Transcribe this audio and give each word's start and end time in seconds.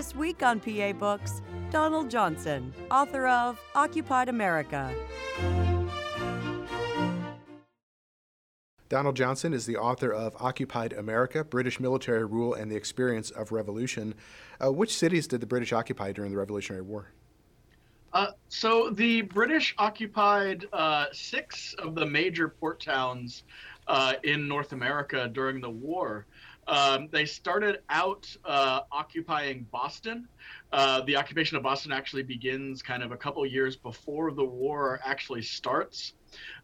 This 0.00 0.14
week 0.14 0.42
on 0.42 0.60
PA 0.60 0.92
Books, 0.92 1.42
Donald 1.70 2.08
Johnson, 2.10 2.72
author 2.90 3.26
of 3.26 3.60
Occupied 3.74 4.30
America. 4.30 4.90
Donald 8.88 9.14
Johnson 9.14 9.52
is 9.52 9.66
the 9.66 9.76
author 9.76 10.10
of 10.10 10.34
Occupied 10.40 10.94
America 10.94 11.44
British 11.44 11.78
Military 11.78 12.24
Rule 12.24 12.54
and 12.54 12.72
the 12.72 12.76
Experience 12.76 13.30
of 13.30 13.52
Revolution. 13.52 14.14
Uh, 14.58 14.72
which 14.72 14.96
cities 14.96 15.26
did 15.26 15.42
the 15.42 15.46
British 15.46 15.70
occupy 15.70 16.12
during 16.12 16.30
the 16.30 16.38
Revolutionary 16.38 16.80
War? 16.80 17.08
Uh, 18.14 18.28
so 18.48 18.88
the 18.88 19.20
British 19.20 19.74
occupied 19.76 20.66
uh, 20.72 21.08
six 21.12 21.74
of 21.74 21.94
the 21.94 22.06
major 22.06 22.48
port 22.48 22.80
towns 22.80 23.42
uh, 23.86 24.14
in 24.22 24.48
North 24.48 24.72
America 24.72 25.28
during 25.28 25.60
the 25.60 25.68
war. 25.68 26.24
Um, 26.66 27.08
they 27.10 27.24
started 27.24 27.80
out 27.88 28.26
uh, 28.44 28.80
occupying 28.92 29.66
Boston. 29.72 30.28
Uh, 30.72 31.00
the 31.02 31.16
occupation 31.16 31.56
of 31.56 31.62
Boston 31.62 31.92
actually 31.92 32.22
begins 32.22 32.82
kind 32.82 33.02
of 33.02 33.12
a 33.12 33.16
couple 33.16 33.44
years 33.44 33.76
before 33.76 34.30
the 34.30 34.44
war 34.44 35.00
actually 35.04 35.42
starts, 35.42 36.14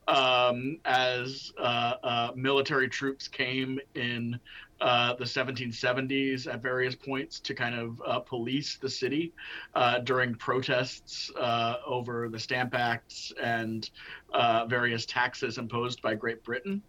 um, 0.06 0.78
as 0.84 1.52
uh, 1.58 1.94
uh 2.02 2.30
military 2.36 2.88
troops 2.88 3.26
came 3.26 3.80
in 3.94 4.38
uh, 4.80 5.14
the 5.14 5.24
1770s 5.24 6.46
at 6.46 6.62
various 6.62 6.94
points 6.94 7.40
to 7.40 7.54
kind 7.54 7.74
of 7.74 8.00
uh, 8.06 8.20
police 8.20 8.76
the 8.76 8.90
city 8.90 9.32
during 10.04 10.34
protests 10.34 11.32
over 11.86 12.28
the 12.28 12.38
Stamp 12.38 12.74
Acts 12.74 13.32
and 13.42 13.90
various 14.68 15.04
taxes 15.06 15.58
imposed 15.58 16.00
by 16.00 16.14
Great 16.14 16.44
Britain. 16.44 16.82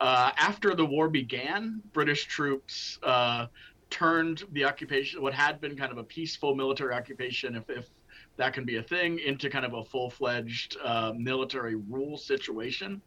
Uh, 0.00 0.32
after 0.36 0.74
the 0.74 0.84
war 0.84 1.08
began, 1.08 1.80
British 1.92 2.26
troops 2.26 2.98
uh, 3.02 3.46
turned 3.90 4.44
the 4.52 4.64
occupation, 4.64 5.22
what 5.22 5.34
had 5.34 5.60
been 5.60 5.76
kind 5.76 5.92
of 5.92 5.98
a 5.98 6.04
peaceful 6.04 6.54
military 6.54 6.94
occupation, 6.94 7.54
if, 7.54 7.68
if 7.70 7.88
that 8.36 8.54
can 8.54 8.64
be 8.64 8.76
a 8.76 8.82
thing, 8.82 9.18
into 9.18 9.50
kind 9.50 9.64
of 9.64 9.74
a 9.74 9.84
full 9.84 10.10
fledged 10.10 10.76
uh, 10.82 11.12
military 11.16 11.76
rule 11.76 12.16
situation. 12.16 13.00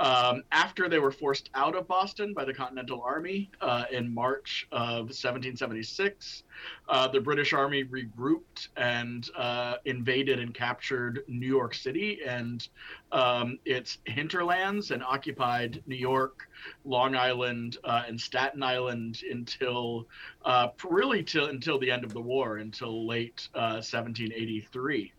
Um, 0.00 0.44
after 0.50 0.88
they 0.88 0.98
were 0.98 1.10
forced 1.10 1.50
out 1.54 1.76
of 1.76 1.86
Boston 1.86 2.32
by 2.32 2.46
the 2.46 2.54
Continental 2.54 3.02
Army 3.02 3.50
uh, 3.60 3.84
in 3.92 4.12
March 4.12 4.66
of 4.72 5.10
1776, 5.10 6.42
uh, 6.88 7.08
the 7.08 7.20
British 7.20 7.52
Army 7.52 7.84
regrouped 7.84 8.68
and 8.78 9.28
uh, 9.36 9.74
invaded 9.84 10.40
and 10.40 10.54
captured 10.54 11.22
New 11.28 11.46
York 11.46 11.74
City 11.74 12.20
and 12.26 12.66
um, 13.12 13.58
its 13.66 13.98
hinterlands 14.06 14.90
and 14.90 15.02
occupied 15.02 15.82
New 15.86 15.96
York, 15.96 16.48
Long 16.86 17.14
Island, 17.14 17.76
uh, 17.84 18.04
and 18.08 18.18
Staten 18.18 18.62
Island 18.62 19.22
until 19.30 20.06
uh, 20.46 20.68
really 20.88 21.22
till 21.22 21.46
until 21.46 21.78
the 21.78 21.90
end 21.90 22.04
of 22.04 22.14
the 22.14 22.22
war, 22.22 22.56
until 22.56 23.06
late 23.06 23.50
1783. 23.52 25.12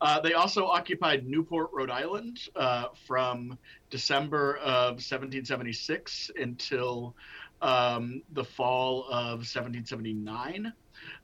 Uh, 0.00 0.20
they 0.20 0.32
also 0.32 0.66
occupied 0.66 1.26
Newport, 1.26 1.70
Rhode 1.72 1.90
Island 1.90 2.48
uh, 2.56 2.86
from 3.06 3.58
December 3.90 4.56
of 4.58 4.94
1776 4.94 6.30
until 6.36 7.14
um, 7.62 8.22
the 8.32 8.44
fall 8.44 9.04
of 9.04 9.40
1779. 9.40 10.72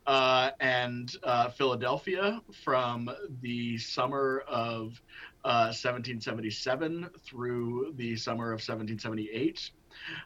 Uh, 0.06 0.50
and 0.60 1.16
uh, 1.22 1.50
Philadelphia 1.50 2.40
from 2.64 3.10
the 3.42 3.76
summer 3.76 4.44
of 4.48 5.00
1777 5.42 7.04
uh, 7.04 7.08
through 7.24 7.92
the 7.96 8.16
summer 8.16 8.52
of 8.52 8.60
1778. 8.60 9.70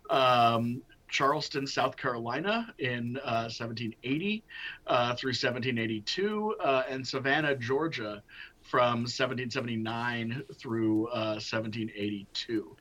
Um, 0.08 0.82
Charleston, 1.10 1.66
South 1.66 1.96
Carolina 1.96 2.72
in 2.78 3.18
uh, 3.18 3.50
1780 3.50 4.44
uh, 4.86 5.14
through 5.16 5.30
1782, 5.30 6.56
uh, 6.60 6.82
and 6.88 7.06
Savannah, 7.06 7.56
Georgia 7.56 8.22
from 8.62 9.00
1779 9.00 10.42
through 10.54 11.02
1782. 11.02 12.76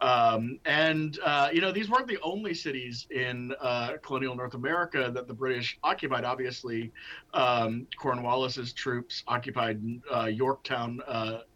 Uh, 0.00 0.04
um, 0.06 0.58
and 0.64 1.18
uh, 1.22 1.50
you 1.52 1.60
know 1.60 1.70
these 1.70 1.90
weren't 1.90 2.06
the 2.06 2.18
only 2.22 2.54
cities 2.54 3.06
in 3.10 3.52
uh, 3.60 3.92
colonial 4.02 4.34
North 4.34 4.54
America 4.54 5.10
that 5.12 5.28
the 5.28 5.34
British 5.34 5.78
occupied. 5.82 6.24
Obviously, 6.24 6.90
um, 7.34 7.86
Cornwallis's 7.98 8.72
troops 8.72 9.22
occupied 9.26 9.82
Yorktown, 10.28 11.02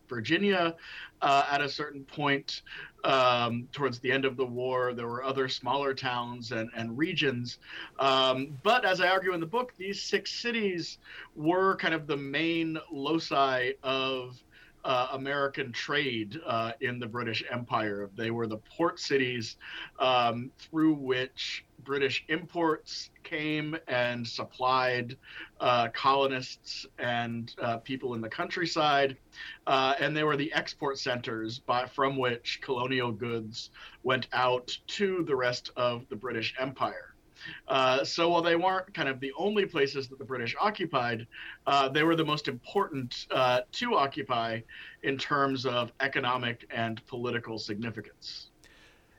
Virginia 0.08 0.76
uh, 1.22 1.46
at 1.50 1.60
a 1.60 1.68
certain 1.68 2.04
point 2.04 2.62
um, 3.04 3.68
towards 3.72 3.98
the 4.00 4.10
end 4.10 4.24
of 4.24 4.36
the 4.36 4.46
war. 4.46 4.94
There 4.94 5.06
were 5.06 5.22
other 5.22 5.48
smaller 5.48 5.94
towns 5.94 6.52
and, 6.52 6.70
and 6.74 6.96
regions. 6.96 7.58
Um, 7.98 8.58
but 8.62 8.84
as 8.84 9.00
I 9.00 9.08
argue 9.08 9.34
in 9.34 9.40
the 9.40 9.46
book, 9.46 9.72
these 9.76 10.02
six 10.02 10.32
cities 10.32 10.98
were 11.36 11.76
kind 11.76 11.94
of 11.94 12.06
the 12.06 12.16
main 12.16 12.78
loci 12.90 13.72
of 13.82 14.42
uh, 14.84 15.08
American 15.12 15.72
trade 15.72 16.38
uh, 16.46 16.72
in 16.80 16.98
the 16.98 17.06
British 17.06 17.42
Empire. 17.50 18.10
They 18.16 18.30
were 18.30 18.46
the 18.46 18.58
port 18.58 19.00
cities 19.00 19.56
um, 19.98 20.50
through 20.58 20.94
which 20.94 21.64
British 21.84 22.24
imports 22.28 23.10
came 23.24 23.76
and 23.88 24.26
supplied 24.26 25.16
uh, 25.60 25.88
colonists 25.88 26.86
and 26.98 27.54
uh, 27.60 27.78
people 27.78 28.14
in 28.14 28.20
the 28.20 28.28
countryside. 28.28 29.16
Uh, 29.66 29.94
and 29.98 30.16
they 30.16 30.22
were 30.22 30.36
the 30.36 30.52
export 30.52 30.98
centers 30.98 31.58
by, 31.58 31.86
from 31.86 32.16
which 32.16 32.60
colonial 32.62 33.10
goods 33.10 33.70
went 34.02 34.28
out 34.32 34.76
to 34.86 35.24
the 35.24 35.34
rest 35.34 35.70
of 35.76 36.08
the 36.08 36.16
British 36.16 36.54
Empire. 36.60 37.14
Uh, 37.68 38.04
so 38.04 38.28
while 38.30 38.42
they 38.42 38.56
weren't 38.56 38.92
kind 38.94 39.08
of 39.08 39.20
the 39.20 39.32
only 39.36 39.66
places 39.66 40.08
that 40.08 40.18
the 40.18 40.24
British 40.24 40.54
occupied, 40.60 41.26
uh, 41.66 41.88
they 41.88 42.02
were 42.02 42.16
the 42.16 42.24
most 42.24 42.48
important 42.48 43.26
uh, 43.30 43.60
to 43.72 43.94
occupy 43.94 44.60
in 45.02 45.18
terms 45.18 45.66
of 45.66 45.92
economic 46.00 46.66
and 46.70 47.04
political 47.06 47.58
significance. 47.58 48.50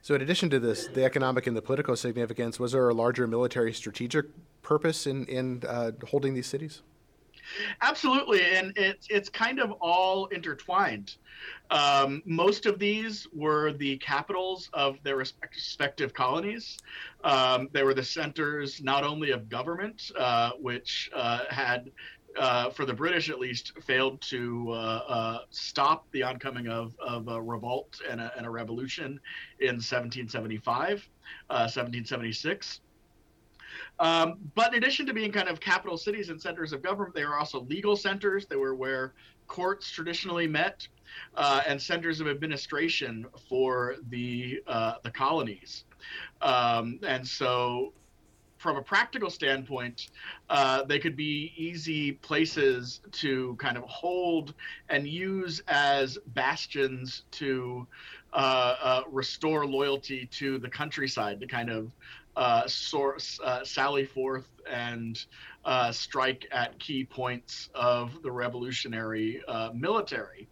So, 0.06 0.14
in 0.14 0.22
addition 0.22 0.50
to 0.50 0.60
this, 0.60 0.86
the 0.86 1.02
economic 1.02 1.48
and 1.48 1.56
the 1.56 1.60
political 1.60 1.96
significance, 1.96 2.60
was 2.60 2.70
there 2.70 2.88
a 2.88 2.94
larger 2.94 3.26
military 3.26 3.72
strategic 3.72 4.26
purpose 4.62 5.04
in 5.04 5.26
in 5.26 5.64
uh, 5.66 5.90
holding 6.06 6.32
these 6.32 6.46
cities? 6.46 6.82
Absolutely, 7.82 8.40
and 8.42 8.72
it's 8.76 9.08
it's 9.10 9.28
kind 9.28 9.58
of 9.58 9.72
all 9.80 10.26
intertwined. 10.26 11.16
Um, 11.72 12.22
most 12.24 12.66
of 12.66 12.78
these 12.78 13.26
were 13.34 13.72
the 13.72 13.96
capitals 13.98 14.70
of 14.72 15.02
their 15.02 15.16
respective 15.16 16.14
colonies. 16.14 16.78
Um, 17.24 17.68
they 17.72 17.82
were 17.82 17.94
the 17.94 18.04
centers 18.04 18.80
not 18.80 19.02
only 19.02 19.32
of 19.32 19.48
government, 19.48 20.12
uh, 20.16 20.50
which 20.60 21.10
uh, 21.16 21.40
had 21.50 21.90
uh, 22.38 22.70
for 22.70 22.84
the 22.84 22.94
British 22.94 23.30
at 23.30 23.38
least, 23.38 23.72
failed 23.82 24.20
to 24.22 24.70
uh, 24.70 24.74
uh, 25.08 25.38
stop 25.50 26.06
the 26.12 26.22
oncoming 26.22 26.68
of, 26.68 26.94
of 26.98 27.28
a 27.28 27.40
revolt 27.40 28.00
and 28.08 28.20
a, 28.20 28.32
and 28.36 28.46
a 28.46 28.50
revolution 28.50 29.20
in 29.60 29.76
1775, 29.76 31.08
1776. 31.48 32.80
Uh, 32.80 32.82
um, 33.98 34.38
but 34.54 34.74
in 34.74 34.82
addition 34.82 35.06
to 35.06 35.14
being 35.14 35.32
kind 35.32 35.48
of 35.48 35.60
capital 35.60 35.96
cities 35.96 36.28
and 36.28 36.40
centers 36.40 36.72
of 36.72 36.82
government, 36.82 37.14
they 37.14 37.24
were 37.24 37.38
also 37.38 37.60
legal 37.62 37.96
centers. 37.96 38.46
They 38.46 38.56
were 38.56 38.74
where 38.74 39.14
courts 39.46 39.90
traditionally 39.90 40.46
met 40.46 40.86
uh, 41.34 41.62
and 41.66 41.80
centers 41.80 42.20
of 42.20 42.28
administration 42.28 43.26
for 43.48 43.96
the 44.10 44.62
uh, 44.66 44.94
the 45.02 45.10
colonies. 45.10 45.84
Um, 46.42 47.00
and 47.06 47.26
so 47.26 47.92
from 48.66 48.78
a 48.78 48.82
practical 48.82 49.30
standpoint, 49.30 50.08
uh, 50.50 50.82
they 50.82 50.98
could 50.98 51.14
be 51.14 51.52
easy 51.56 52.10
places 52.10 53.00
to 53.12 53.54
kind 53.60 53.76
of 53.76 53.84
hold 53.84 54.54
and 54.88 55.06
use 55.06 55.62
as 55.68 56.18
bastions 56.34 57.22
to 57.30 57.86
uh, 58.32 58.74
uh, 58.82 59.02
restore 59.08 59.64
loyalty 59.64 60.26
to 60.32 60.58
the 60.58 60.68
countryside, 60.68 61.38
to 61.38 61.46
kind 61.46 61.70
of 61.70 61.92
uh, 62.34 62.66
source, 62.66 63.38
uh, 63.44 63.62
sally 63.62 64.04
forth 64.04 64.48
and 64.68 65.26
uh, 65.64 65.92
strike 65.92 66.48
at 66.50 66.76
key 66.80 67.04
points 67.04 67.70
of 67.72 68.20
the 68.24 68.32
revolutionary 68.32 69.40
military. 69.74 70.48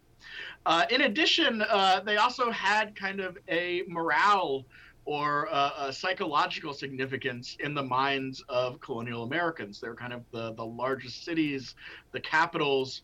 in 0.89 1.01
addition, 1.01 1.61
they 2.05 2.15
also 2.15 2.49
had 2.49 2.95
kind 2.95 3.19
of 3.19 3.37
a 3.49 3.83
morale 3.89 4.63
or 5.05 5.47
a 5.51 5.93
psychological 5.93 6.73
significance 6.73 7.57
in 7.59 7.75
the 7.75 7.83
minds 7.83 8.43
of 8.49 8.79
colonial 8.81 9.23
Americans. 9.23 9.79
They're 9.79 9.95
kind 9.95 10.13
of 10.13 10.23
the, 10.31 10.53
the 10.53 10.65
largest 10.65 11.23
cities, 11.23 11.75
the 12.11 12.19
capitals, 12.19 13.03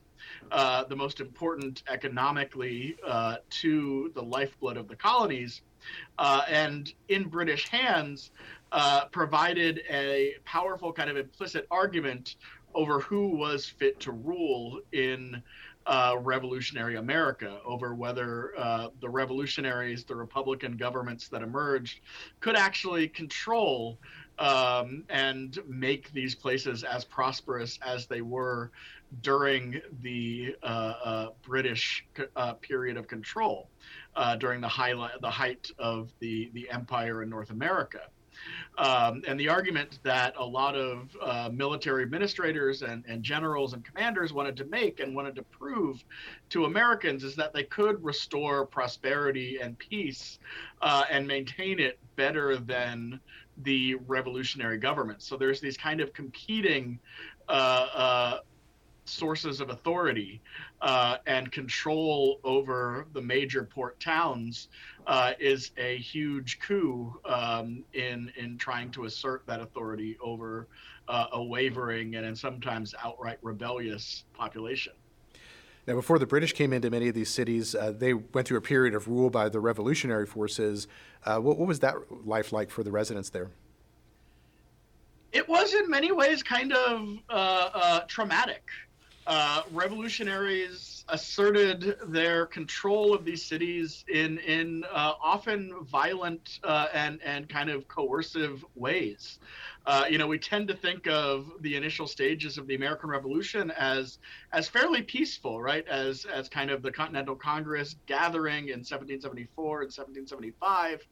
uh, 0.52 0.84
the 0.86 0.96
most 0.96 1.20
important 1.20 1.84
economically 1.88 2.98
uh, 3.06 3.38
to 3.50 4.12
the 4.16 4.22
lifeblood 4.22 4.78
of 4.78 4.88
the 4.88 4.96
colonies. 4.96 5.62
Uh, 6.18 6.42
and 6.48 6.94
in 7.10 7.28
British 7.28 7.68
hands, 7.70 8.32
uh, 8.72 9.06
provided 9.06 9.82
a 9.90 10.36
powerful 10.46 10.94
kind 10.94 11.10
of 11.10 11.18
implicit 11.18 11.68
argument 11.70 12.36
over 12.74 13.00
who 13.00 13.28
was 13.36 13.66
fit 13.66 14.00
to 14.00 14.12
rule 14.12 14.80
in 14.94 15.42
uh, 15.92 16.16
revolutionary 16.22 16.96
America 16.96 17.60
over 17.66 17.94
whether 17.94 18.54
uh, 18.58 18.88
the 19.02 19.10
revolutionaries, 19.10 20.06
the 20.06 20.16
Republican 20.16 20.78
governments 20.78 21.28
that 21.28 21.42
emerged, 21.42 22.00
could 22.40 22.56
actually 22.56 23.10
control 23.10 24.00
um, 24.40 25.04
and 25.10 25.60
make 25.68 26.10
these 26.14 26.34
places 26.34 26.86
as 26.86 27.04
prosperous 27.04 27.78
as 27.86 28.08
they 28.08 28.22
were 28.22 28.72
during 29.22 29.82
the 30.02 30.56
uh, 30.64 30.94
uh 31.04 31.28
British 31.42 32.06
uh, 32.38 32.54
period 32.54 32.96
of 32.96 33.10
control, 33.10 33.68
uh, 34.16 34.38
during 34.38 34.62
the, 34.62 34.70
highlight, 34.70 35.20
the 35.20 35.30
height 35.30 35.70
of 35.78 36.10
the, 36.20 36.50
the 36.54 36.70
empire 36.70 37.22
in 37.22 37.30
North 37.30 37.50
America. 37.50 38.04
Um, 38.78 39.22
and 39.28 39.40
the 39.40 39.50
argument 39.50 40.00
that 40.04 40.34
a 40.38 40.46
lot 40.46 40.76
of 40.76 41.16
uh, 41.22 41.50
military 41.52 42.04
administrators 42.04 42.82
and, 42.82 43.04
and 43.08 43.22
generals 43.22 43.74
and 43.74 43.84
commanders 43.84 44.34
wanted 44.34 44.56
to 44.58 44.66
make 44.66 45.00
and 45.00 45.16
wanted 45.16 45.36
to 45.36 45.44
prove 45.44 46.04
to 46.50 46.66
Americans 46.66 47.24
is 47.24 47.36
that 47.36 47.54
they 47.54 47.64
could 47.64 48.04
restore 48.04 48.66
prosperity 48.66 49.60
and 49.62 49.78
peace 49.78 50.40
uh, 50.82 51.04
and 51.12 51.28
maintain 51.28 51.80
it 51.80 52.00
better 52.16 52.58
than 52.58 53.20
the 53.64 53.96
revolutionary 54.08 54.78
government. 54.78 55.22
So 55.22 55.38
there's 55.38 55.60
these 55.60 55.78
kind 55.78 56.02
of 56.02 56.14
competing 56.14 57.00
uh, 57.50 57.88
uh 57.94 58.40
sources 59.06 59.60
of 59.62 59.70
authority 59.70 60.42
uh, 60.82 61.18
and 61.26 61.52
control 61.52 62.40
over 62.44 63.08
the 63.14 63.22
major 63.22 63.64
port 63.64 64.00
towns 64.00 64.70
uh, 65.08 65.34
is 65.40 65.72
a 65.78 65.98
huge 65.98 66.60
coup 66.60 67.20
um, 67.26 67.84
in 67.94 68.32
in 68.38 68.58
trying 68.58 68.92
to 68.92 69.06
assert 69.06 69.46
that 69.48 69.60
authority 69.60 70.18
over 70.22 70.68
uh, 71.08 71.28
a 71.34 71.44
wavering 71.44 72.16
and, 72.16 72.26
and 72.26 72.38
sometimes 72.38 72.94
outright 73.04 73.38
rebellious 73.42 74.24
population. 74.34 74.94
Now, 75.88 75.96
before 75.96 76.20
the 76.20 76.28
British 76.28 76.54
came 76.54 76.74
into 76.74 76.92
many 76.92 77.08
of 77.08 77.16
these 77.16 77.30
cities, 77.30 77.74
uh, 77.74 77.92
they 77.92 78.14
went 78.14 78.48
through 78.48 78.60
a 78.60 78.62
period 78.62 78.94
of 78.94 79.08
rule 79.08 79.32
by 79.32 79.50
the 79.50 79.60
revolutionary 79.60 80.28
forces. 80.28 80.88
Uh, 81.26 81.40
what, 81.40 81.58
what 81.58 81.68
was 81.68 81.80
that 81.80 81.96
life 82.26 82.54
like 82.54 82.70
for 82.70 82.84
the 82.84 82.92
residents 82.92 83.32
there? 83.32 83.50
It 85.32 85.48
was 85.50 85.74
in 85.74 85.90
many 85.90 86.12
ways 86.12 86.44
kind 86.44 86.72
of 86.72 87.18
uh, 87.30 88.02
traumatic. 88.02 88.64
Uh, 89.28 89.62
revolutionaries 89.72 91.06
asserted 91.10 91.96
their 92.08 92.48
control 92.48 93.14
of 93.14 93.24
these 93.24 93.46
cities 93.46 94.04
in 94.12 94.40
in 94.40 94.84
uh, 94.92 95.14
often 95.22 95.74
violent 95.84 96.60
uh, 96.64 96.88
and 96.94 97.22
and 97.24 97.48
kind 97.48 97.70
of 97.70 97.88
coercive 97.88 98.66
ways. 98.76 99.38
Uh, 99.86 100.06
you 100.10 100.18
know, 100.18 100.28
we 100.28 100.40
tend 100.40 100.68
to 100.68 100.76
think 100.76 101.08
of 101.08 101.52
the 101.62 101.76
initial 101.76 102.08
stages 102.08 102.58
of 102.58 102.66
the 102.66 102.74
American 102.74 103.10
Revolution 103.10 103.70
as 103.72 104.18
as 104.54 104.68
fairly 104.68 105.04
peaceful, 105.04 105.62
right? 105.62 105.88
As 105.88 106.26
as 106.26 106.50
kind 106.50 106.72
of 106.72 106.82
the 106.82 106.92
Continental 106.92 107.36
Congress 107.36 107.96
gathering 108.08 108.70
in 108.70 108.80
1774 108.80 109.82
and 109.82 109.88
1775, 109.88 111.06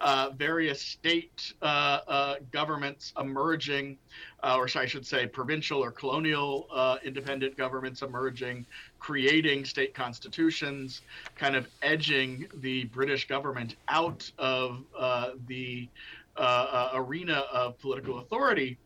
uh, 0.00 0.30
various 0.36 0.80
state 0.80 1.52
uh, 1.62 2.00
uh, 2.06 2.34
governments 2.50 3.12
emerging, 3.18 3.98
uh, 4.42 4.56
or 4.56 4.68
I 4.74 4.86
should 4.86 5.06
say, 5.06 5.26
provincial 5.26 5.80
or 5.80 5.90
colonial 5.90 6.68
independent 7.04 7.56
governments 7.56 8.02
emerging, 8.02 8.66
creating 8.98 9.64
state 9.64 9.94
constitutions, 9.94 11.02
kind 11.36 11.56
of 11.56 11.68
edging 11.82 12.46
the 12.54 12.84
British 12.84 13.26
government 13.28 13.76
out 13.88 14.30
of 14.38 14.84
the 15.46 15.88
arena 16.94 17.44
of 17.52 17.78
political 17.78 18.18
authority. 18.18 18.78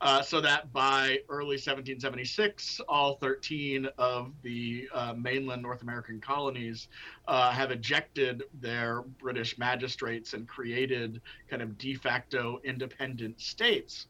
Uh, 0.00 0.22
so 0.22 0.40
that 0.40 0.72
by 0.72 1.18
early 1.28 1.56
1776, 1.56 2.80
all 2.88 3.16
13 3.16 3.88
of 3.98 4.32
the 4.42 4.88
uh, 4.94 5.12
mainland 5.16 5.60
North 5.60 5.82
American 5.82 6.20
colonies 6.20 6.86
uh, 7.26 7.50
have 7.50 7.72
ejected 7.72 8.44
their 8.60 9.02
British 9.20 9.58
magistrates 9.58 10.34
and 10.34 10.46
created 10.46 11.20
kind 11.50 11.62
of 11.62 11.76
de 11.78 11.94
facto 11.94 12.60
independent 12.62 13.40
states. 13.40 14.06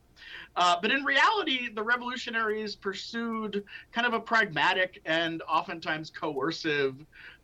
Uh, 0.56 0.76
but 0.82 0.90
in 0.90 1.05
reality, 1.05 1.69
the 1.73 1.82
revolutionaries 1.82 2.75
pursued 2.75 3.64
kind 3.93 4.06
of 4.06 4.12
a 4.12 4.20
pragmatic 4.20 5.00
and 5.05 5.43
oftentimes 5.49 6.11
coercive 6.11 6.96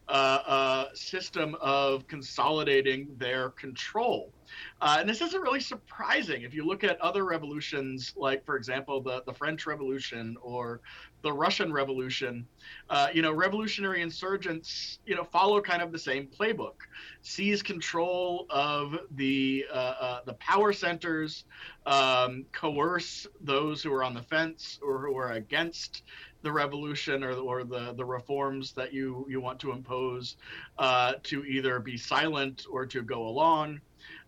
uh, 0.08 0.86
system 0.94 1.56
of 1.60 2.06
consolidating 2.06 3.08
their 3.16 3.50
control. 3.50 4.32
Uh, 4.80 4.98
and 5.00 5.08
this 5.08 5.20
isn't 5.20 5.40
really 5.40 5.60
surprising 5.60 6.42
if 6.42 6.54
you 6.54 6.64
look 6.64 6.84
at 6.84 7.00
other 7.00 7.24
revolutions, 7.24 8.12
like, 8.16 8.44
for 8.44 8.56
example, 8.56 9.00
the, 9.00 9.22
the 9.26 9.32
French 9.32 9.66
Revolution 9.66 10.36
or 10.42 10.80
the 11.22 11.32
Russian 11.32 11.72
Revolution. 11.72 12.46
Uh, 12.90 13.08
you 13.12 13.22
know, 13.22 13.32
revolutionary 13.32 14.02
insurgents, 14.02 14.98
you 15.06 15.16
know, 15.16 15.24
follow 15.24 15.60
kind 15.60 15.82
of 15.82 15.90
the 15.90 15.98
same 15.98 16.26
playbook: 16.26 16.74
seize 17.22 17.62
control 17.62 18.46
of 18.50 18.98
the 19.12 19.64
uh, 19.72 19.76
uh 19.76 20.20
the 20.26 20.34
power 20.34 20.72
centers, 20.72 21.44
um, 21.86 22.44
coerce 22.52 23.26
those 23.40 23.82
who 23.82 23.92
are 23.92 24.04
on 24.04 24.14
the 24.14 24.22
fence 24.22 24.78
or 24.82 24.98
who 24.98 25.16
are 25.16 25.32
against 25.32 26.02
the 26.44 26.52
revolution 26.52 27.25
or, 27.25 27.32
or 27.32 27.64
the, 27.64 27.94
the 27.94 28.05
reforms 28.05 28.73
that 28.73 28.93
you, 28.93 29.26
you 29.29 29.41
want 29.41 29.58
to 29.58 29.73
impose 29.73 30.37
uh, 30.79 31.14
to 31.25 31.44
either 31.44 31.81
be 31.81 31.96
silent 31.96 32.67
or 32.70 32.87
to 32.87 33.02
go 33.02 33.26
along 33.26 33.81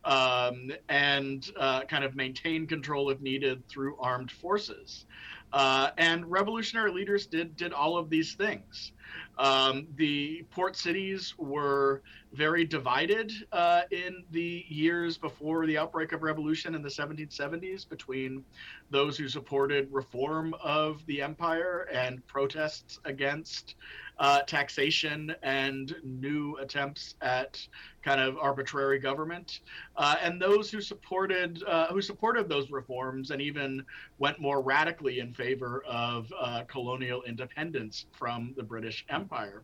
um, 0.05 0.71
and 0.89 1.51
uh, 1.59 1.83
kind 1.83 2.05
of 2.05 2.17
maintain 2.17 2.67
control 2.67 3.11
if 3.11 3.21
needed 3.21 3.67
through 3.69 3.97
armed 4.01 4.31
forces. 4.31 5.05
Uh, 5.53 5.91
and 5.99 6.29
revolutionary 6.31 6.91
leaders 6.91 7.27
did 7.27 7.57
did 7.57 7.73
all 7.73 7.97
of 7.97 8.11
these 8.11 8.35
things. 8.35 8.93
Um, 9.39 9.87
the 9.97 10.45
port 10.51 10.77
cities 10.77 11.35
were 11.39 12.03
very 12.37 12.65
divided 12.65 13.33
uh, 13.53 13.83
in 13.91 14.25
the 14.31 14.65
years 14.69 15.17
before 15.17 15.67
the 15.67 15.79
outbreak 15.79 16.13
of 16.13 16.23
revolution 16.23 16.75
in 16.75 16.83
the 16.83 16.89
1770s 16.89 17.89
between 17.89 18.45
those 18.91 19.17
who 19.17 19.27
supported 19.27 19.89
reform 19.91 20.55
of 20.63 21.05
the 21.07 21.23
empire 21.23 21.89
and 21.91 22.25
protests 22.27 23.01
against 23.07 23.77
uh, 24.19 24.41
taxation 24.43 25.35
and 25.43 25.95
new 26.05 26.57
attempts 26.57 27.15
at 27.23 27.67
kind 28.03 28.21
of 28.21 28.37
arbitrary 28.39 28.99
government, 28.99 29.61
uh, 29.97 30.17
and 30.23 30.41
those 30.41 30.71
who 30.71 30.81
supported 30.81 31.63
uh, 31.65 31.89
who 31.89 32.01
supported 32.01 32.49
those 32.49 32.71
reforms 32.71 33.31
and 33.31 33.43
even 33.43 33.85
went 34.19 34.39
more 34.41 34.63
radically 34.63 35.21
in 35.21 35.35
favor 35.35 35.83
of 35.87 36.33
uh, 36.39 36.63
colonial 36.67 37.23
independence 37.25 38.07
from 38.13 38.55
the 38.57 38.63
British 38.63 39.05
Empire. 39.11 39.63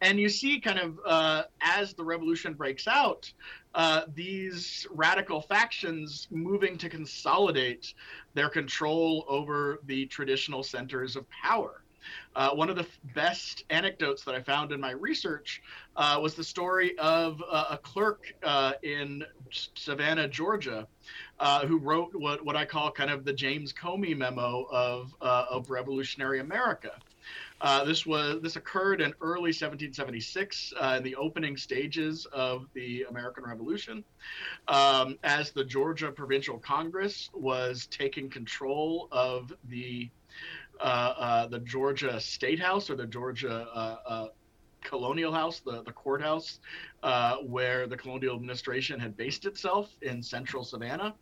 And 0.00 0.18
you 0.18 0.28
see, 0.28 0.60
kind 0.60 0.78
of 0.78 0.98
uh, 1.06 1.42
as 1.60 1.94
the 1.94 2.04
revolution 2.04 2.54
breaks 2.54 2.86
out, 2.86 3.32
uh, 3.74 4.02
these 4.14 4.86
radical 4.90 5.40
factions 5.40 6.28
moving 6.30 6.78
to 6.78 6.88
consolidate 6.88 7.94
their 8.34 8.48
control 8.48 9.24
over 9.28 9.80
the 9.86 10.06
traditional 10.06 10.62
centers 10.62 11.16
of 11.16 11.26
power. 11.30 11.84
Uh, 12.36 12.50
one 12.50 12.68
of 12.68 12.76
the 12.76 12.86
best 13.14 13.64
anecdotes 13.70 14.24
that 14.24 14.34
I 14.34 14.42
found 14.42 14.72
in 14.72 14.80
my 14.80 14.90
research 14.90 15.62
uh, 15.96 16.18
was 16.20 16.34
the 16.34 16.44
story 16.44 16.96
of 16.98 17.42
uh, 17.48 17.66
a 17.70 17.78
clerk 17.78 18.34
uh, 18.42 18.72
in 18.82 19.24
Savannah, 19.50 20.28
Georgia, 20.28 20.86
uh, 21.40 21.66
who 21.66 21.78
wrote 21.78 22.10
what, 22.14 22.44
what 22.44 22.56
I 22.56 22.64
call 22.64 22.90
kind 22.90 23.10
of 23.10 23.24
the 23.24 23.32
James 23.32 23.72
Comey 23.72 24.16
memo 24.16 24.66
of, 24.70 25.14
uh, 25.20 25.46
of 25.50 25.70
revolutionary 25.70 26.40
America. 26.40 26.92
This 27.84 28.06
was 28.06 28.40
this 28.42 28.56
occurred 28.56 29.00
in 29.00 29.14
early 29.20 29.52
1776 29.52 30.72
in 30.96 31.02
the 31.02 31.16
opening 31.16 31.56
stages 31.56 32.26
of 32.32 32.66
the 32.74 33.06
American 33.08 33.44
Revolution, 33.44 34.04
um, 34.68 35.18
as 35.22 35.50
the 35.50 35.64
Georgia 35.64 36.10
Provincial 36.10 36.58
Congress 36.58 37.30
was 37.32 37.86
taking 37.86 38.28
control 38.28 39.08
of 39.12 39.52
the 39.68 40.10
uh, 40.80 40.82
uh, 40.82 41.46
the 41.46 41.60
Georgia 41.60 42.20
State 42.20 42.58
House 42.58 42.90
or 42.90 42.96
the 42.96 43.06
Georgia 43.06 43.68
uh, 43.72 44.28
Colonial 44.82 45.32
House, 45.32 45.60
the, 45.60 45.82
the 45.82 45.92
courthouse, 45.92 46.58
where 47.46 47.86
the 47.86 47.96
colonial 47.96 48.34
administration 48.34 48.98
had 48.98 49.16
based 49.16 49.46
itself 49.46 49.90
in 50.02 50.22
central 50.22 50.64
Savannah. 50.64 51.14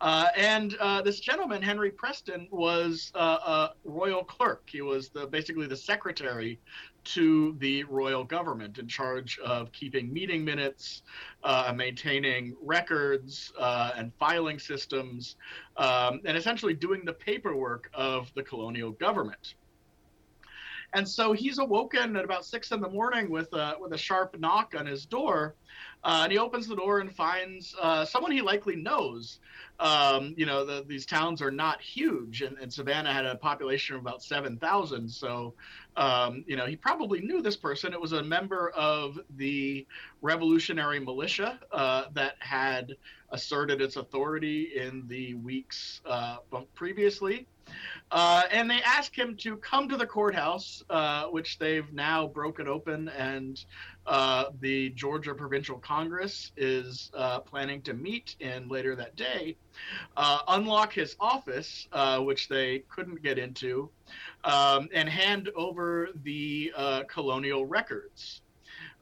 Uh, 0.00 0.26
and 0.36 0.76
uh, 0.78 1.02
this 1.02 1.18
gentleman, 1.18 1.60
Henry 1.60 1.90
Preston, 1.90 2.46
was 2.50 3.10
uh, 3.14 3.38
a 3.46 3.70
royal 3.84 4.22
clerk. 4.22 4.62
He 4.66 4.80
was 4.80 5.08
the, 5.08 5.26
basically 5.26 5.66
the 5.66 5.76
secretary 5.76 6.60
to 7.04 7.56
the 7.58 7.84
royal 7.84 8.22
government 8.22 8.78
in 8.78 8.86
charge 8.86 9.38
of 9.38 9.72
keeping 9.72 10.12
meeting 10.12 10.44
minutes, 10.44 11.02
uh, 11.42 11.72
maintaining 11.74 12.54
records 12.62 13.52
uh, 13.58 13.92
and 13.96 14.12
filing 14.18 14.58
systems, 14.58 15.36
um, 15.78 16.20
and 16.26 16.36
essentially 16.36 16.74
doing 16.74 17.04
the 17.04 17.12
paperwork 17.12 17.90
of 17.94 18.32
the 18.34 18.42
colonial 18.42 18.92
government. 18.92 19.54
And 20.94 21.06
so 21.08 21.32
he's 21.32 21.58
awoken 21.58 22.16
at 22.16 22.24
about 22.24 22.44
six 22.44 22.72
in 22.72 22.80
the 22.80 22.88
morning 22.88 23.30
with 23.30 23.52
a, 23.52 23.74
with 23.78 23.92
a 23.92 23.98
sharp 23.98 24.38
knock 24.38 24.74
on 24.76 24.86
his 24.86 25.04
door. 25.04 25.54
Uh, 26.04 26.20
and 26.24 26.32
he 26.32 26.38
opens 26.38 26.66
the 26.66 26.76
door 26.76 27.00
and 27.00 27.12
finds 27.14 27.74
uh, 27.80 28.04
someone 28.04 28.30
he 28.30 28.40
likely 28.40 28.76
knows. 28.76 29.40
Um, 29.80 30.34
you 30.36 30.46
know, 30.46 30.64
the, 30.64 30.84
these 30.86 31.06
towns 31.06 31.40
are 31.40 31.50
not 31.50 31.80
huge, 31.80 32.42
and, 32.42 32.58
and, 32.58 32.72
Savannah 32.72 33.12
had 33.12 33.26
a 33.26 33.36
population 33.36 33.94
of 33.94 34.02
about 34.02 34.22
7,000. 34.22 35.08
So, 35.08 35.54
um, 35.96 36.44
you 36.48 36.56
know, 36.56 36.66
he 36.66 36.74
probably 36.74 37.20
knew 37.20 37.42
this 37.42 37.56
person. 37.56 37.92
It 37.92 38.00
was 38.00 38.12
a 38.12 38.22
member 38.22 38.70
of 38.70 39.20
the 39.36 39.86
revolutionary 40.20 40.98
militia 40.98 41.60
uh, 41.70 42.04
that 42.14 42.34
had 42.40 42.96
asserted 43.30 43.80
its 43.80 43.96
authority 43.96 44.72
in 44.76 45.06
the 45.06 45.34
weeks 45.34 46.00
uh, 46.06 46.38
previously. 46.74 47.46
Uh, 48.10 48.44
and 48.50 48.70
they 48.70 48.80
ask 48.82 49.16
him 49.16 49.36
to 49.36 49.56
come 49.58 49.88
to 49.88 49.96
the 49.96 50.06
courthouse, 50.06 50.82
uh, 50.88 51.24
which 51.24 51.58
they've 51.58 51.92
now 51.92 52.26
broken 52.26 52.66
open, 52.66 53.08
and 53.10 53.64
uh, 54.08 54.46
the 54.60 54.90
Georgia 54.90 55.34
Provincial 55.34 55.78
Congress 55.78 56.52
is 56.56 57.10
uh, 57.14 57.40
planning 57.40 57.82
to 57.82 57.92
meet 57.92 58.36
in 58.40 58.68
later 58.68 58.96
that 58.96 59.14
day, 59.16 59.56
uh, 60.16 60.38
unlock 60.48 60.92
his 60.92 61.14
office, 61.20 61.86
uh, 61.92 62.18
which 62.18 62.48
they 62.48 62.84
couldn't 62.88 63.22
get 63.22 63.38
into, 63.38 63.90
um, 64.44 64.88
and 64.94 65.08
hand 65.08 65.50
over 65.54 66.08
the 66.22 66.72
colonial 67.08 67.66
records 67.66 68.40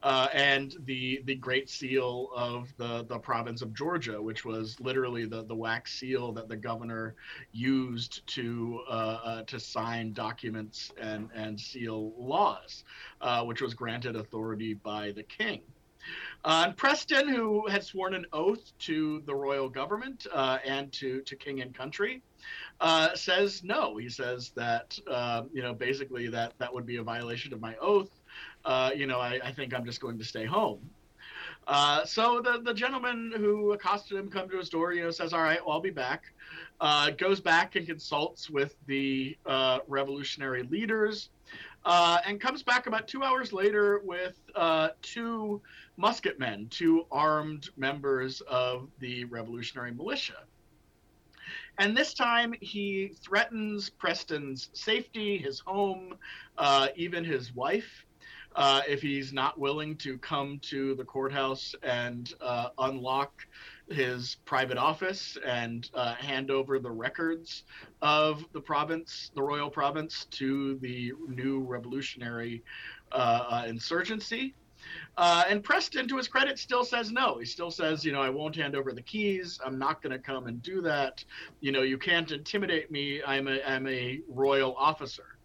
uh, 0.06 0.28
and 0.32 0.76
the 0.84 1.20
the 1.24 1.34
Great 1.34 1.68
Seal 1.68 2.28
of 2.32 2.72
the 2.76 3.04
the 3.06 3.18
province 3.18 3.60
of 3.60 3.74
Georgia, 3.74 4.22
which 4.22 4.44
was 4.44 4.78
literally 4.78 5.26
the 5.26 5.42
the 5.42 5.54
wax 5.54 5.98
seal 5.98 6.30
that 6.30 6.48
the 6.48 6.56
governor 6.56 7.16
used 7.50 8.24
to 8.28 8.82
uh, 8.88 9.18
uh, 9.24 9.42
to 9.42 9.58
sign 9.58 10.12
documents 10.12 10.92
and 11.00 11.28
and 11.34 11.58
seal 11.58 12.12
laws, 12.16 12.84
uh, 13.20 13.42
which 13.42 13.60
was 13.60 13.74
granted 13.74 14.14
authority 14.14 14.74
by 14.74 15.10
the 15.10 15.24
king. 15.24 15.60
Uh, 16.44 16.66
and 16.66 16.76
Preston, 16.76 17.28
who 17.28 17.66
had 17.66 17.82
sworn 17.82 18.14
an 18.14 18.26
oath 18.32 18.78
to 18.78 19.22
the 19.26 19.34
royal 19.34 19.68
government 19.68 20.28
uh, 20.32 20.58
and 20.64 20.92
to, 20.92 21.20
to 21.22 21.34
king 21.34 21.62
and 21.62 21.74
country, 21.74 22.22
uh, 22.80 23.12
says 23.16 23.64
no. 23.64 23.96
He 23.96 24.08
says 24.08 24.52
that 24.54 24.96
uh, 25.10 25.42
you 25.52 25.62
know 25.62 25.74
basically 25.74 26.28
that 26.28 26.52
that 26.58 26.72
would 26.72 26.86
be 26.86 26.98
a 26.98 27.02
violation 27.02 27.52
of 27.52 27.60
my 27.60 27.74
oath, 27.80 28.15
uh, 28.66 28.90
you 28.94 29.06
know, 29.06 29.20
I, 29.20 29.38
I, 29.42 29.52
think 29.52 29.72
I'm 29.72 29.84
just 29.84 30.00
going 30.00 30.18
to 30.18 30.24
stay 30.24 30.44
home. 30.44 30.80
Uh, 31.68 32.04
so 32.04 32.40
the, 32.42 32.60
the 32.60 32.74
gentleman 32.74 33.32
who 33.36 33.72
accosted 33.72 34.18
him 34.18 34.28
come 34.28 34.48
to 34.48 34.58
his 34.58 34.68
door, 34.68 34.92
you 34.92 35.02
know, 35.02 35.10
says, 35.10 35.32
all 35.32 35.42
right, 35.42 35.64
well, 35.64 35.74
I'll 35.74 35.80
be 35.80 35.90
back. 35.90 36.24
Uh, 36.80 37.10
goes 37.10 37.40
back 37.40 37.76
and 37.76 37.86
consults 37.86 38.50
with 38.50 38.74
the 38.86 39.36
uh, 39.46 39.78
revolutionary 39.86 40.64
leaders 40.64 41.30
uh, 41.84 42.18
and 42.26 42.40
comes 42.40 42.62
back 42.62 42.88
about 42.88 43.06
two 43.06 43.22
hours 43.22 43.52
later 43.52 44.00
with 44.04 44.38
two 45.00 45.62
musketmen, 45.96 46.68
two 46.68 47.06
armed 47.10 47.70
members 47.76 48.40
of 48.42 48.88
the 48.98 49.24
revolutionary 49.26 49.92
militia. 49.92 50.44
And 51.78 51.96
this 51.96 52.14
time 52.14 52.54
he 52.60 53.12
threatens 53.22 53.90
Preston's 53.90 54.70
safety, 54.72 55.38
his 55.38 55.60
home, 55.60 56.16
uh, 56.58 56.88
even 56.96 57.22
his 57.22 57.54
wife 57.54 58.05
uh, 58.56 58.80
if 58.88 59.02
he's 59.02 59.32
not 59.32 59.58
willing 59.58 59.96
to 59.96 60.18
come 60.18 60.58
to 60.62 60.94
the 60.94 61.04
courthouse 61.04 61.74
and 61.82 62.34
uh, 62.40 62.70
unlock 62.78 63.46
his 63.88 64.38
private 64.46 64.78
office 64.78 65.36
and 65.46 65.90
uh, 65.94 66.14
hand 66.14 66.50
over 66.50 66.78
the 66.78 66.90
records 66.90 67.64
of 68.02 68.44
the 68.52 68.60
province, 68.60 69.30
the 69.34 69.42
royal 69.42 69.70
province, 69.70 70.26
to 70.30 70.78
the 70.78 71.12
new 71.28 71.60
revolutionary 71.60 72.62
uh, 73.12 73.44
uh, 73.48 73.64
insurgency. 73.68 74.54
Uh, 75.16 75.44
and 75.48 75.62
Preston, 75.62 76.08
to 76.08 76.16
his 76.16 76.28
credit, 76.28 76.58
still 76.58 76.84
says 76.84 77.10
no. 77.10 77.38
He 77.38 77.44
still 77.44 77.70
says, 77.70 78.04
you 78.04 78.12
know, 78.12 78.20
I 78.22 78.30
won't 78.30 78.56
hand 78.56 78.74
over 78.74 78.92
the 78.92 79.02
keys. 79.02 79.60
I'm 79.64 79.78
not 79.78 80.02
going 80.02 80.12
to 80.12 80.18
come 80.18 80.46
and 80.46 80.62
do 80.62 80.80
that. 80.82 81.24
You 81.60 81.72
know, 81.72 81.82
you 81.82 81.98
can't 81.98 82.30
intimidate 82.30 82.90
me. 82.90 83.22
I'm 83.26 83.48
a, 83.48 83.60
I'm 83.66 83.86
a 83.86 84.20
royal 84.28 84.74
officer. 84.76 85.35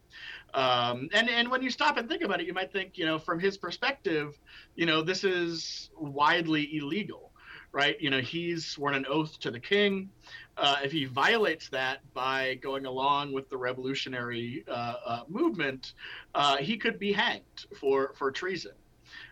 Um, 0.54 1.08
and 1.12 1.30
and 1.30 1.50
when 1.50 1.62
you 1.62 1.70
stop 1.70 1.96
and 1.96 2.08
think 2.08 2.22
about 2.22 2.40
it, 2.40 2.46
you 2.46 2.52
might 2.52 2.72
think, 2.72 2.98
you 2.98 3.06
know, 3.06 3.18
from 3.18 3.40
his 3.40 3.56
perspective, 3.56 4.38
you 4.74 4.86
know, 4.86 5.02
this 5.02 5.24
is 5.24 5.90
widely 5.96 6.76
illegal, 6.76 7.32
right? 7.72 8.00
You 8.00 8.10
know, 8.10 8.20
he's 8.20 8.66
sworn 8.66 8.94
an 8.94 9.06
oath 9.08 9.38
to 9.40 9.50
the 9.50 9.60
king. 9.60 10.10
Uh, 10.58 10.76
if 10.84 10.92
he 10.92 11.06
violates 11.06 11.70
that 11.70 12.00
by 12.12 12.54
going 12.56 12.84
along 12.84 13.32
with 13.32 13.48
the 13.48 13.56
revolutionary 13.56 14.64
uh, 14.68 14.94
uh, 15.06 15.20
movement, 15.28 15.94
uh, 16.34 16.58
he 16.58 16.76
could 16.76 16.98
be 16.98 17.12
hanged 17.12 17.66
for 17.80 18.12
for 18.18 18.30
treason. 18.30 18.72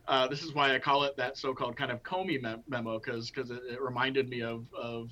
Uh, 0.09 0.27
this 0.27 0.43
is 0.43 0.55
why 0.55 0.75
I 0.75 0.79
call 0.79 1.05
it 1.05 1.17
that 1.17 1.37
so-called 1.37 1.77
kind 1.77 1.91
of 1.91 2.03
Comey 2.03 2.41
memo, 2.67 2.99
because 2.99 3.31
because 3.31 3.51
it, 3.51 3.63
it, 3.71 3.81
reminded 3.81 4.29
me 4.29 4.43
of 4.43 4.67
of 4.75 5.11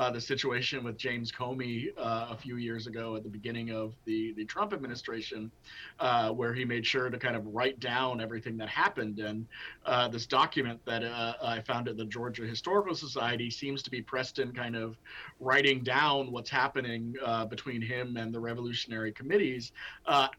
uh, 0.00 0.10
the 0.10 0.20
situation 0.20 0.82
with 0.82 0.96
James 0.96 1.30
Comey 1.30 1.88
uh, 1.98 2.28
a 2.30 2.36
few 2.36 2.56
years 2.56 2.86
ago 2.86 3.16
at 3.16 3.22
the 3.22 3.28
beginning 3.28 3.70
of 3.70 3.92
the, 4.06 4.32
the 4.32 4.46
Trump 4.46 4.72
administration, 4.72 5.50
uh, 5.98 6.30
where 6.30 6.54
he 6.54 6.64
made 6.64 6.86
sure 6.86 7.10
to 7.10 7.18
kind 7.18 7.36
of 7.36 7.46
write 7.48 7.78
down 7.80 8.18
everything 8.18 8.56
that 8.56 8.70
happened. 8.70 9.18
And 9.18 9.46
uh, 9.84 10.08
this 10.08 10.24
document 10.24 10.80
that 10.86 11.04
uh, 11.04 11.34
I 11.42 11.60
found 11.60 11.86
at 11.86 11.98
the 11.98 12.06
Georgia 12.06 12.44
Historical 12.44 12.94
Society 12.94 13.50
seems 13.50 13.82
to 13.82 13.90
be 13.90 14.00
Preston 14.00 14.52
kind 14.52 14.74
of 14.74 14.96
writing 15.38 15.82
down 15.82 16.32
what's 16.32 16.48
happening 16.48 17.14
uh, 17.22 17.44
between 17.44 17.82
him 17.82 18.16
and 18.16 18.32
the 18.32 18.40
revolutionary 18.40 19.12
committees 19.12 19.72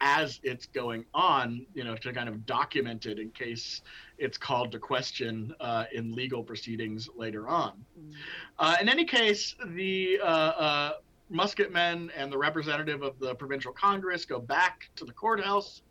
as 0.01 0.39
it's 0.41 0.65
going 0.65 1.06
on, 1.13 1.68
you 1.75 1.84
know, 1.84 1.96
to 1.96 2.12
kind 2.12 2.27
of 2.27 2.48
document 2.48 3.06
it 3.06 3.20
in 3.20 3.30
case 3.30 3.84
it's 4.22 4.38
called 4.38 4.72
to 4.72 4.80
question 4.80 5.54
uh, 5.60 5.86
in 5.92 6.13
legal 6.13 6.44
proceedings 6.44 7.10
later 7.16 7.48
on. 7.48 7.84
Mm. 8.00 8.13
Uh, 8.60 8.75
in 8.80 8.88
any 8.88 9.04
case, 9.04 9.56
the 9.70 10.20
uh, 10.22 10.25
uh, 10.25 10.92
musketmen 11.34 12.12
and 12.16 12.32
the 12.32 12.38
representative 12.38 13.01
of 13.01 13.18
the 13.20 13.34
provincial 13.34 13.74
congress 13.74 14.24
go 14.25 14.40
back 14.40 14.90
to 14.96 15.06
the 15.06 15.12
courthouse. 15.12 15.82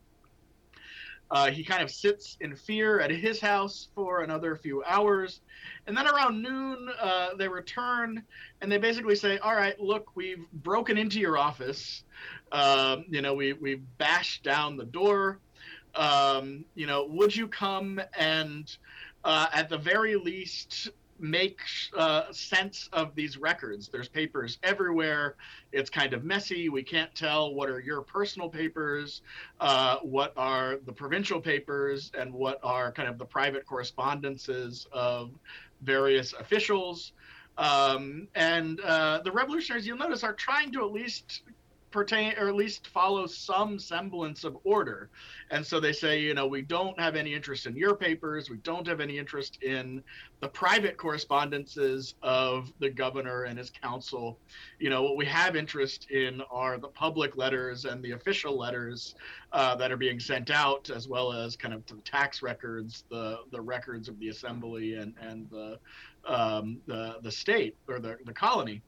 Uh, 1.32 1.50
he 1.50 1.62
kind 1.62 1.82
of 1.82 1.90
sits 1.90 2.37
in 2.40 2.56
fear 2.56 3.00
at 3.00 3.10
his 3.10 3.40
house 3.40 3.88
for 3.94 4.22
another 4.22 4.56
few 4.56 4.82
hours. 4.84 5.40
And 5.87 5.96
then 5.96 6.06
around 6.06 6.42
noon, 6.42 6.88
uh, 7.00 7.34
they 7.37 7.46
return 7.49 8.22
and 8.60 8.70
they 8.70 8.78
basically 8.78 9.14
say, 9.14 9.38
All 9.38 9.54
right, 9.54 9.78
look, 9.80 10.10
we've 10.16 10.44
broken 10.52 10.99
into 10.99 11.20
your 11.20 11.38
office. 11.38 12.04
Um, 12.52 13.04
you 13.08 13.22
know, 13.22 13.34
we, 13.34 13.52
we've 13.52 13.82
bashed 13.99 14.42
down 14.42 14.76
the 14.76 14.84
door 14.84 15.38
um, 15.94 16.64
you 16.75 16.87
know, 16.87 17.06
would 17.06 17.35
you 17.35 17.49
come 17.49 18.00
and, 18.18 18.76
uh, 19.25 19.47
at 19.52 19.68
the 19.68 19.78
very 19.78 20.16
least, 20.16 20.90
make 21.18 21.61
uh, 21.97 22.32
sense 22.32 22.88
of 22.92 23.14
these 23.14 23.37
records? 23.37 23.88
There's 23.88 24.09
papers 24.09 24.59
everywhere. 24.62 25.37
It's 25.73 25.90
kind 25.90 26.14
of 26.14 26.25
messy. 26.25 26.68
We 26.68 26.82
can't 26.82 27.14
tell 27.14 27.54
what 27.54 27.68
are 27.68 27.80
your 27.80 28.00
personal 28.00 28.49
papers, 28.49 29.23
uh, 29.61 29.97
what 29.99 30.32
are 30.37 30.78
the 30.87 30.92
provincial 30.92 31.40
papers, 31.40 32.11
and 32.18 32.32
what 32.32 32.59
are 32.62 32.90
kind 32.90 33.09
of 33.09 33.18
the 33.18 33.26
private 33.26 33.66
correspondences 33.66 34.87
of 34.92 35.30
various 35.82 36.32
officials. 36.32 37.12
Um, 37.59 38.28
and 38.35 38.80
uh, 38.80 39.20
the 39.23 39.32
revolutionaries, 39.32 39.87
you'll 39.87 39.99
notice, 39.99 40.25
are 40.25 40.32
trying 40.32 40.73
to 40.73 40.80
at 40.80 40.92
least 40.92 41.42
pertain 41.90 42.35
or 42.38 42.49
at 42.49 42.54
least 42.54 42.88
follow 42.88 43.26
some 43.26 43.78
semblance 43.78 44.44
of 44.44 44.56
order. 44.64 45.11
And 45.50 45.66
so 45.66 45.80
they 45.80 45.92
say, 45.92 46.20
you 46.20 46.35
know, 46.35 46.47
we 46.47 46.62
don't 46.62 46.99
have 46.99 47.16
any 47.16 47.35
interest 47.35 47.66
in 47.66 47.76
your 47.76 47.94
papers. 47.94 48.49
We 48.50 48.59
don't 48.59 48.87
have 48.87 49.00
any 49.00 49.18
interest 49.18 49.62
in 49.62 50.02
the 50.40 50.49
private 50.49 50.97
correspondences 50.97 52.14
of 52.23 52.73
the 52.78 52.90
governor 52.90 53.44
and 53.44 53.59
his 53.59 53.70
council. 53.70 54.38
You 54.78 54.90
know, 54.90 55.02
what 55.02 55.16
we 55.16 55.26
have 55.26 55.56
interest 55.56 56.11
in 56.11 56.42
are 56.50 56.78
the 56.78 56.88
public 56.88 57.37
letters 57.37 57.85
and 57.85 58.02
the 58.02 58.12
official 58.12 58.56
letters 58.56 59.14
uh, 59.52 59.75
that 59.76 59.90
are 59.90 59.97
being 59.97 60.20
sent 60.20 60.50
out, 60.50 60.90
as 60.90 61.09
well 61.09 61.32
as 61.32 61.56
kind 61.56 61.75
of 61.75 61.85
the 61.87 61.97
tax 62.02 62.42
records, 62.42 63.04
the 63.11 63.38
the 63.50 63.61
records 63.61 64.09
of 64.09 64.18
the 64.18 64.28
assembly 64.28 64.94
and 64.94 65.14
and 65.20 65.49
the 65.50 65.78
um, 66.25 66.80
the 66.87 67.16
the 67.23 67.30
state 67.30 67.76
or 67.88 67.99
the 67.99 68.16
the 68.25 68.32
colony. 68.32 68.82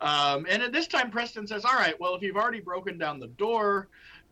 Um, 0.00 0.46
and 0.48 0.62
at 0.62 0.72
this 0.72 0.86
time, 0.86 1.10
Preston 1.10 1.46
says, 1.46 1.64
"All 1.64 1.74
right, 1.74 1.98
well, 2.00 2.14
if 2.14 2.22
you've 2.22 2.36
already 2.36 2.60
broken 2.60 2.98
down 2.98 3.20
the 3.20 3.28
door, 3.28 3.88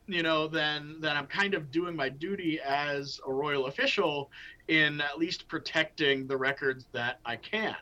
you 0.07 0.23
know, 0.23 0.49
then 0.49 0.97
then 1.01 1.17
I'm 1.17 1.27
kind 1.27 1.55
of 1.55 1.71
doing 1.71 1.95
my 1.95 2.09
duty 2.09 2.61
as 2.61 3.21
a 3.27 3.33
royal 3.33 3.67
official 3.67 4.31
in 4.69 5.01
at 5.01 5.19
least 5.19 5.49
protecting 5.49 6.27
the 6.27 6.37
records 6.37 6.87
that 6.93 7.21
I 7.25 7.37
can." 7.37 7.77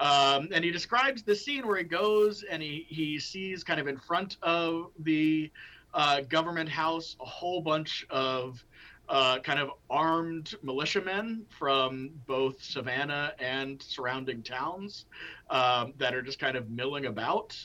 Um, 0.00 0.48
and 0.52 0.64
he 0.64 0.70
describes 0.70 1.22
the 1.22 1.36
scene 1.36 1.66
where 1.66 1.76
he 1.76 1.84
goes 1.84 2.42
and 2.42 2.62
he, 2.62 2.86
he 2.88 3.18
sees 3.18 3.62
kind 3.62 3.78
of 3.78 3.86
in 3.86 3.98
front 3.98 4.38
of 4.42 4.92
the 5.00 5.50
uh, 5.92 6.22
government 6.22 6.70
house 6.70 7.16
a 7.20 7.24
whole 7.26 7.60
bunch 7.60 8.06
of 8.08 8.64
uh, 9.10 9.40
kind 9.40 9.58
of 9.58 9.70
armed 9.90 10.54
militiamen 10.62 11.44
from 11.58 12.10
both 12.28 12.62
Savannah 12.62 13.32
and 13.40 13.82
surrounding 13.82 14.40
towns 14.40 15.06
um, 15.50 15.92
that 15.98 16.14
are 16.14 16.22
just 16.22 16.38
kind 16.38 16.56
of 16.56 16.70
milling 16.70 17.06
about. 17.06 17.56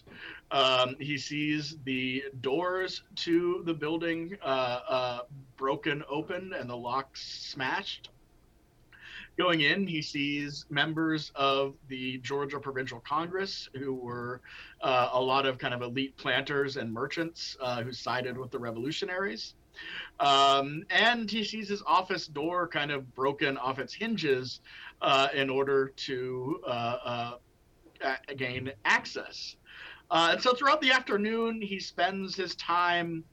Um, 0.49 0.95
he 0.99 1.19
sees 1.19 1.77
the 1.85 2.23
doors 2.41 3.03
to 3.17 3.61
the 3.65 3.73
building 3.75 4.35
uh, 4.41 4.79
uh, 4.89 5.19
broken 5.55 6.03
open 6.09 6.51
and 6.53 6.67
the 6.67 6.75
locks 6.75 7.21
smashed. 7.21 8.09
Going 9.37 9.61
in, 9.61 9.85
he 9.85 10.01
sees 10.01 10.65
members 10.69 11.31
of 11.35 11.75
the 11.89 12.17
Georgia 12.19 12.59
Provincial 12.59 13.01
Congress 13.01 13.69
who 13.75 13.93
were 13.93 14.41
uh, 14.81 15.09
a 15.11 15.21
lot 15.21 15.45
of 15.45 15.59
kind 15.59 15.75
of 15.75 15.83
elite 15.83 16.17
planters 16.17 16.77
and 16.77 16.91
merchants 16.91 17.55
uh, 17.61 17.83
who 17.83 17.91
sided 17.91 18.35
with 18.35 18.49
the 18.49 18.57
revolutionaries. 18.57 19.53
Um, 20.19 20.83
and 20.89 21.29
he 21.29 21.43
sees 21.43 21.67
his 21.69 21.83
office 21.85 22.27
door 22.27 22.67
kind 22.67 22.91
of 22.91 23.13
broken 23.15 23.57
off 23.57 23.79
its 23.79 23.93
hinges 23.93 24.61
uh, 25.01 25.27
in 25.33 25.49
order 25.49 25.89
to 25.95 26.61
uh, 26.65 27.31
uh, 28.03 28.15
gain 28.35 28.71
access. 28.85 29.55
Uh, 30.11 30.29
and 30.33 30.41
so 30.41 30.53
throughout 30.53 30.81
the 30.81 30.91
afternoon, 30.91 31.61
he 31.61 31.79
spends 31.79 32.35
his 32.35 32.55
time 32.55 33.23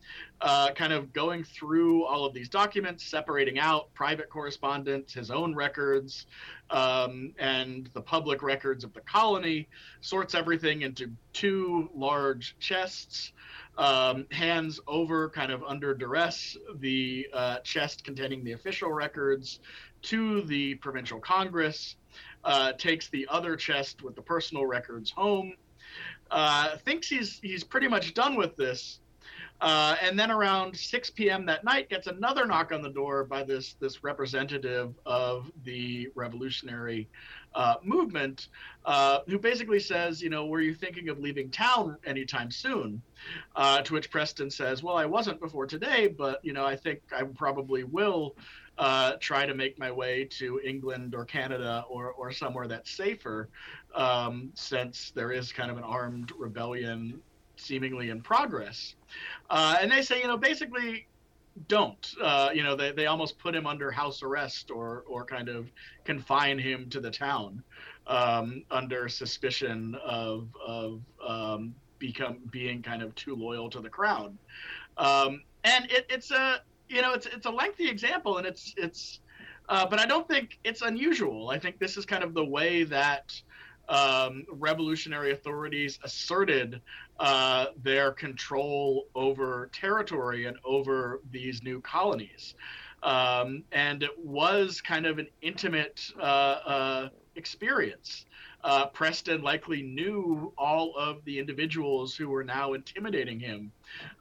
uh, 0.40 0.70
kind 0.72 0.92
of 0.92 1.12
going 1.12 1.44
through 1.44 2.04
all 2.04 2.24
of 2.24 2.32
these 2.32 2.48
documents, 2.48 3.04
separating 3.04 3.58
out 3.58 3.92
private 3.94 4.30
correspondence, 4.30 5.12
his 5.12 5.30
own 5.30 5.54
records, 5.54 6.26
um, 6.70 7.34
and 7.38 7.90
the 7.92 8.00
public 8.00 8.42
records 8.42 8.84
of 8.84 8.92
the 8.94 9.00
colony, 9.02 9.68
sorts 10.00 10.34
everything 10.34 10.82
into 10.82 11.10
two 11.34 11.90
large 11.94 12.56
chests, 12.58 13.32
um, 13.78 14.26
hands 14.30 14.80
over, 14.86 15.28
kind 15.30 15.50
of 15.50 15.62
under 15.64 15.94
duress, 15.94 16.56
the 16.78 17.26
uh, 17.32 17.58
chest 17.58 18.04
containing 18.04 18.44
the 18.44 18.52
official 18.52 18.92
records 18.92 19.60
to 20.02 20.42
the 20.42 20.74
provincial 20.76 21.20
congress, 21.20 21.96
uh, 22.44 22.72
takes 22.72 23.08
the 23.08 23.26
other 23.30 23.56
chest 23.56 24.02
with 24.02 24.14
the 24.14 24.22
personal 24.22 24.66
records 24.66 25.10
home 25.10 25.54
uh, 26.32 26.76
thinks 26.78 27.08
he's 27.08 27.38
he's 27.40 27.62
pretty 27.62 27.88
much 27.88 28.14
done 28.14 28.36
with 28.36 28.56
this. 28.56 29.00
Uh, 29.62 29.94
and 30.02 30.18
then 30.18 30.28
around 30.28 30.76
6 30.76 31.10
p.m. 31.10 31.46
that 31.46 31.62
night, 31.62 31.88
gets 31.88 32.08
another 32.08 32.46
knock 32.46 32.72
on 32.72 32.82
the 32.82 32.90
door 32.90 33.22
by 33.22 33.44
this 33.44 33.74
this 33.78 34.02
representative 34.02 34.92
of 35.06 35.52
the 35.64 36.08
revolutionary 36.16 37.08
uh, 37.54 37.76
movement, 37.80 38.48
uh, 38.84 39.20
who 39.28 39.38
basically 39.38 39.78
says, 39.78 40.20
you 40.20 40.30
know, 40.30 40.46
were 40.46 40.60
you 40.60 40.74
thinking 40.74 41.08
of 41.08 41.20
leaving 41.20 41.48
town 41.48 41.96
anytime 42.04 42.50
soon? 42.50 43.00
Uh, 43.54 43.80
to 43.82 43.92
which 43.92 44.10
Preston 44.10 44.50
says, 44.50 44.82
well, 44.82 44.96
I 44.96 45.06
wasn't 45.06 45.40
before 45.40 45.66
today, 45.66 46.08
but 46.08 46.44
you 46.44 46.52
know, 46.52 46.64
I 46.64 46.74
think 46.74 47.00
I 47.16 47.22
probably 47.22 47.84
will 47.84 48.34
uh, 48.78 49.12
try 49.20 49.46
to 49.46 49.54
make 49.54 49.78
my 49.78 49.92
way 49.92 50.24
to 50.24 50.60
England 50.64 51.14
or 51.14 51.24
Canada 51.24 51.84
or, 51.88 52.10
or 52.10 52.32
somewhere 52.32 52.66
that's 52.66 52.90
safer, 52.90 53.48
um, 53.94 54.50
since 54.54 55.12
there 55.14 55.30
is 55.30 55.52
kind 55.52 55.70
of 55.70 55.76
an 55.76 55.84
armed 55.84 56.32
rebellion 56.36 57.20
seemingly 57.56 58.10
in 58.10 58.20
progress. 58.20 58.96
Uh, 59.50 59.76
and 59.80 59.90
they 59.90 60.02
say, 60.02 60.20
you 60.20 60.26
know, 60.26 60.36
basically, 60.36 61.06
don't. 61.68 62.14
Uh, 62.22 62.50
you 62.54 62.62
know, 62.62 62.74
they, 62.74 62.92
they 62.92 63.06
almost 63.06 63.38
put 63.38 63.54
him 63.54 63.66
under 63.66 63.90
house 63.90 64.22
arrest 64.22 64.70
or, 64.70 65.04
or 65.06 65.24
kind 65.24 65.48
of 65.48 65.70
confine 66.04 66.58
him 66.58 66.88
to 66.90 67.00
the 67.00 67.10
town 67.10 67.62
um, 68.06 68.62
under 68.70 69.08
suspicion 69.08 69.96
of, 70.04 70.48
of 70.66 71.00
um, 71.26 71.74
become 71.98 72.38
being 72.50 72.82
kind 72.82 73.02
of 73.02 73.14
too 73.14 73.34
loyal 73.34 73.68
to 73.70 73.80
the 73.80 73.90
crown. 73.90 74.38
Um, 74.96 75.42
and 75.64 75.90
it, 75.90 76.06
it's 76.08 76.30
a 76.30 76.62
you 76.92 77.00
know, 77.00 77.14
it's 77.14 77.26
it's 77.26 77.46
a 77.46 77.50
lengthy 77.50 77.88
example, 77.88 78.38
and 78.38 78.46
it's 78.46 78.74
it's, 78.76 79.20
uh, 79.68 79.86
but 79.86 79.98
I 79.98 80.06
don't 80.06 80.28
think 80.28 80.58
it's 80.62 80.82
unusual. 80.82 81.48
I 81.48 81.58
think 81.58 81.78
this 81.78 81.96
is 81.96 82.04
kind 82.04 82.22
of 82.22 82.34
the 82.34 82.44
way 82.44 82.84
that 82.84 83.40
um, 83.92 84.46
revolutionary 84.50 85.32
authorities 85.32 85.98
asserted 86.02 86.80
uh, 87.20 87.66
their 87.82 88.10
control 88.10 89.06
over 89.14 89.68
territory 89.72 90.46
and 90.46 90.56
over 90.64 91.20
these 91.30 91.62
new 91.62 91.80
colonies. 91.82 92.54
Um, 93.02 93.64
and 93.70 94.02
it 94.02 94.18
was 94.18 94.80
kind 94.80 95.04
of 95.04 95.18
an 95.18 95.28
intimate 95.42 96.10
uh, 96.18 96.22
uh 96.22 97.08
experience 97.34 98.26
uh, 98.64 98.86
Preston 98.86 99.42
likely 99.42 99.82
knew 99.82 100.52
all 100.56 100.94
of 100.96 101.24
the 101.24 101.38
individuals 101.38 102.14
who 102.14 102.28
were 102.28 102.44
now 102.44 102.74
intimidating 102.74 103.40
him. 103.40 103.72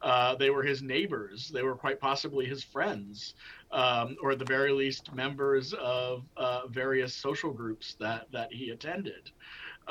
Uh, 0.02 0.36
they 0.36 0.50
were 0.50 0.64
his 0.64 0.82
neighbors. 0.82 1.50
They 1.54 1.62
were 1.62 1.76
quite 1.76 2.00
possibly 2.00 2.46
his 2.46 2.64
friends, 2.64 3.36
um, 3.72 4.18
or 4.22 4.32
at 4.32 4.40
the 4.40 4.46
very 4.46 4.72
least, 4.72 5.14
members 5.14 5.74
of 5.74 6.24
uh, 6.38 6.68
various 6.68 7.14
social 7.14 7.52
groups 7.52 7.96
that 8.00 8.28
that 8.32 8.52
he 8.52 8.72
attended. 8.72 9.30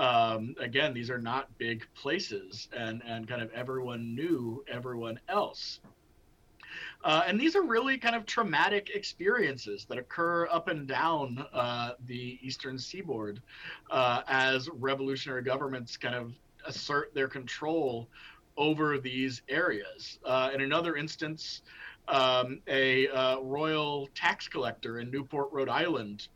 Um, 0.00 0.54
again, 0.58 0.94
these 0.94 1.10
are 1.10 1.18
not 1.18 1.46
big 1.58 1.86
places, 1.94 2.68
and 2.74 3.02
and 3.06 3.28
kind 3.28 3.42
of 3.42 3.52
everyone 3.52 4.14
knew 4.14 4.64
everyone 4.66 5.20
else. 5.28 5.80
Uh, 7.04 7.22
and 7.26 7.38
these 7.38 7.54
are 7.54 7.62
really 7.62 7.98
kind 7.98 8.16
of 8.16 8.24
traumatic 8.24 8.90
experiences 8.94 9.84
that 9.90 9.98
occur 9.98 10.46
up 10.50 10.68
and 10.68 10.86
down 10.88 11.44
uh, 11.52 11.92
the 12.06 12.38
eastern 12.40 12.78
seaboard 12.78 13.42
uh, 13.90 14.22
as 14.26 14.70
revolutionary 14.72 15.42
governments 15.42 15.98
kind 15.98 16.14
of 16.14 16.32
assert 16.64 17.12
their 17.12 17.28
control 17.28 18.08
over 18.56 18.98
these 18.98 19.42
areas. 19.50 20.18
Uh, 20.24 20.50
in 20.54 20.62
another 20.62 20.96
instance, 20.96 21.62
um, 22.08 22.60
a 22.68 23.08
uh, 23.08 23.38
royal 23.40 24.08
tax 24.14 24.48
collector 24.48 25.00
in 25.00 25.10
Newport, 25.10 25.48
Rhode 25.52 25.68
Island, 25.68 26.28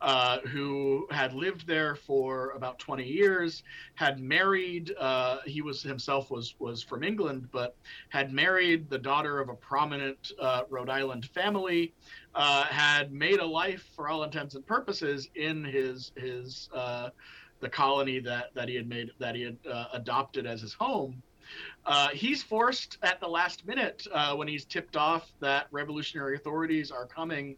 uh, 0.00 0.38
who 0.40 1.06
had 1.10 1.32
lived 1.32 1.66
there 1.66 1.94
for 1.96 2.50
about 2.50 2.78
20 2.78 3.04
years, 3.04 3.62
had 3.94 4.20
married. 4.20 4.94
Uh, 4.98 5.38
he 5.44 5.60
was 5.62 5.82
himself 5.82 6.30
was 6.30 6.54
was 6.58 6.82
from 6.82 7.02
England, 7.02 7.48
but 7.50 7.76
had 8.08 8.32
married 8.32 8.88
the 8.88 8.98
daughter 8.98 9.40
of 9.40 9.48
a 9.48 9.54
prominent 9.54 10.32
uh, 10.40 10.62
Rhode 10.70 10.90
Island 10.90 11.26
family. 11.26 11.92
Uh, 12.34 12.64
had 12.64 13.12
made 13.12 13.40
a 13.40 13.46
life, 13.46 13.88
for 13.96 14.08
all 14.08 14.22
intents 14.22 14.54
and 14.54 14.64
purposes, 14.66 15.28
in 15.34 15.64
his 15.64 16.12
his 16.16 16.68
uh, 16.72 17.10
the 17.60 17.68
colony 17.68 18.20
that 18.20 18.54
that 18.54 18.68
he 18.68 18.76
had 18.76 18.88
made 18.88 19.10
that 19.18 19.34
he 19.34 19.42
had 19.42 19.56
adopted 19.92 20.46
as 20.46 20.60
his 20.60 20.72
home. 20.72 21.22
Uh, 21.86 22.08
he's 22.08 22.42
forced 22.42 22.98
at 23.02 23.18
the 23.20 23.26
last 23.26 23.66
minute 23.66 24.06
uh, 24.12 24.34
when 24.34 24.46
he's 24.46 24.64
tipped 24.64 24.96
off 24.96 25.32
that 25.40 25.66
revolutionary 25.70 26.36
authorities 26.36 26.90
are 26.90 27.06
coming 27.06 27.56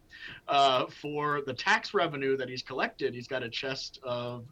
uh, 0.48 0.86
for 0.86 1.40
the 1.46 1.52
tax 1.52 1.94
revenue 1.94 2.36
that 2.36 2.48
he's 2.48 2.62
collected. 2.62 3.12
He's 3.12 3.26
got 3.26 3.42
a 3.42 3.48
chest 3.48 3.98
of 4.02 4.44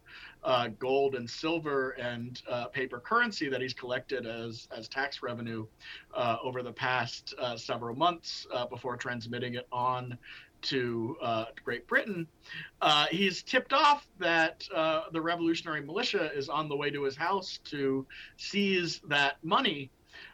uh, 0.44 0.68
gold 0.78 1.14
and 1.14 1.28
silver 1.28 1.90
and 1.90 2.42
uh, 2.48 2.66
paper 2.66 3.00
currency 3.00 3.48
that 3.48 3.60
he's 3.60 3.74
collected 3.74 4.26
as 4.26 4.68
as 4.76 4.88
tax 4.88 5.22
revenue 5.22 5.66
uh, 6.14 6.36
over 6.42 6.62
the 6.62 6.72
past 6.72 7.34
several 7.56 7.94
months 7.94 8.46
before 8.70 8.96
transmitting 8.96 9.54
it 9.54 9.66
on 9.72 10.16
to 10.62 11.16
uh, 11.22 11.46
Great 11.64 11.86
Britain, 11.86 12.26
uh, 12.80 13.06
he's 13.10 13.42
tipped 13.42 13.72
off 13.72 14.06
that 14.18 14.66
uh, 14.74 15.02
the 15.12 15.20
revolutionary 15.20 15.80
militia 15.80 16.30
is 16.34 16.48
on 16.48 16.68
the 16.68 16.76
way 16.76 16.90
to 16.90 17.02
his 17.02 17.16
house 17.16 17.58
to 17.64 18.06
seize 18.36 19.00
that 19.08 19.36
money. 19.42 19.90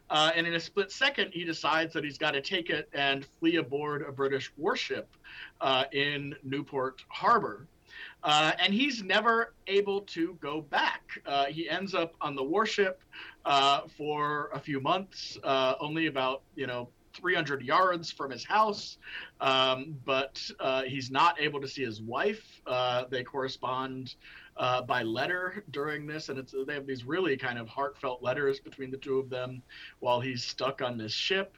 Uh, 0.09 0.31
and 0.35 0.45
in 0.45 0.53
a 0.53 0.59
split 0.59 0.91
second, 0.91 1.31
he 1.31 1.43
decides 1.43 1.93
that 1.93 2.03
he's 2.03 2.17
got 2.17 2.31
to 2.31 2.41
take 2.41 2.69
it 2.69 2.87
and 2.93 3.25
flee 3.39 3.57
aboard 3.57 4.03
a 4.07 4.11
British 4.11 4.51
warship 4.57 5.09
uh, 5.61 5.85
in 5.91 6.35
Newport 6.43 7.03
Harbor. 7.09 7.67
Uh, 8.23 8.51
and 8.59 8.73
he's 8.73 9.03
never 9.03 9.53
able 9.67 10.01
to 10.01 10.37
go 10.41 10.61
back. 10.61 11.01
he 11.49 11.69
ends 11.69 11.93
up 11.93 12.13
on 12.21 12.35
the 12.35 12.43
warship 12.43 13.01
for 13.97 14.49
a 14.53 14.59
few 14.59 14.79
months, 14.79 15.37
only 15.43 16.07
about 16.07 16.41
you 16.55 16.67
know 16.67 16.89
300 17.15 17.61
yards 17.61 18.11
from 18.11 18.31
his 18.31 18.43
house, 18.43 18.97
um, 19.41 19.95
but 20.05 20.41
uh, 20.59 20.83
he's 20.83 21.11
not 21.11 21.39
able 21.39 21.61
to 21.61 21.67
see 21.67 21.83
his 21.83 22.01
wife. 22.01 22.61
Uh, 22.65 23.05
they 23.09 23.23
correspond 23.23 24.15
uh, 24.57 24.81
by 24.81 25.03
letter 25.03 25.63
during 25.71 26.07
this, 26.07 26.29
and 26.29 26.47
they 26.67 26.73
have 26.73 26.87
these 26.87 27.05
really 27.05 27.37
kind 27.37 27.59
of 27.59 27.67
heartfelt 27.67 28.23
letters 28.23 28.59
between 28.59 28.91
the 28.91 28.97
two 28.97 29.19
of 29.19 29.29
them 29.29 29.61
while 29.99 30.19
he's 30.19 30.43
stuck 30.43 30.81
on 30.81 30.97
this 30.97 31.11
ship. 31.11 31.57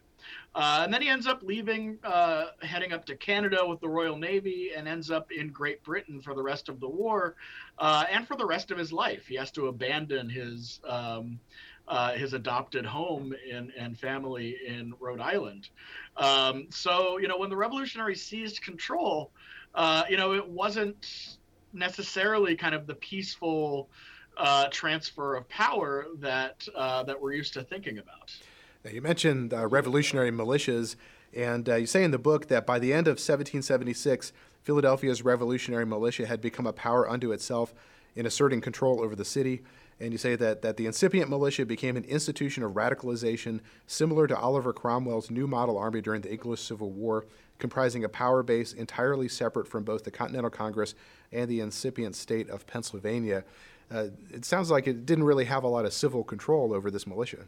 Uh, 0.55 0.81
and 0.83 0.93
then 0.93 1.01
he 1.01 1.09
ends 1.09 1.27
up 1.27 1.43
leaving, 1.43 1.99
uh, 2.03 2.47
heading 2.61 2.91
up 2.91 3.05
to 3.05 3.15
Canada 3.15 3.65
with 3.65 3.79
the 3.79 3.87
Royal 3.87 4.17
Navy, 4.17 4.71
and 4.75 4.87
ends 4.87 5.11
up 5.11 5.31
in 5.31 5.49
Great 5.49 5.83
Britain 5.83 6.21
for 6.21 6.33
the 6.33 6.41
rest 6.41 6.69
of 6.69 6.79
the 6.79 6.89
war 6.89 7.35
uh, 7.77 8.05
and 8.11 8.27
for 8.27 8.35
the 8.35 8.45
rest 8.45 8.71
of 8.71 8.77
his 8.77 8.91
life. 8.91 9.27
He 9.27 9.35
has 9.35 9.51
to 9.51 9.67
abandon 9.67 10.29
his 10.29 10.79
um, 10.83 11.39
uh, 11.87 12.13
his 12.13 12.33
adopted 12.33 12.85
home 12.85 13.33
and, 13.51 13.71
and 13.77 13.97
family 13.97 14.57
in 14.65 14.93
Rhode 14.99 15.21
Island. 15.21 15.69
Um, 16.17 16.67
so, 16.69 17.17
you 17.17 17.27
know, 17.27 17.37
when 17.37 17.49
the 17.49 17.55
revolutionaries 17.55 18.23
seized 18.23 18.61
control, 18.61 19.31
uh, 19.75 20.03
you 20.09 20.17
know, 20.17 20.33
it 20.33 20.47
wasn't 20.47 21.37
necessarily 21.73 22.55
kind 22.55 22.75
of 22.75 22.87
the 22.87 22.95
peaceful 22.95 23.89
uh, 24.37 24.67
transfer 24.69 25.35
of 25.35 25.47
power 25.49 26.07
that 26.19 26.67
uh, 26.75 27.03
that 27.03 27.19
we're 27.19 27.33
used 27.33 27.53
to 27.53 27.63
thinking 27.63 27.97
about. 27.97 28.35
Now, 28.83 28.91
you 28.91 29.01
mentioned 29.01 29.53
uh, 29.53 29.67
revolutionary 29.67 30.31
militias, 30.31 30.95
and 31.35 31.67
uh, 31.67 31.75
you 31.75 31.87
say 31.87 32.03
in 32.03 32.11
the 32.11 32.19
book 32.19 32.47
that 32.47 32.65
by 32.65 32.79
the 32.79 32.93
end 32.93 33.07
of 33.07 33.13
1776, 33.13 34.31
Philadelphia's 34.63 35.23
revolutionary 35.23 35.85
militia 35.85 36.27
had 36.27 36.41
become 36.41 36.67
a 36.67 36.73
power 36.73 37.09
unto 37.09 37.31
itself 37.31 37.73
in 38.17 38.25
asserting 38.25 38.59
control 38.59 39.01
over 39.01 39.15
the 39.15 39.23
city. 39.23 39.61
And 39.99 40.11
you 40.11 40.17
say 40.17 40.35
that, 40.35 40.61
that 40.63 40.75
the 40.75 40.85
incipient 40.85 41.29
militia 41.29 41.65
became 41.65 41.95
an 41.95 42.03
institution 42.03 42.63
of 42.63 42.73
radicalization 42.73 43.61
similar 43.85 44.27
to 44.27 44.37
Oliver 44.37 44.73
Cromwell's 44.73 45.31
new 45.31 45.47
model 45.47 45.77
army 45.77 46.01
during 46.01 46.21
the 46.21 46.31
English 46.31 46.61
Civil 46.61 46.91
War, 46.91 47.25
comprising 47.59 48.03
a 48.03 48.09
power 48.09 48.43
base 48.43 48.73
entirely 48.73 49.27
separate 49.27 49.67
from 49.67 49.83
both 49.83 50.03
the 50.03 50.11
Continental 50.11 50.49
Congress 50.49 50.93
and 51.31 51.49
the 51.49 51.61
incipient 51.61 52.15
state 52.15 52.49
of 52.49 52.67
Pennsylvania. 52.67 53.43
Uh, 53.89 54.07
it 54.31 54.45
sounds 54.45 54.69
like 54.69 54.87
it 54.87 55.05
didn't 55.05 55.23
really 55.23 55.45
have 55.45 55.63
a 55.63 55.67
lot 55.67 55.85
of 55.85 55.93
civil 55.93 56.23
control 56.23 56.73
over 56.73 56.91
this 56.91 57.07
militia. 57.07 57.45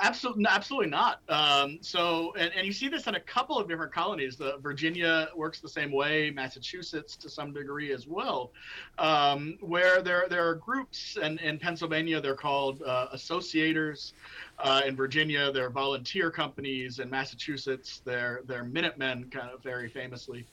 Absolutely, 0.00 0.44
absolutely 0.48 0.90
not. 0.90 1.20
Um, 1.28 1.78
so, 1.80 2.34
and, 2.36 2.52
and 2.56 2.66
you 2.66 2.72
see 2.72 2.88
this 2.88 3.06
in 3.06 3.14
a 3.14 3.20
couple 3.20 3.58
of 3.58 3.68
different 3.68 3.92
colonies. 3.92 4.36
The 4.36 4.58
Virginia 4.60 5.28
works 5.36 5.60
the 5.60 5.68
same 5.68 5.92
way, 5.92 6.30
Massachusetts 6.30 7.16
to 7.16 7.30
some 7.30 7.52
degree 7.52 7.92
as 7.92 8.08
well, 8.08 8.50
um, 8.98 9.56
where 9.60 10.02
there 10.02 10.26
there 10.28 10.48
are 10.48 10.56
groups, 10.56 11.16
and 11.22 11.38
in 11.40 11.60
Pennsylvania 11.60 12.20
they're 12.20 12.34
called 12.34 12.82
uh, 12.82 13.06
associators. 13.14 14.14
Uh, 14.58 14.82
in 14.86 14.96
Virginia, 14.96 15.50
they're 15.52 15.70
volunteer 15.70 16.30
companies. 16.30 16.98
In 16.98 17.10
Massachusetts, 17.10 18.00
they're 18.04 18.42
they're 18.46 18.64
Minutemen, 18.64 19.30
kind 19.30 19.50
of 19.50 19.62
very 19.62 19.88
famously 19.88 20.46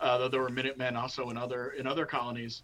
uh, 0.00 0.18
though 0.18 0.28
there 0.28 0.40
were 0.40 0.50
Minutemen 0.50 0.96
also 0.96 1.30
in 1.30 1.36
other 1.36 1.70
in 1.70 1.86
other 1.86 2.06
colonies. 2.06 2.62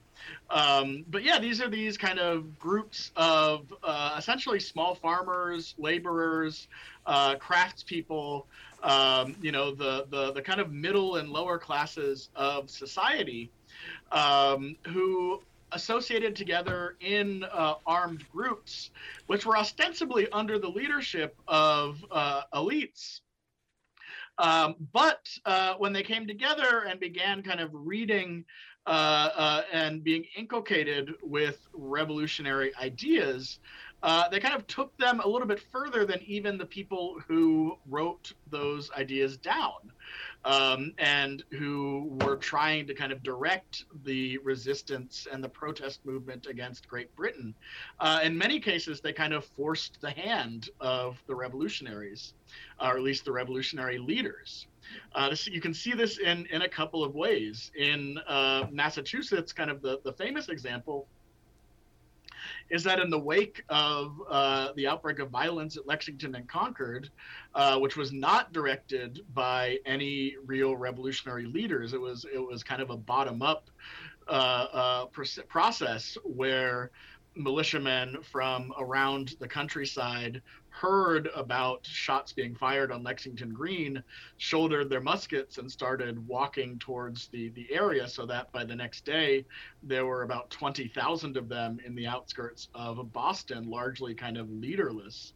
Um, 0.50 1.04
but 1.08 1.22
yeah, 1.22 1.38
these 1.38 1.60
are 1.60 1.68
these 1.68 1.96
kind 1.96 2.18
of 2.18 2.58
groups 2.58 3.12
of 3.16 3.72
uh, 3.82 4.16
essentially 4.18 4.60
small 4.60 4.94
farmers, 4.94 5.74
laborers, 5.78 6.68
uh, 7.06 7.36
craftspeople, 7.36 8.44
um, 8.82 9.36
you 9.40 9.52
know, 9.52 9.74
the, 9.74 10.06
the 10.10 10.32
the 10.32 10.42
kind 10.42 10.60
of 10.60 10.72
middle 10.72 11.16
and 11.16 11.30
lower 11.30 11.58
classes 11.58 12.28
of 12.36 12.68
society, 12.68 13.50
um, 14.12 14.76
who 14.88 15.40
associated 15.72 16.36
together 16.36 16.96
in 17.00 17.44
uh, 17.44 17.74
armed 17.86 18.24
groups, 18.30 18.90
which 19.26 19.46
were 19.46 19.56
ostensibly 19.56 20.28
under 20.32 20.58
the 20.58 20.68
leadership 20.68 21.36
of 21.48 22.04
uh, 22.10 22.42
elites. 22.54 23.20
Um, 24.38 24.76
but 24.92 25.28
uh, 25.44 25.74
when 25.74 25.92
they 25.92 26.02
came 26.02 26.26
together 26.26 26.84
and 26.88 26.98
began 26.98 27.42
kind 27.42 27.60
of 27.60 27.70
reading 27.72 28.44
uh, 28.86 29.28
uh, 29.36 29.62
and 29.72 30.02
being 30.02 30.24
inculcated 30.36 31.12
with 31.22 31.58
revolutionary 31.74 32.74
ideas, 32.76 33.58
uh, 34.02 34.28
they 34.30 34.40
kind 34.40 34.54
of 34.54 34.66
took 34.66 34.96
them 34.96 35.20
a 35.20 35.28
little 35.28 35.46
bit 35.46 35.60
further 35.70 36.06
than 36.06 36.20
even 36.22 36.56
the 36.56 36.64
people 36.64 37.20
who 37.28 37.76
wrote 37.86 38.32
those 38.50 38.90
ideas 38.92 39.36
down 39.36 39.92
um, 40.44 40.92
and 40.98 41.44
who 41.50 42.18
were 42.22 42.36
trying 42.36 42.86
to 42.86 42.94
kind 42.94 43.12
of 43.12 43.22
direct 43.22 43.84
the 44.04 44.38
resistance 44.38 45.26
and 45.30 45.44
the 45.44 45.48
protest 45.48 46.04
movement 46.04 46.46
against 46.46 46.88
Great 46.88 47.14
Britain. 47.14 47.54
Uh, 47.98 48.20
in 48.22 48.36
many 48.36 48.58
cases, 48.58 49.00
they 49.00 49.12
kind 49.12 49.34
of 49.34 49.44
forced 49.44 50.00
the 50.00 50.10
hand 50.10 50.70
of 50.80 51.22
the 51.26 51.34
revolutionaries, 51.34 52.34
or 52.80 52.96
at 52.96 53.02
least 53.02 53.24
the 53.24 53.32
revolutionary 53.32 53.98
leaders. 53.98 54.66
Uh, 55.14 55.28
this, 55.28 55.46
you 55.46 55.60
can 55.60 55.74
see 55.74 55.92
this 55.92 56.18
in, 56.18 56.46
in 56.46 56.62
a 56.62 56.68
couple 56.68 57.04
of 57.04 57.14
ways. 57.14 57.70
In 57.76 58.18
uh, 58.26 58.66
Massachusetts, 58.70 59.52
kind 59.52 59.70
of 59.70 59.82
the, 59.82 60.00
the 60.04 60.12
famous 60.12 60.48
example 60.48 61.06
is 62.70 62.84
that 62.84 63.00
in 63.00 63.10
the 63.10 63.18
wake 63.18 63.64
of 63.68 64.20
uh, 64.28 64.68
the 64.76 64.86
outbreak 64.86 65.18
of 65.18 65.30
violence 65.30 65.76
at 65.76 65.86
Lexington 65.86 66.34
and 66.36 66.48
Concord, 66.48 67.10
uh, 67.54 67.78
which 67.78 67.96
was 67.96 68.12
not 68.12 68.52
directed 68.52 69.20
by 69.34 69.78
any 69.86 70.36
real 70.46 70.76
revolutionary 70.76 71.46
leaders, 71.46 71.92
it 71.92 72.00
was 72.00 72.24
it 72.32 72.38
was 72.38 72.62
kind 72.62 72.80
of 72.80 72.90
a 72.90 72.96
bottom 72.96 73.42
up 73.42 73.68
uh, 74.28 74.30
uh 74.30 75.06
process 75.48 76.16
where 76.24 76.90
militiamen 77.36 78.22
from 78.22 78.72
around 78.78 79.36
the 79.40 79.48
countryside 79.48 80.42
heard 80.70 81.28
about 81.34 81.84
shots 81.86 82.32
being 82.32 82.54
fired 82.54 82.90
on 82.90 83.02
Lexington 83.02 83.52
Green, 83.52 84.02
shouldered 84.38 84.88
their 84.88 85.00
muskets 85.00 85.58
and 85.58 85.70
started 85.70 86.26
walking 86.26 86.78
towards 86.78 87.28
the, 87.28 87.50
the 87.50 87.66
area 87.72 88.08
so 88.08 88.24
that 88.26 88.50
by 88.52 88.64
the 88.64 88.74
next 88.74 89.04
day 89.04 89.44
there 89.82 90.06
were 90.06 90.22
about 90.22 90.50
20,000 90.50 91.36
of 91.36 91.48
them 91.48 91.78
in 91.84 91.94
the 91.94 92.06
outskirts 92.06 92.68
of 92.74 93.12
Boston, 93.12 93.68
largely 93.68 94.14
kind 94.14 94.36
of 94.36 94.50
leaderless. 94.50 95.34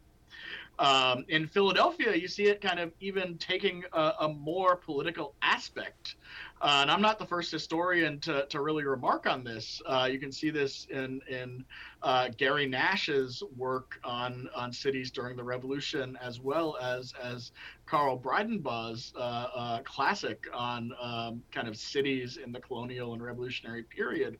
Um, 0.78 1.24
in 1.28 1.46
Philadelphia, 1.46 2.14
you 2.16 2.26
see 2.26 2.44
it 2.44 2.60
kind 2.60 2.80
of 2.80 2.92
even 3.00 3.38
taking 3.38 3.84
a, 3.92 4.12
a 4.20 4.28
more 4.28 4.76
political 4.76 5.34
aspect. 5.42 6.16
Uh, 6.64 6.78
and 6.80 6.90
I'm 6.90 7.02
not 7.02 7.18
the 7.18 7.26
first 7.26 7.52
historian 7.52 8.18
to, 8.20 8.46
to 8.46 8.62
really 8.62 8.84
remark 8.84 9.26
on 9.26 9.44
this. 9.44 9.82
Uh, 9.84 10.08
you 10.10 10.18
can 10.18 10.32
see 10.32 10.48
this 10.48 10.86
in 10.88 11.20
in 11.28 11.62
uh, 12.02 12.30
Gary 12.38 12.66
Nash's 12.66 13.42
work 13.54 14.00
on 14.02 14.48
on 14.56 14.72
cities 14.72 15.10
during 15.10 15.36
the 15.36 15.44
Revolution, 15.44 16.16
as 16.22 16.40
well 16.40 16.78
as 16.80 17.12
as 17.22 17.52
Carl 17.84 18.18
Bridenbaugh's 18.18 19.12
uh, 19.14 19.18
uh, 19.54 19.82
classic 19.82 20.46
on 20.54 20.94
um, 21.02 21.42
kind 21.52 21.68
of 21.68 21.76
cities 21.76 22.38
in 22.38 22.50
the 22.50 22.60
colonial 22.60 23.12
and 23.12 23.22
revolutionary 23.22 23.82
period. 23.82 24.38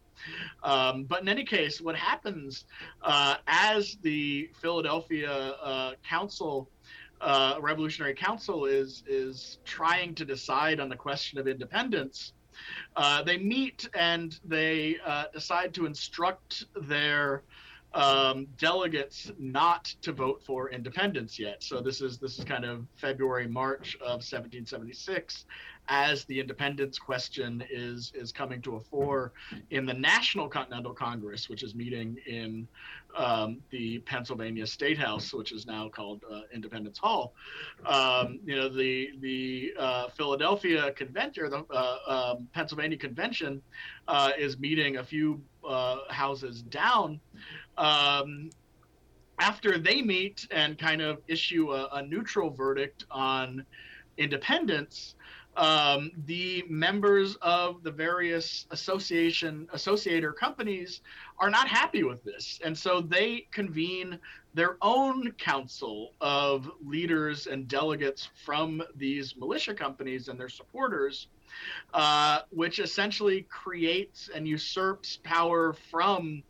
Um, 0.63 1.05
but 1.05 1.21
in 1.21 1.29
any 1.29 1.45
case, 1.45 1.79
what 1.83 1.95
happens 1.95 2.65
uh, 3.03 3.35
as 3.47 3.99
the 4.01 4.49
Philadelphia 4.63 5.93
Council 6.09 6.71
uh, 7.21 7.57
Revolutionary 7.61 8.15
Council 8.15 8.67
is 8.67 9.03
is 9.07 9.59
trying 9.65 10.15
to 10.15 10.25
decide 10.25 10.81
on 10.81 10.89
the 10.89 10.97
question 10.97 11.39
of 11.39 11.49
independence. 11.49 12.33
Uh, 12.97 13.23
they 13.23 13.37
meet 13.39 13.89
and 13.95 14.39
they 14.45 14.97
uh, 15.05 15.25
decide 15.33 15.75
to 15.75 15.87
instruct 15.87 16.67
their 16.89 17.43
um, 17.95 18.47
delegates 18.59 19.31
not 19.39 19.85
to 20.03 20.13
vote 20.13 20.43
for 20.45 20.71
independence 20.71 21.39
yet. 21.39 21.63
So 21.63 21.81
this 21.81 22.01
is 22.01 22.19
this 22.19 22.39
is 22.39 22.45
kind 22.45 22.65
of 22.65 22.87
February 22.97 23.47
March 23.47 23.95
of 24.01 24.21
1776, 24.21 25.47
as 25.89 26.25
the 26.25 26.41
independence 26.41 26.99
question 26.99 27.63
is 27.71 28.13
is 28.15 28.33
coming 28.33 28.61
to 28.63 28.77
a 28.77 28.81
fore 28.81 29.33
in 29.71 29.87
the 29.87 29.95
National 29.95 30.49
Continental 30.49 30.93
Congress, 30.93 31.49
which 31.49 31.63
is 31.63 31.75
meeting 31.75 32.17
in 32.27 32.67
um, 33.17 33.61
the 33.71 33.99
Pennsylvania 34.01 34.67
State 34.67 34.99
House, 34.99 35.33
which 35.33 35.53
is 35.53 35.67
now 35.67 35.89
called 35.89 36.23
uh, 36.31 36.41
Independence 36.53 36.99
Hall. 36.99 37.35
Um, 37.87 38.41
you 38.45 38.57
know, 38.57 38.69
the 38.69 39.11
the 39.21 39.73
uh, 39.79 40.09
Philadelphia 40.17 40.93
convention, 40.93 41.51
the 41.51 41.65
uh, 41.71 41.97
um, 42.07 42.49
Pennsylvania 42.53 42.99
convention, 42.99 43.63
uh, 44.09 44.33
is 44.39 44.59
meeting 44.59 44.99
a 44.99 45.05
few 45.05 45.41
uh, 45.67 45.99
houses 46.09 46.63
down. 46.63 47.21
Um, 47.79 48.51
after 49.41 49.79
they 49.79 50.01
meet 50.01 50.47
and 50.51 50.79
kind 50.79 51.03
of 51.03 51.19
issue 51.27 51.73
a, 51.73 51.89
a 51.95 52.03
neutral 52.03 52.51
verdict 52.51 53.05
on 53.11 53.65
independence, 54.17 55.17
um, 55.57 56.11
the 56.27 56.65
members 56.69 57.37
of 57.43 57.83
the 57.83 57.91
various 57.91 58.67
association 58.71 59.69
associator 59.75 60.35
companies 60.35 61.01
are 61.39 61.51
not 61.51 61.69
happy 61.69 62.03
with 62.03 62.23
this. 62.25 62.61
And 62.65 62.77
so 62.77 63.01
they 63.01 63.47
convene 63.51 64.19
their 64.55 64.77
own 64.83 65.33
council 65.33 66.13
of 66.21 66.71
leaders 66.85 67.47
and 67.47 67.67
delegates 67.69 68.29
from 68.45 68.83
these 68.97 69.37
militia 69.37 69.75
companies 69.75 70.29
and 70.29 70.39
their 70.39 70.49
supporters 70.49 71.29
uh, 71.93 72.41
which 72.51 72.79
essentially 72.79 73.43
creates 73.43 74.31
and 74.35 74.47
usurps 74.47 75.19
power 75.23 75.73
from 75.91 76.43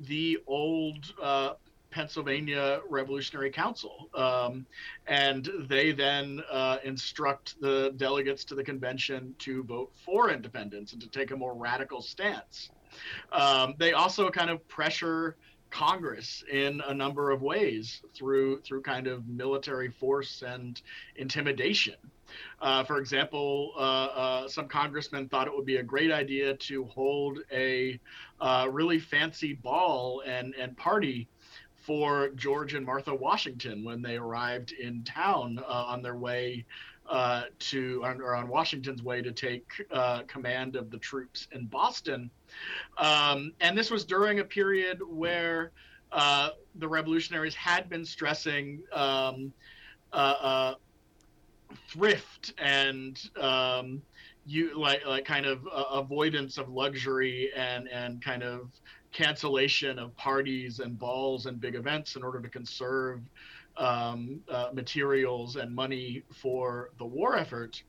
the 0.00 0.38
old 0.46 1.12
uh, 1.20 1.54
Pennsylvania 1.92 2.80
Revolutionary 2.88 3.50
Council. 3.50 4.08
Um, 4.14 4.66
and 5.06 5.48
they 5.68 5.92
then 5.92 6.42
uh, 6.50 6.78
instruct 6.82 7.60
the 7.60 7.92
delegates 7.96 8.44
to 8.46 8.54
the 8.54 8.64
convention 8.64 9.34
to 9.40 9.62
vote 9.62 9.92
for 10.04 10.30
independence 10.30 10.92
and 10.92 11.02
to 11.02 11.08
take 11.08 11.30
a 11.30 11.36
more 11.36 11.54
radical 11.54 12.02
stance. 12.02 12.70
Um, 13.30 13.74
they 13.78 13.92
also 13.92 14.30
kind 14.30 14.50
of 14.50 14.66
pressure 14.68 15.36
Congress 15.72 16.44
in 16.52 16.82
a 16.86 16.94
number 16.94 17.30
of 17.30 17.40
ways 17.40 18.02
through 18.14 18.60
through 18.60 18.82
kind 18.82 19.06
of 19.06 19.26
military 19.26 19.88
force 19.90 20.42
and 20.46 20.80
intimidation. 21.16 21.94
Uh, 22.60 22.84
for 22.84 22.98
example, 22.98 23.72
uh, 23.76 23.80
uh, 23.80 24.48
some 24.48 24.68
congressmen 24.68 25.28
thought 25.28 25.46
it 25.46 25.54
would 25.54 25.66
be 25.66 25.76
a 25.76 25.82
great 25.82 26.12
idea 26.12 26.54
to 26.54 26.84
hold 26.84 27.40
a 27.50 27.98
uh, 28.40 28.68
really 28.70 29.00
fancy 29.00 29.54
ball 29.54 30.22
and 30.26 30.54
and 30.54 30.76
party 30.76 31.26
for 31.82 32.28
George 32.30 32.74
and 32.74 32.86
Martha 32.86 33.14
Washington 33.14 33.84
when 33.84 34.02
they 34.02 34.16
arrived 34.16 34.72
in 34.72 35.02
town 35.02 35.58
uh, 35.68 35.84
on 35.88 36.00
their 36.00 36.16
way 36.16 36.64
uh, 37.08 37.42
to 37.58 38.02
or 38.04 38.34
on 38.34 38.48
Washington's 38.48 39.02
way 39.02 39.20
to 39.20 39.32
take 39.32 39.64
uh, 39.90 40.22
command 40.22 40.76
of 40.76 40.90
the 40.90 40.98
troops 40.98 41.48
in 41.52 41.66
Boston. 41.66 42.30
Um, 42.98 43.52
and 43.60 43.76
this 43.76 43.90
was 43.90 44.04
during 44.04 44.38
a 44.38 44.44
period 44.44 45.00
where 45.06 45.72
uh, 46.12 46.50
the 46.76 46.86
revolutionaries 46.86 47.54
had 47.54 47.88
been 47.88 48.04
stressing 48.04 48.80
um, 48.92 49.52
uh, 50.12 50.16
uh, 50.16 50.74
thrift 51.88 52.54
and 52.58 53.30
um, 53.40 54.02
you 54.46 54.78
like 54.78 55.04
like 55.06 55.24
kind 55.24 55.46
of 55.46 55.66
avoidance 55.90 56.58
of 56.58 56.68
luxury 56.68 57.50
and 57.56 57.88
and 57.88 58.22
kind 58.22 58.42
of 58.42 58.68
cancellation 59.12 59.98
of 59.98 60.16
parties 60.16 60.80
and 60.80 60.98
balls 60.98 61.46
and 61.46 61.60
big 61.60 61.74
events 61.74 62.16
in 62.16 62.22
order 62.22 62.40
to 62.40 62.48
conserve 62.48 63.20
um, 63.76 64.40
uh, 64.48 64.68
materials 64.72 65.56
and 65.56 65.74
money 65.74 66.22
for 66.32 66.90
the 66.98 67.04
war 67.04 67.36
effort. 67.36 67.82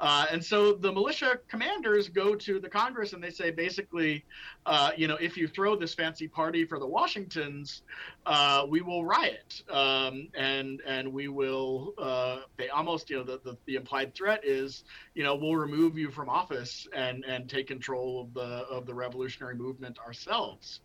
Uh, 0.00 0.26
and 0.30 0.44
so 0.44 0.72
the 0.72 0.92
militia 0.92 1.38
commanders 1.48 2.08
go 2.08 2.34
to 2.34 2.60
the 2.60 2.68
Congress 2.68 3.12
and 3.12 3.22
they 3.22 3.30
say 3.30 3.50
basically, 3.50 4.24
uh, 4.66 4.90
you 4.96 5.08
know, 5.08 5.16
if 5.16 5.36
you 5.36 5.48
throw 5.48 5.76
this 5.76 5.94
fancy 5.94 6.28
party 6.28 6.64
for 6.64 6.78
the 6.78 6.86
Washingtons, 6.86 7.82
uh, 8.26 8.66
we 8.68 8.80
will 8.80 9.04
riot 9.04 9.62
um, 9.70 10.28
and 10.34 10.80
and 10.86 11.12
we 11.12 11.28
will. 11.28 11.94
Uh, 11.98 12.40
they 12.56 12.68
almost, 12.68 13.10
you 13.10 13.16
know, 13.16 13.24
the, 13.24 13.40
the, 13.44 13.56
the 13.66 13.76
implied 13.76 14.14
threat 14.14 14.44
is, 14.44 14.84
you 15.14 15.22
know, 15.22 15.34
we'll 15.34 15.56
remove 15.56 15.98
you 15.98 16.10
from 16.10 16.28
office 16.28 16.86
and 16.94 17.24
and 17.24 17.48
take 17.48 17.66
control 17.66 18.20
of 18.20 18.34
the 18.34 18.66
of 18.68 18.86
the 18.86 18.94
revolutionary 18.94 19.56
movement 19.56 19.98
ourselves. 19.98 20.80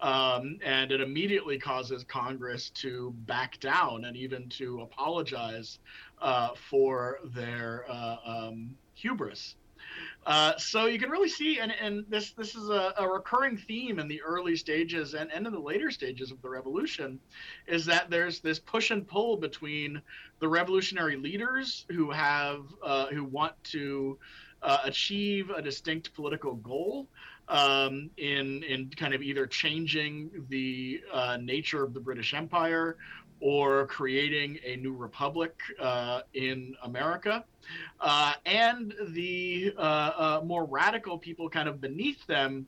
Um, 0.00 0.58
and 0.64 0.92
it 0.92 1.00
immediately 1.00 1.58
causes 1.58 2.04
Congress 2.04 2.70
to 2.70 3.14
back 3.26 3.60
down 3.60 4.06
and 4.06 4.16
even 4.16 4.48
to 4.50 4.80
apologize 4.80 5.78
uh, 6.20 6.50
for 6.54 7.18
their 7.24 7.84
uh, 7.88 8.16
um, 8.24 8.70
hubris. 8.94 9.56
Uh, 10.26 10.56
so 10.58 10.86
you 10.86 10.98
can 10.98 11.10
really 11.10 11.28
see, 11.28 11.58
and, 11.58 11.72
and 11.72 12.04
this 12.08 12.32
this 12.32 12.54
is 12.54 12.68
a, 12.68 12.92
a, 12.98 13.08
recurring 13.08 13.56
theme 13.56 13.98
in 13.98 14.06
the 14.06 14.20
early 14.22 14.54
stages 14.54 15.14
and, 15.14 15.32
and 15.32 15.46
in 15.46 15.52
the 15.52 15.58
later 15.58 15.90
stages 15.90 16.30
of 16.30 16.40
the 16.42 16.48
revolution, 16.48 17.18
is 17.66 17.86
that 17.86 18.10
there's 18.10 18.40
this 18.40 18.58
push 18.58 18.90
and 18.90 19.08
pull 19.08 19.36
between 19.36 20.00
the 20.38 20.48
revolutionary 20.48 21.16
leaders 21.16 21.86
who 21.90 22.10
have 22.10 22.66
uh, 22.82 23.06
who 23.06 23.24
want 23.24 23.54
to 23.64 24.18
uh, 24.62 24.78
achieve 24.84 25.50
a 25.50 25.62
distinct 25.62 26.12
political 26.14 26.54
goal, 26.56 27.08
um, 27.50 28.10
in 28.16 28.62
in 28.62 28.88
kind 28.96 29.12
of 29.12 29.22
either 29.22 29.46
changing 29.46 30.30
the 30.48 31.02
uh, 31.12 31.36
nature 31.40 31.82
of 31.82 31.92
the 31.92 32.00
British 32.00 32.32
Empire 32.32 32.96
or 33.40 33.86
creating 33.86 34.58
a 34.64 34.76
new 34.76 34.94
republic 34.94 35.58
uh, 35.80 36.20
in 36.34 36.74
America. 36.82 37.44
Uh, 38.00 38.34
and 38.44 38.94
the 39.08 39.72
uh, 39.76 39.80
uh, 39.80 40.40
more 40.44 40.64
radical 40.64 41.18
people 41.18 41.48
kind 41.48 41.68
of 41.68 41.80
beneath 41.80 42.24
them 42.26 42.66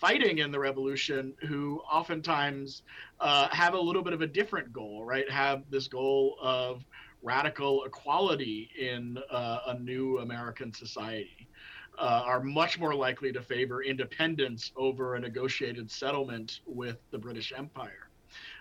fighting 0.00 0.38
in 0.38 0.50
the 0.50 0.58
revolution 0.58 1.34
who 1.48 1.80
oftentimes 1.90 2.82
uh, 3.20 3.48
have 3.50 3.74
a 3.74 3.80
little 3.80 4.02
bit 4.02 4.12
of 4.12 4.20
a 4.20 4.26
different 4.26 4.72
goal, 4.72 5.04
right? 5.04 5.28
Have 5.30 5.64
this 5.70 5.88
goal 5.88 6.36
of 6.40 6.84
radical 7.22 7.84
equality 7.84 8.70
in 8.78 9.18
a 9.30 9.76
new 9.78 10.18
American 10.18 10.72
society 10.72 11.48
uh, 11.98 12.22
are 12.24 12.42
much 12.42 12.78
more 12.78 12.94
likely 12.94 13.32
to 13.32 13.42
favor 13.42 13.82
independence 13.82 14.72
over 14.76 15.14
a 15.14 15.20
negotiated 15.20 15.90
settlement 15.90 16.60
with 16.66 16.98
the 17.10 17.18
British 17.18 17.52
Empire. 17.56 18.08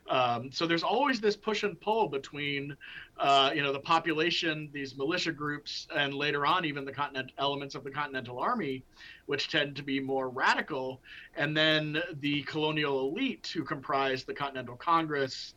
Um, 0.09 0.51
so 0.51 0.67
there's 0.67 0.83
always 0.83 1.21
this 1.21 1.35
push 1.35 1.63
and 1.63 1.79
pull 1.79 2.07
between, 2.07 2.75
uh, 3.21 3.51
you 3.53 3.61
know, 3.61 3.71
the 3.71 3.79
population, 3.79 4.67
these 4.73 4.97
militia 4.97 5.31
groups, 5.31 5.87
and 5.95 6.11
later 6.11 6.43
on 6.43 6.65
even 6.65 6.83
the 6.83 6.91
continent 6.91 7.31
elements 7.37 7.75
of 7.75 7.83
the 7.83 7.91
Continental 7.91 8.39
Army, 8.39 8.83
which 9.27 9.49
tend 9.49 9.75
to 9.75 9.83
be 9.83 9.99
more 9.99 10.27
radical, 10.29 10.99
and 11.37 11.55
then 11.55 12.01
the 12.19 12.41
colonial 12.43 13.07
elite 13.07 13.51
who 13.53 13.63
comprise 13.63 14.23
the 14.23 14.33
Continental 14.33 14.75
Congress, 14.75 15.53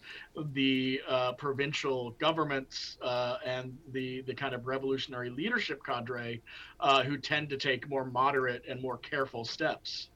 the 0.53 1.01
uh, 1.09 1.33
provincial 1.33 2.11
governments, 2.19 2.99
uh, 3.01 3.39
and 3.47 3.75
the 3.93 4.21
the 4.23 4.35
kind 4.35 4.55
of 4.55 4.67
revolutionary 4.67 5.31
leadership 5.31 5.83
cadre, 5.83 6.43
uh, 6.81 7.03
who 7.03 7.17
tend 7.17 7.49
to 7.49 7.57
take 7.57 7.89
more 7.89 8.05
moderate 8.05 8.63
and 8.69 8.83
more 8.83 8.99
careful 8.99 9.43
steps. 9.43 10.09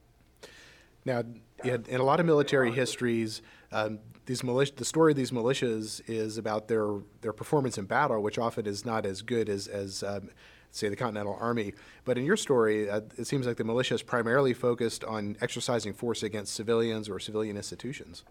Now, 1.03 1.23
in, 1.63 1.85
a 1.89 2.03
lot 2.03 2.19
of 2.19 2.27
military 2.27 2.71
histories, 2.71 3.41
um, 3.71 3.99
these 4.25 4.43
militia, 4.43 4.73
the 4.75 4.85
story 4.85 5.11
of 5.11 5.17
these 5.17 5.31
militias 5.31 6.01
is 6.07 6.37
about 6.37 6.67
their 6.67 6.99
their 7.21 7.33
performance 7.33 7.77
in 7.77 7.85
battle, 7.85 8.21
which 8.21 8.37
often 8.37 8.65
is 8.65 8.85
not 8.85 9.05
as 9.05 9.21
good 9.21 9.49
as 9.49 9.67
as 9.67 10.03
um, 10.03 10.29
say 10.71 10.89
the 10.89 10.95
Continental 10.95 11.37
Army. 11.39 11.73
But 12.05 12.17
in 12.17 12.25
your 12.25 12.37
story, 12.37 12.89
uh, 12.89 13.01
it 13.17 13.25
seems 13.25 13.47
like 13.47 13.57
the 13.57 13.63
militia 13.63 13.95
is 13.95 14.03
primarily 14.03 14.53
focused 14.53 15.03
on 15.03 15.35
exercising 15.41 15.93
force 15.93 16.23
against 16.23 16.53
civilians 16.53 17.09
or 17.09 17.19
civilian 17.19 17.57
institutions. 17.57 18.23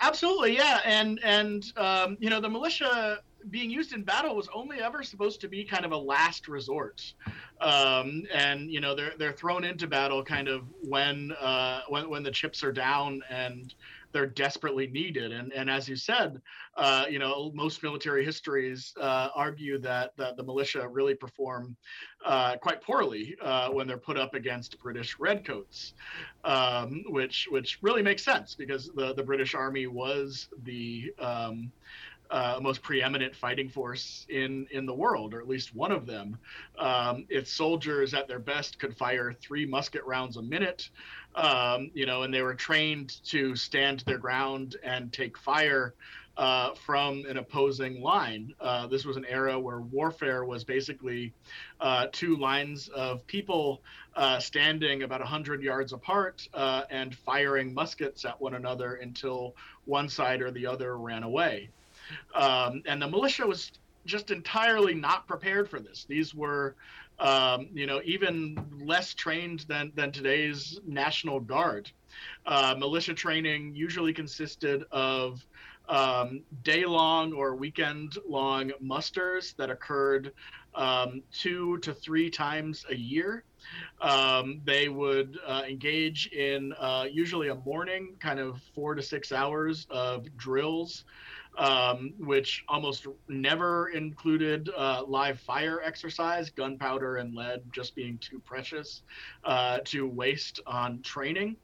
Absolutely, 0.00 0.56
yeah, 0.56 0.80
and 0.84 1.20
and 1.24 1.72
um, 1.76 2.16
you 2.20 2.30
know 2.30 2.40
the 2.40 2.48
militia 2.48 3.18
being 3.50 3.70
used 3.70 3.92
in 3.92 4.02
battle 4.02 4.34
was 4.34 4.48
only 4.52 4.80
ever 4.80 5.02
supposed 5.02 5.40
to 5.40 5.48
be 5.48 5.64
kind 5.64 5.84
of 5.84 5.92
a 5.92 5.96
last 5.96 6.48
resort, 6.48 7.14
um, 7.60 8.24
and 8.32 8.70
you 8.70 8.80
know 8.80 8.94
they're 8.94 9.12
they're 9.18 9.32
thrown 9.32 9.64
into 9.64 9.86
battle 9.86 10.22
kind 10.24 10.48
of 10.48 10.62
when 10.82 11.32
uh, 11.40 11.80
when 11.88 12.08
when 12.10 12.22
the 12.22 12.30
chips 12.30 12.62
are 12.62 12.72
down 12.72 13.22
and 13.30 13.74
they're 14.12 14.26
desperately 14.26 14.86
needed. 14.86 15.32
And 15.32 15.52
and 15.52 15.70
as 15.70 15.88
you 15.88 15.96
said, 15.96 16.40
uh, 16.76 17.06
you 17.08 17.18
know 17.18 17.50
most 17.54 17.82
military 17.82 18.24
histories 18.24 18.94
uh, 19.00 19.28
argue 19.34 19.78
that 19.78 20.16
that 20.16 20.36
the 20.36 20.42
militia 20.42 20.86
really 20.88 21.14
perform 21.14 21.76
uh, 22.24 22.56
quite 22.56 22.82
poorly 22.82 23.36
uh, 23.42 23.68
when 23.70 23.86
they're 23.86 23.98
put 23.98 24.18
up 24.18 24.34
against 24.34 24.78
British 24.80 25.18
redcoats, 25.18 25.94
um, 26.44 27.04
which 27.08 27.48
which 27.50 27.78
really 27.82 28.02
makes 28.02 28.24
sense 28.24 28.54
because 28.54 28.90
the 28.94 29.14
the 29.14 29.22
British 29.22 29.54
Army 29.54 29.86
was 29.86 30.48
the 30.64 31.12
um, 31.18 31.70
uh, 32.30 32.58
most 32.60 32.82
preeminent 32.82 33.34
fighting 33.34 33.68
force 33.68 34.26
in 34.28 34.66
in 34.70 34.86
the 34.86 34.94
world, 34.94 35.34
or 35.34 35.40
at 35.40 35.48
least 35.48 35.74
one 35.74 35.92
of 35.92 36.06
them. 36.06 36.38
Um, 36.78 37.26
its 37.28 37.50
soldiers, 37.52 38.14
at 38.14 38.28
their 38.28 38.38
best, 38.38 38.78
could 38.78 38.96
fire 38.96 39.32
three 39.32 39.66
musket 39.66 40.04
rounds 40.04 40.36
a 40.36 40.42
minute, 40.42 40.90
um, 41.34 41.90
you 41.94 42.06
know, 42.06 42.22
and 42.22 42.32
they 42.32 42.42
were 42.42 42.54
trained 42.54 43.22
to 43.26 43.56
stand 43.56 44.00
their 44.00 44.18
ground 44.18 44.76
and 44.82 45.12
take 45.12 45.38
fire. 45.38 45.94
Uh, 46.36 46.72
from 46.86 47.24
an 47.28 47.36
opposing 47.36 48.00
line. 48.00 48.54
Uh, 48.60 48.86
this 48.86 49.04
was 49.04 49.16
an 49.16 49.24
era 49.24 49.58
where 49.58 49.80
warfare 49.80 50.44
was 50.44 50.62
basically 50.62 51.32
uh, 51.80 52.06
two 52.12 52.36
lines 52.36 52.86
of 52.90 53.26
people 53.26 53.82
uh, 54.14 54.38
standing 54.38 55.02
about 55.02 55.18
100 55.18 55.60
yards 55.64 55.92
apart 55.92 56.48
uh, 56.54 56.84
and 56.90 57.12
firing 57.12 57.74
muskets 57.74 58.24
at 58.24 58.40
one 58.40 58.54
another 58.54 58.94
until 58.94 59.56
one 59.84 60.08
side 60.08 60.40
or 60.40 60.52
the 60.52 60.64
other 60.64 60.96
ran 60.96 61.24
away. 61.24 61.70
Um, 62.34 62.82
and 62.86 63.00
the 63.00 63.08
militia 63.08 63.46
was 63.46 63.72
just 64.06 64.30
entirely 64.30 64.94
not 64.94 65.28
prepared 65.28 65.68
for 65.68 65.80
this. 65.80 66.06
These 66.08 66.34
were, 66.34 66.76
um, 67.18 67.68
you 67.72 67.86
know, 67.86 68.00
even 68.04 68.58
less 68.80 69.14
trained 69.14 69.60
than, 69.68 69.92
than 69.94 70.12
today's 70.12 70.80
National 70.86 71.40
Guard. 71.40 71.90
Uh, 72.46 72.74
militia 72.78 73.14
training 73.14 73.74
usually 73.74 74.12
consisted 74.12 74.84
of 74.90 75.44
um, 75.88 76.42
day 76.64 76.84
long 76.84 77.32
or 77.32 77.54
weekend 77.54 78.18
long 78.28 78.72
musters 78.80 79.54
that 79.58 79.70
occurred 79.70 80.32
um, 80.74 81.22
two 81.32 81.78
to 81.78 81.92
three 81.92 82.30
times 82.30 82.84
a 82.90 82.94
year. 82.94 83.44
Um, 84.00 84.60
they 84.64 84.88
would 84.88 85.38
uh, 85.46 85.62
engage 85.68 86.28
in 86.28 86.72
uh, 86.78 87.06
usually 87.10 87.48
a 87.48 87.54
morning, 87.56 88.16
kind 88.20 88.38
of 88.38 88.60
four 88.74 88.94
to 88.94 89.02
six 89.02 89.32
hours 89.32 89.86
of 89.90 90.34
drills 90.36 91.04
um, 91.58 92.14
which 92.18 92.64
almost 92.68 93.06
never 93.28 93.88
included 93.88 94.70
uh, 94.76 95.02
live 95.06 95.40
fire 95.40 95.80
exercise, 95.84 96.50
gunpowder 96.50 97.16
and 97.16 97.34
lead 97.34 97.62
just 97.72 97.94
being 97.94 98.16
too 98.18 98.38
precious 98.40 99.02
uh, 99.44 99.78
to 99.84 100.06
waste 100.06 100.60
on 100.66 101.02
training. 101.02 101.56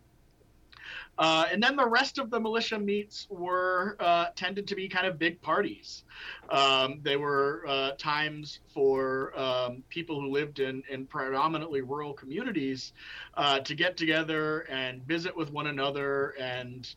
Uh, 1.19 1.47
and 1.53 1.63
then 1.63 1.77
the 1.77 1.87
rest 1.87 2.19
of 2.19 2.31
the 2.31 2.41
militia 2.41 2.79
meets 2.79 3.27
were 3.31 3.97
uh, 4.01 4.27
tended 4.35 4.67
to 4.67 4.75
be 4.75 4.89
kind 4.89 5.07
of 5.07 5.19
big 5.19 5.41
parties. 5.41 6.05
Um, 6.51 7.01
they 7.03 7.17
were 7.17 7.65
uh, 7.69 7.93
times 7.99 8.61
for 8.67 9.39
um, 9.39 9.85
people 9.89 10.21
who 10.21 10.31
lived 10.31 10.59
in, 10.59 10.83
in 10.91 11.07
predominantly 11.07 11.83
rural 11.83 12.13
communities 12.13 12.93
uh, 13.37 13.61
to 13.61 13.75
get 13.75 13.97
together 13.97 14.61
and 14.63 15.03
visit 15.07 15.37
with 15.37 15.53
one 15.53 15.69
another 15.69 16.35
and 16.41 16.95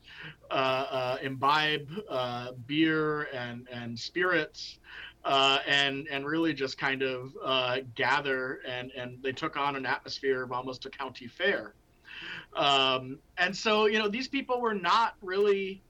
uh, 0.50 0.54
uh, 0.54 1.18
imbibe 1.22 1.88
beer 2.66 3.24
and, 3.34 3.68
and 3.72 3.98
spirits. 3.98 4.80
and 5.26 6.08
and 6.08 6.26
really 6.26 6.54
just 6.54 6.78
kind 6.78 7.02
of 7.04 7.34
gather 7.96 8.60
and 8.66 8.92
and 8.92 9.22
they 9.22 9.32
took 9.32 9.58
on 9.58 9.76
an 9.76 9.86
atmosphere 9.86 10.44
of 10.44 10.52
almost 10.52 10.86
a 10.86 10.90
county 10.90 11.28
fair. 11.28 11.74
Um, 12.58 13.20
and 13.38 13.56
so, 13.56 13.86
you 13.86 14.00
know, 14.00 14.08
these 14.08 14.28
people 14.28 14.60
were 14.60 14.74
not 14.74 15.16
really 15.22 15.82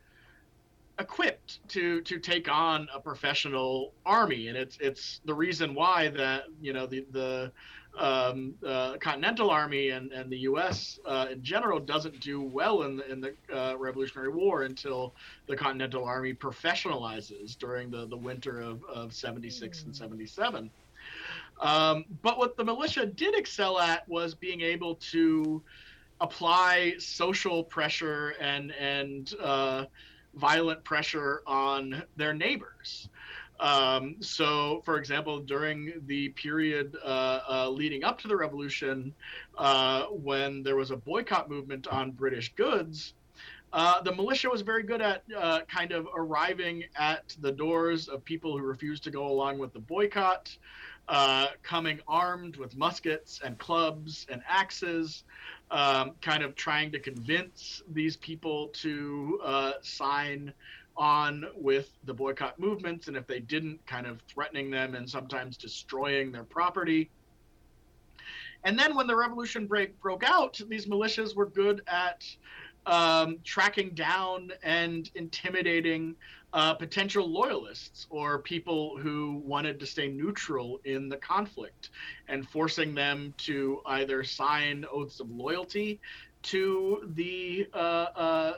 equipped 1.00 1.60
to 1.70 2.02
to 2.02 2.20
take 2.20 2.50
on 2.50 2.88
a 2.94 3.00
professional 3.00 3.94
army, 4.06 4.48
and 4.48 4.58
it's 4.58 4.78
it's 4.82 5.22
the 5.26 5.34
reason 5.34 5.74
why 5.74 6.10
that 6.10 6.46
you 6.62 6.74
know 6.74 6.86
the 6.86 7.06
the 7.12 7.52
um, 7.98 8.54
uh, 8.66 8.98
Continental 9.00 9.50
Army 9.50 9.90
and, 9.90 10.12
and 10.12 10.30
the 10.30 10.40
U.S. 10.40 11.00
Uh, 11.06 11.28
in 11.32 11.42
general 11.42 11.80
doesn't 11.80 12.20
do 12.20 12.42
well 12.42 12.84
in 12.84 12.98
the 12.98 13.12
in 13.12 13.22
the 13.22 13.34
uh, 13.54 13.76
Revolutionary 13.78 14.30
War 14.30 14.64
until 14.64 15.14
the 15.48 15.56
Continental 15.56 16.04
Army 16.04 16.34
professionalizes 16.34 17.58
during 17.58 17.90
the, 17.90 18.06
the 18.08 18.18
winter 18.18 18.60
of, 18.62 18.84
of 18.86 19.14
76 19.14 19.84
and 19.84 19.96
77. 19.96 20.70
Um, 21.60 22.06
but 22.22 22.38
what 22.38 22.56
the 22.56 22.64
militia 22.64 23.06
did 23.06 23.36
excel 23.36 23.80
at 23.80 24.08
was 24.08 24.36
being 24.36 24.62
able 24.62 24.96
to 24.96 25.64
apply 26.22 26.96
social 27.00 27.64
pressure 27.64 28.36
and 28.40 28.72
and 28.72 29.34
uh, 29.42 29.86
violent 30.36 30.84
pressure 30.84 31.42
on 31.46 32.04
their 32.16 32.34
neighbors. 32.34 33.10
Um, 33.60 34.18
so, 34.20 34.82
for 34.86 34.98
example, 34.98 35.40
during 35.40 35.94
the 36.06 36.30
period 36.30 36.96
uh, 37.04 37.40
uh, 37.50 37.70
leading 37.70 38.04
up 38.04 38.20
to 38.20 38.28
the 38.28 38.36
revolution, 38.36 39.14
uh, 39.58 40.04
when 40.04 40.62
there 40.62 40.76
was 40.76 40.92
a 40.92 40.98
boycott 40.98 41.50
movement 41.50 41.88
on 41.88 42.12
British 42.12 42.54
goods, 42.54 43.14
uh, 43.74 44.02
the 44.02 44.14
militia 44.14 44.50
was 44.50 44.62
very 44.62 44.84
good 44.84 45.02
at 45.02 45.24
uh, 45.36 45.62
kind 45.68 45.92
of 45.92 46.08
arriving 46.16 46.84
at 46.98 47.36
the 47.42 47.52
doors 47.52 48.08
of 48.08 48.24
people 48.24 48.58
who 48.58 48.64
refused 48.64 49.04
to 49.04 49.12
go 49.12 49.28
along 49.28 49.58
with 49.58 49.74
the 49.74 49.80
boycott, 49.80 50.56
uh, 51.10 51.48
coming 51.64 52.00
armed 52.08 52.58
with 52.58 52.78
muskets 52.78 53.42
and 53.44 53.58
clubs 53.58 54.26
and 54.30 54.42
axes, 54.48 55.24
um, 55.72 56.12
kind 56.22 56.44
of 56.44 56.56
trying 56.56 56.92
to 56.92 57.00
convince 57.00 57.84
these 57.92 58.18
people 58.18 58.68
to 58.70 59.40
sign 59.82 60.54
on 60.96 61.46
with 61.56 61.92
the 62.06 62.14
boycott 62.14 62.58
movements, 62.60 63.08
and 63.08 63.16
if 63.16 63.28
they 63.28 63.40
didn't, 63.40 63.86
kind 63.86 64.08
of 64.08 64.20
threatening 64.28 64.72
them 64.72 64.96
and 64.96 65.08
sometimes 65.10 65.56
destroying 65.58 66.32
their 66.32 66.44
property. 66.44 67.10
And 68.64 68.78
then 68.78 68.96
when 68.96 69.08
the 69.08 69.16
revolution 69.16 69.68
break, 69.68 70.00
broke 70.02 70.24
out, 70.24 70.60
these 70.68 70.88
militias 70.88 71.36
were 71.36 71.46
good 71.46 71.82
at 71.88 72.26
um, 72.88 73.38
tracking 73.44 73.92
down 73.92 74.52
and 74.64 75.10
intimidating 75.16 76.16
uh, 76.58 76.74
potential 76.74 77.30
loyalists 77.30 78.08
or 78.10 78.40
people 78.40 78.98
who 78.98 79.44
wanted 79.46 79.80
to 79.80 79.86
stay 79.86 80.08
neutral 80.08 80.80
in 80.86 81.08
the 81.08 81.18
conflict 81.18 81.92
and 82.30 82.50
forcing 82.50 82.96
them 82.96 83.32
to 83.38 83.80
either 83.86 84.24
sign 84.24 84.84
oaths 84.92 85.20
of 85.20 85.30
loyalty 85.30 86.00
to 86.42 87.12
the 87.14 87.68
uh, 87.76 87.78
uh, 87.78 88.54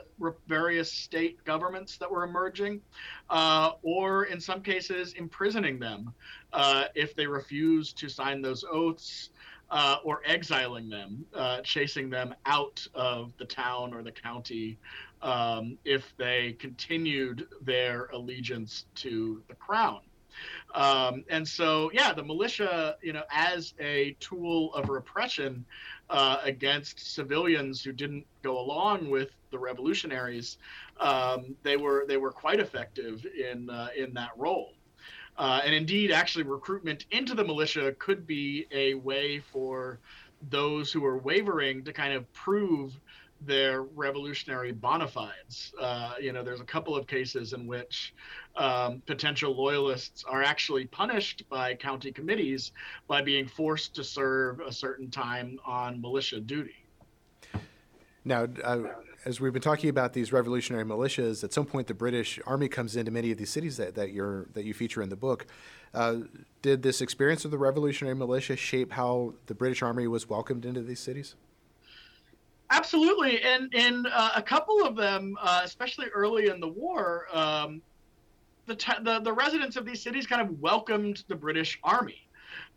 various 0.48 0.90
state 0.90 1.44
governments 1.44 1.98
that 1.98 2.10
were 2.10 2.24
emerging, 2.24 2.80
uh, 3.28 3.72
or 3.82 4.24
in 4.24 4.40
some 4.40 4.62
cases, 4.62 5.12
imprisoning 5.14 5.78
them 5.78 6.14
uh, 6.54 6.84
if 6.94 7.14
they 7.14 7.26
refused 7.26 7.98
to 7.98 8.08
sign 8.08 8.40
those 8.40 8.64
oaths. 8.70 9.28
Uh, 9.72 9.98
or 10.02 10.20
exiling 10.26 10.88
them, 10.88 11.24
uh, 11.32 11.60
chasing 11.60 12.10
them 12.10 12.34
out 12.44 12.84
of 12.92 13.30
the 13.38 13.44
town 13.44 13.94
or 13.94 14.02
the 14.02 14.10
county 14.10 14.76
um, 15.22 15.78
if 15.84 16.14
they 16.16 16.56
continued 16.58 17.46
their 17.62 18.06
allegiance 18.06 18.86
to 18.96 19.42
the 19.48 19.54
crown. 19.54 20.00
Um, 20.74 21.24
and 21.28 21.46
so, 21.46 21.90
yeah, 21.92 22.12
the 22.12 22.22
militia, 22.22 22.96
you 23.02 23.12
know, 23.12 23.24
as 23.30 23.74
a 23.80 24.16
tool 24.20 24.72
of 24.74 24.88
repression, 24.88 25.64
uh, 26.08 26.38
against 26.42 27.14
civilians 27.14 27.82
who 27.82 27.92
didn't 27.92 28.26
go 28.42 28.58
along 28.58 29.10
with 29.10 29.30
the 29.50 29.58
revolutionaries, 29.58 30.58
um, 30.98 31.56
they 31.62 31.76
were 31.76 32.04
they 32.08 32.16
were 32.16 32.32
quite 32.32 32.60
effective 32.60 33.24
in 33.26 33.68
uh, 33.70 33.88
in 33.96 34.14
that 34.14 34.30
role. 34.36 34.72
Uh, 35.36 35.60
and 35.64 35.74
indeed, 35.74 36.10
actually, 36.10 36.44
recruitment 36.44 37.06
into 37.10 37.34
the 37.34 37.44
militia 37.44 37.94
could 37.98 38.26
be 38.26 38.66
a 38.72 38.94
way 38.94 39.40
for 39.52 39.98
those 40.50 40.92
who 40.92 41.04
are 41.04 41.18
wavering 41.18 41.84
to 41.84 41.92
kind 41.92 42.12
of 42.12 42.30
prove 42.32 42.98
their 43.40 43.82
revolutionary 43.82 44.72
bona 44.72 45.08
fides. 45.08 45.72
Uh, 45.80 46.14
you 46.20 46.32
know, 46.32 46.42
there's 46.42 46.60
a 46.60 46.64
couple 46.64 46.94
of 46.94 47.06
cases 47.06 47.52
in 47.52 47.66
which 47.66 48.14
um, 48.56 49.02
potential 49.06 49.54
loyalists 49.54 50.24
are 50.24 50.42
actually 50.42 50.84
punished 50.86 51.44
by 51.48 51.74
county 51.74 52.12
committees 52.12 52.72
by 53.08 53.22
being 53.22 53.46
forced 53.46 53.94
to 53.94 54.04
serve 54.04 54.60
a 54.60 54.72
certain 54.72 55.10
time 55.10 55.58
on 55.64 56.00
militia 56.00 56.40
duty. 56.40 56.74
Now, 58.24 58.46
uh, 58.62 58.82
as 59.24 59.40
we've 59.40 59.52
been 59.52 59.62
talking 59.62 59.88
about 59.88 60.12
these 60.12 60.32
revolutionary 60.32 60.84
militias, 60.84 61.42
at 61.42 61.52
some 61.52 61.64
point 61.64 61.86
the 61.86 61.94
British 61.94 62.38
Army 62.46 62.68
comes 62.68 62.96
into 62.96 63.10
many 63.10 63.30
of 63.32 63.38
these 63.38 63.50
cities 63.50 63.76
that, 63.78 63.94
that, 63.94 64.12
you're, 64.12 64.46
that 64.52 64.64
you 64.64 64.74
feature 64.74 65.02
in 65.02 65.08
the 65.08 65.16
book. 65.16 65.46
Uh, 65.94 66.18
did 66.62 66.82
this 66.82 67.00
experience 67.00 67.44
of 67.44 67.50
the 67.50 67.58
revolutionary 67.58 68.14
militia 68.14 68.56
shape 68.56 68.92
how 68.92 69.34
the 69.46 69.54
British 69.54 69.82
Army 69.82 70.06
was 70.06 70.28
welcomed 70.28 70.64
into 70.64 70.82
these 70.82 71.00
cities? 71.00 71.34
Absolutely, 72.70 73.42
and 73.42 73.74
in 73.74 74.06
uh, 74.06 74.30
a 74.36 74.42
couple 74.42 74.84
of 74.84 74.94
them, 74.94 75.36
uh, 75.40 75.62
especially 75.64 76.06
early 76.14 76.46
in 76.46 76.60
the 76.60 76.68
war, 76.68 77.26
um, 77.32 77.82
the, 78.66 78.76
t- 78.76 78.92
the, 79.02 79.18
the 79.20 79.32
residents 79.32 79.76
of 79.76 79.84
these 79.84 80.00
cities 80.00 80.26
kind 80.26 80.40
of 80.40 80.60
welcomed 80.60 81.24
the 81.26 81.34
British 81.34 81.80
Army. 81.82 82.28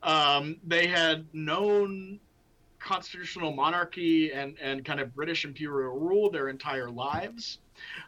Um, 0.01 0.57
they 0.65 0.87
had 0.87 1.25
known 1.33 2.19
constitutional 2.79 3.53
monarchy 3.53 4.33
and 4.33 4.57
and 4.61 4.83
kind 4.83 4.99
of 4.99 5.15
British 5.15 5.45
imperial 5.45 5.97
rule 5.97 6.29
their 6.29 6.49
entire 6.49 6.89
lives. 6.89 7.59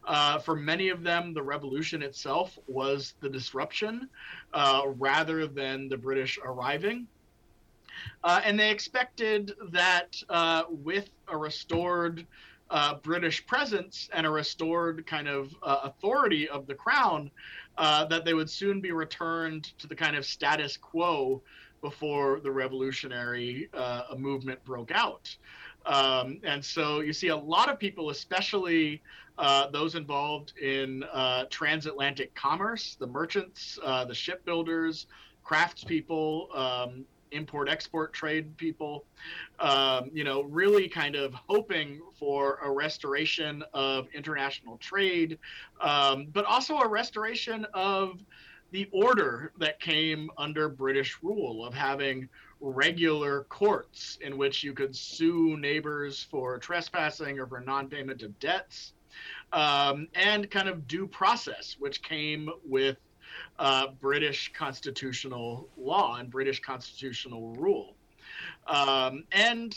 Uh, 0.05 0.37
for 0.39 0.55
many 0.55 0.89
of 0.89 1.03
them, 1.03 1.33
the 1.33 1.41
revolution 1.41 2.01
itself 2.01 2.57
was 2.67 3.13
the 3.21 3.29
disruption 3.29 4.09
uh, 4.53 4.83
rather 4.97 5.47
than 5.47 5.87
the 5.87 5.97
British 5.97 6.37
arriving. 6.43 7.07
Uh, 8.23 8.41
and 8.43 8.59
they 8.59 8.71
expected 8.71 9.53
that 9.71 10.21
uh, 10.29 10.63
with 10.69 11.09
a 11.27 11.37
restored 11.37 12.25
uh, 12.69 12.95
British 12.95 13.45
presence 13.45 14.09
and 14.13 14.25
a 14.25 14.29
restored 14.29 15.05
kind 15.05 15.27
of 15.27 15.53
uh, 15.61 15.81
authority 15.83 16.49
of 16.49 16.65
the 16.65 16.73
crown, 16.73 17.29
uh, 17.77 18.05
that 18.05 18.25
they 18.25 18.33
would 18.33 18.49
soon 18.49 18.81
be 18.81 18.91
returned 18.91 19.65
to 19.77 19.87
the 19.87 19.95
kind 19.95 20.15
of 20.15 20.25
status 20.25 20.77
quo 20.77 21.41
before 21.81 22.39
the 22.39 22.51
revolutionary 22.51 23.69
uh, 23.73 24.03
movement 24.17 24.63
broke 24.65 24.91
out. 24.91 25.35
Um, 25.85 26.39
and 26.43 26.65
so 26.65 27.01
you 27.01 27.13
see 27.13 27.27
a 27.27 27.37
lot 27.37 27.69
of 27.69 27.77
people, 27.77 28.09
especially 28.09 29.03
uh, 29.37 29.69
those 29.69 29.93
involved 29.93 30.57
in 30.57 31.03
uh, 31.13 31.45
transatlantic 31.51 32.33
commerce, 32.33 32.95
the 32.99 33.05
merchants, 33.05 33.77
the 33.83 34.13
shipbuilders, 34.13 35.05
craftspeople, 35.45 36.57
um, 36.57 37.05
import 37.31 37.69
export 37.69 38.13
trade 38.13 38.55
people, 38.57 39.05
um, 39.59 40.09
you 40.13 40.23
know, 40.23 40.43
really 40.43 40.87
kind 40.87 41.15
of 41.15 41.33
hoping 41.33 42.01
for 42.17 42.59
a 42.63 42.71
restoration 42.71 43.63
of 43.73 44.07
international 44.13 44.77
trade, 44.77 45.37
um, 45.81 46.27
but 46.33 46.45
also 46.45 46.77
a 46.77 46.87
restoration 46.87 47.65
of 47.73 48.23
the 48.71 48.89
order 48.91 49.51
that 49.57 49.79
came 49.79 50.29
under 50.37 50.67
British 50.67 51.17
rule 51.21 51.65
of 51.65 51.73
having 51.73 52.27
regular 52.59 53.43
courts 53.45 54.17
in 54.21 54.37
which 54.37 54.63
you 54.63 54.73
could 54.73 54.95
sue 54.95 55.55
neighbors 55.57 56.23
for 56.23 56.57
trespassing 56.57 57.39
or 57.39 57.47
for 57.47 57.61
non 57.61 57.87
payment 57.87 58.21
of 58.23 58.37
debts. 58.39 58.93
Um, 59.53 60.09
and 60.13 60.51
kind 60.51 60.67
of 60.67 60.87
due 60.89 61.07
process, 61.07 61.77
which 61.79 62.01
came 62.01 62.49
with 62.65 62.97
uh, 63.59 63.87
British 64.01 64.51
constitutional 64.53 65.69
law 65.77 66.15
and 66.15 66.29
British 66.29 66.61
constitutional 66.61 67.55
rule. 67.55 67.95
Um, 68.67 69.23
and 69.31 69.75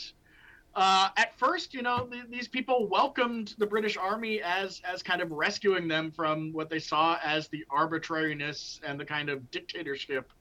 uh, 0.75 1.09
at 1.17 1.37
first, 1.37 1.73
you 1.73 1.81
know, 1.81 2.07
th- 2.11 2.25
these 2.29 2.47
people 2.47 2.87
welcomed 2.87 3.55
the 3.57 3.65
British 3.65 3.97
Army 3.97 4.41
as 4.41 4.81
as 4.83 5.03
kind 5.03 5.21
of 5.21 5.31
rescuing 5.31 5.87
them 5.87 6.11
from 6.11 6.53
what 6.53 6.69
they 6.69 6.79
saw 6.79 7.17
as 7.23 7.47
the 7.47 7.65
arbitrariness 7.69 8.79
and 8.83 8.99
the 8.99 9.05
kind 9.05 9.29
of 9.29 9.49
dictatorship 9.51 10.31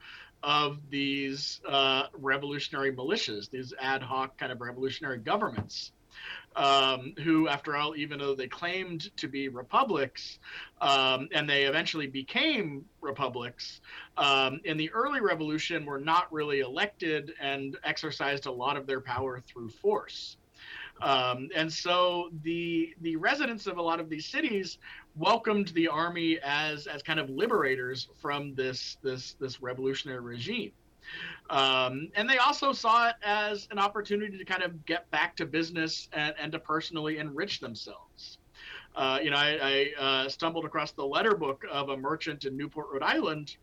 of 0.42 0.78
these 0.90 1.60
uh, 1.66 2.04
revolutionary 2.12 2.92
militias, 2.92 3.50
these 3.50 3.74
ad 3.80 4.02
hoc 4.02 4.38
kind 4.38 4.52
of 4.52 4.60
revolutionary 4.60 5.18
governments 5.18 5.92
um, 6.58 7.14
who, 7.22 7.46
after 7.48 7.76
all, 7.76 7.94
even 7.96 8.18
though 8.18 8.34
they 8.34 8.48
claimed 8.48 9.16
to 9.16 9.28
be 9.28 9.48
republics, 9.48 10.40
um, 10.80 11.28
and 11.32 11.48
they 11.48 11.64
eventually 11.64 12.08
became 12.08 12.84
republics, 13.00 13.80
um, 14.16 14.60
in 14.64 14.76
the 14.76 14.90
early 14.90 15.20
revolution 15.20 15.86
were 15.86 16.00
not 16.00 16.30
really 16.32 16.60
elected 16.60 17.32
and 17.40 17.78
exercised 17.84 18.46
a 18.46 18.50
lot 18.50 18.76
of 18.76 18.86
their 18.86 19.00
power 19.00 19.40
through 19.46 19.70
force. 19.70 20.36
Um, 21.00 21.48
and 21.54 21.72
so 21.72 22.30
the 22.42 22.92
the 23.02 23.14
residents 23.14 23.68
of 23.68 23.78
a 23.78 23.82
lot 23.82 24.00
of 24.00 24.08
these 24.08 24.26
cities 24.26 24.78
welcomed 25.14 25.68
the 25.68 25.86
army 25.86 26.40
as 26.42 26.88
as 26.88 27.04
kind 27.04 27.20
of 27.20 27.30
liberators 27.30 28.08
from 28.20 28.56
this 28.56 28.96
this 29.00 29.34
this 29.34 29.62
revolutionary 29.62 30.20
regime. 30.20 30.72
Um, 31.50 32.10
and 32.14 32.28
they 32.28 32.38
also 32.38 32.72
saw 32.72 33.08
it 33.08 33.14
as 33.22 33.68
an 33.70 33.78
opportunity 33.78 34.36
to 34.36 34.44
kind 34.44 34.62
of 34.62 34.84
get 34.84 35.10
back 35.10 35.36
to 35.36 35.46
business 35.46 36.08
and, 36.12 36.34
and 36.38 36.52
to 36.52 36.58
personally 36.58 37.18
enrich 37.18 37.60
themselves. 37.60 38.38
Uh, 38.98 39.18
you 39.22 39.30
know, 39.30 39.36
I, 39.36 39.92
I 40.00 40.02
uh, 40.02 40.28
stumbled 40.28 40.64
across 40.64 40.90
the 40.90 41.04
letter 41.04 41.36
book 41.36 41.64
of 41.70 41.90
a 41.90 41.96
merchant 41.96 42.44
in 42.44 42.56
Newport, 42.56 42.88
Rhode 42.92 43.04
Island, 43.04 43.56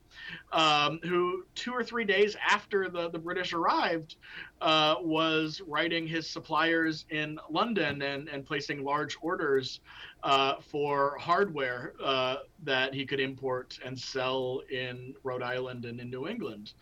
um, 0.53 0.99
who 1.03 1.43
two 1.55 1.73
or 1.73 1.83
three 1.83 2.05
days 2.05 2.37
after 2.49 2.89
the, 2.89 3.09
the 3.09 3.19
British 3.19 3.51
arrived 3.51 4.15
uh, 4.61 4.95
was 5.01 5.61
writing 5.67 6.07
his 6.07 6.29
suppliers 6.29 7.05
in 7.09 7.37
London 7.49 8.01
and, 8.01 8.29
and 8.29 8.45
placing 8.45 8.85
large 8.85 9.17
orders 9.21 9.81
uh, 10.23 10.55
for 10.61 11.17
hardware 11.19 11.95
uh, 12.01 12.37
that 12.63 12.93
he 12.93 13.05
could 13.05 13.19
import 13.19 13.77
and 13.83 13.99
sell 13.99 14.61
in 14.71 15.13
Rhode 15.23 15.43
Island 15.43 15.83
and 15.83 15.99
in 15.99 16.09
New 16.09 16.29
England. 16.29 16.73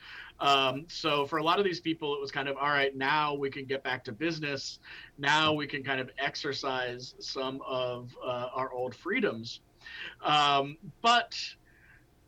Um, 0.44 0.84
so 0.90 1.26
for 1.26 1.38
a 1.38 1.44
lot 1.44 1.58
of 1.58 1.64
these 1.64 1.80
people, 1.80 2.14
it 2.14 2.20
was 2.20 2.30
kind 2.30 2.50
of 2.50 2.58
all 2.58 2.68
right. 2.68 2.94
Now 2.96 3.34
we 3.34 3.50
can 3.50 3.64
get 3.64 3.82
back 3.82 4.04
to 4.04 4.12
business. 4.12 4.80
Now 5.18 5.54
we 5.54 5.66
can 5.66 5.84
kind 5.84 6.02
of 6.02 6.10
exercise 6.20 7.16
some 7.20 7.62
of 7.66 8.14
uh, 8.22 8.50
our 8.54 8.74
old 8.74 8.94
freedoms. 8.94 9.62
Um, 10.22 10.78
but 11.02 11.40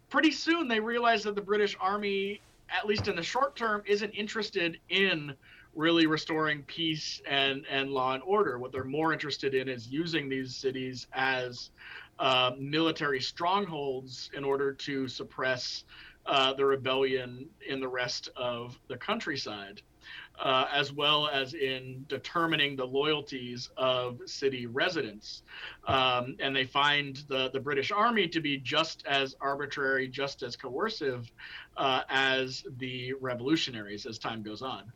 pretty 0.10 0.32
soon 0.32 0.70
they 0.70 0.80
realized 0.80 1.26
that 1.26 1.36
the 1.36 1.42
British 1.42 1.76
Army, 1.78 2.40
at 2.70 2.86
least 2.86 3.10
in 3.10 3.18
the 3.18 3.24
short 3.24 3.58
term, 3.58 3.84
isn't 3.86 4.12
interested 4.12 4.80
in 4.88 5.34
really 5.76 6.08
restoring 6.08 6.64
peace 6.68 7.22
and, 7.28 7.66
and 7.70 7.92
law 7.92 8.14
and 8.14 8.24
order. 8.24 8.58
What 8.60 8.72
they're 8.72 8.86
more 8.86 9.12
interested 9.12 9.54
in 9.54 9.68
is 9.68 9.90
using 9.90 10.30
these 10.30 10.56
cities 10.56 11.08
as 11.12 11.70
uh, 12.18 12.52
military 12.58 13.20
strongholds 13.20 14.30
in 14.34 14.46
order 14.46 14.72
to 14.72 15.10
suppress 15.10 15.84
uh, 16.26 16.54
the 16.54 16.66
rebellion 16.66 17.48
in 17.68 17.80
the 17.80 17.88
rest 17.88 18.30
of 18.36 18.78
the 18.88 18.98
countryside 18.98 19.82
uh, 20.40 20.66
as 20.72 20.92
well 20.92 21.28
as 21.28 21.54
in 21.54 22.06
determining 22.08 22.76
the 22.76 22.86
loyalties 22.86 23.70
of 23.78 24.20
city 24.26 24.66
residents. 24.66 25.44
Um, 25.88 26.36
and 26.40 26.56
they 26.56 26.66
find 26.66 27.24
the, 27.28 27.50
the 27.52 27.60
British 27.60 27.92
Army 27.92 28.28
to 28.28 28.42
be 28.42 28.58
just 28.58 29.06
as 29.08 29.36
arbitrary, 29.42 30.08
just 30.08 30.44
as 30.44 30.56
coercive 30.56 31.32
uh, 31.78 32.02
as 32.10 32.64
the 32.78 33.14
revolutionaries 33.14 34.06
as 34.06 34.18
time 34.18 34.44
goes 34.44 34.62
on. 34.62 34.92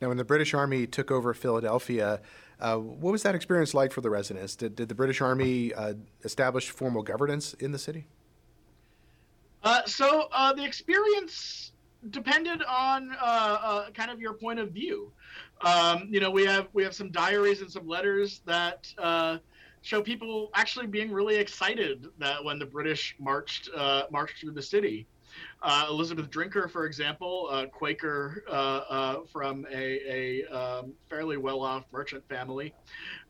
Now, 0.00 0.08
when 0.08 0.16
the 0.16 0.24
British 0.24 0.52
Army 0.52 0.86
took 0.86 1.10
over 1.10 1.32
Philadelphia, 1.32 2.20
uh, 2.60 2.76
what 2.76 3.12
was 3.12 3.22
that 3.22 3.34
experience 3.34 3.74
like 3.74 3.92
for 3.92 4.00
the 4.00 4.10
residents? 4.10 4.56
Did, 4.56 4.76
did 4.76 4.88
the 4.88 4.94
British 4.94 5.20
Army 5.20 5.72
uh, 5.74 5.94
establish 6.24 6.70
formal 6.70 7.02
governance 7.02 7.54
in 7.54 7.72
the 7.72 7.78
city? 7.78 8.06
Uh, 9.62 9.84
so 9.86 10.28
uh, 10.32 10.52
the 10.52 10.64
experience 10.64 11.72
depended 12.10 12.62
on 12.62 13.10
uh, 13.20 13.58
uh, 13.62 13.90
kind 13.90 14.10
of 14.10 14.20
your 14.20 14.34
point 14.34 14.58
of 14.58 14.70
view. 14.72 15.12
Um, 15.60 16.08
you 16.10 16.18
know, 16.18 16.30
we 16.30 16.44
have 16.44 16.68
we 16.72 16.82
have 16.82 16.94
some 16.94 17.10
diaries 17.10 17.60
and 17.60 17.70
some 17.70 17.86
letters 17.86 18.42
that 18.44 18.92
uh, 18.98 19.38
show 19.82 20.02
people 20.02 20.50
actually 20.54 20.88
being 20.88 21.12
really 21.12 21.36
excited 21.36 22.06
that 22.18 22.42
when 22.42 22.58
the 22.58 22.66
British 22.66 23.14
marched 23.20 23.70
marched 24.10 24.40
through 24.40 24.52
the 24.52 24.62
city. 24.62 25.06
Uh, 25.62 25.86
Elizabeth 25.88 26.28
Drinker, 26.30 26.68
for 26.68 26.86
example, 26.86 27.48
a 27.50 27.66
Quaker 27.66 28.44
uh, 28.48 29.20
from 29.32 29.66
a, 29.70 30.42
a 30.44 30.46
um, 30.46 30.92
fairly 31.08 31.36
well-off 31.36 31.84
merchant 31.92 32.26
family, 32.28 32.74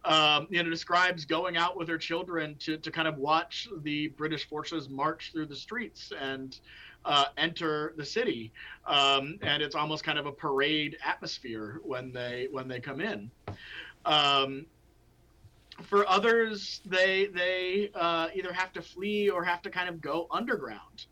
um, 0.04 0.46
you 0.50 0.62
know, 0.62 0.70
describes 0.70 1.24
going 1.24 1.56
out 1.56 1.76
with 1.76 1.88
her 1.88 1.98
children 1.98 2.56
to, 2.60 2.76
to 2.78 2.90
kind 2.90 3.06
of 3.06 3.18
watch 3.18 3.68
the 3.82 4.08
British 4.08 4.48
forces 4.48 4.88
march 4.88 5.30
through 5.32 5.46
the 5.46 5.56
streets 5.56 6.12
and 6.18 6.58
uh, 7.04 7.26
enter 7.36 7.94
the 7.96 8.04
city, 8.04 8.52
um, 8.86 9.38
and 9.42 9.62
it's 9.62 9.74
almost 9.74 10.04
kind 10.04 10.18
of 10.18 10.26
a 10.26 10.32
parade 10.32 10.96
atmosphere 11.04 11.80
when 11.84 12.12
they 12.12 12.48
when 12.50 12.68
they 12.68 12.80
come 12.80 13.00
in. 13.00 13.30
Um, 14.04 14.66
for 15.82 16.08
others, 16.08 16.80
they 16.86 17.26
they 17.26 17.90
uh, 17.94 18.28
either 18.34 18.52
have 18.52 18.72
to 18.74 18.82
flee 18.82 19.30
or 19.30 19.42
have 19.42 19.62
to 19.62 19.70
kind 19.70 19.88
of 19.88 20.00
go 20.00 20.26
underground. 20.30 21.06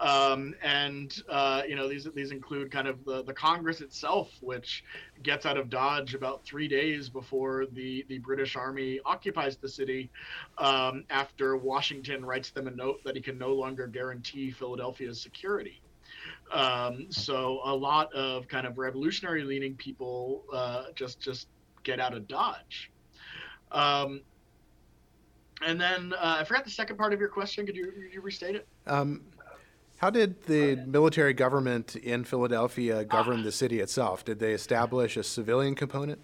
Um, 0.00 0.54
and 0.62 1.22
uh, 1.28 1.62
you 1.68 1.76
know 1.76 1.88
these 1.88 2.08
these 2.14 2.32
include 2.32 2.72
kind 2.72 2.88
of 2.88 3.04
the, 3.04 3.22
the 3.22 3.32
Congress 3.32 3.80
itself, 3.80 4.32
which 4.40 4.84
gets 5.22 5.46
out 5.46 5.56
of 5.56 5.70
Dodge 5.70 6.14
about 6.14 6.44
three 6.44 6.66
days 6.66 7.08
before 7.08 7.66
the 7.72 8.04
the 8.08 8.18
British 8.18 8.56
Army 8.56 8.98
occupies 9.06 9.56
the 9.56 9.68
city, 9.68 10.10
um, 10.58 11.04
after 11.10 11.56
Washington 11.56 12.24
writes 12.24 12.50
them 12.50 12.66
a 12.66 12.72
note 12.72 13.04
that 13.04 13.14
he 13.14 13.22
can 13.22 13.38
no 13.38 13.52
longer 13.54 13.86
guarantee 13.86 14.50
Philadelphia's 14.50 15.20
security. 15.20 15.80
Um, 16.52 17.06
so 17.10 17.60
a 17.64 17.74
lot 17.74 18.12
of 18.12 18.48
kind 18.48 18.66
of 18.66 18.78
revolutionary 18.78 19.44
leaning 19.44 19.76
people 19.76 20.42
uh, 20.52 20.86
just 20.96 21.20
just 21.20 21.46
get 21.84 22.00
out 22.00 22.14
of 22.14 22.26
Dodge. 22.26 22.90
Um, 23.70 24.22
and 25.64 25.80
then 25.80 26.12
uh, 26.14 26.38
I 26.40 26.44
forgot 26.44 26.64
the 26.64 26.70
second 26.70 26.96
part 26.96 27.12
of 27.12 27.20
your 27.20 27.28
question. 27.28 27.64
Could 27.64 27.76
you, 27.76 27.86
could 27.86 28.12
you 28.12 28.20
restate 28.20 28.56
it? 28.56 28.66
Um, 28.86 29.22
how 29.98 30.10
did 30.10 30.42
the 30.44 30.76
military 30.86 31.32
government 31.32 31.96
in 31.96 32.24
Philadelphia 32.24 33.04
govern 33.04 33.42
the 33.42 33.52
city 33.52 33.80
itself? 33.80 34.24
Did 34.24 34.38
they 34.38 34.52
establish 34.52 35.16
a 35.16 35.22
civilian 35.22 35.74
component? 35.74 36.20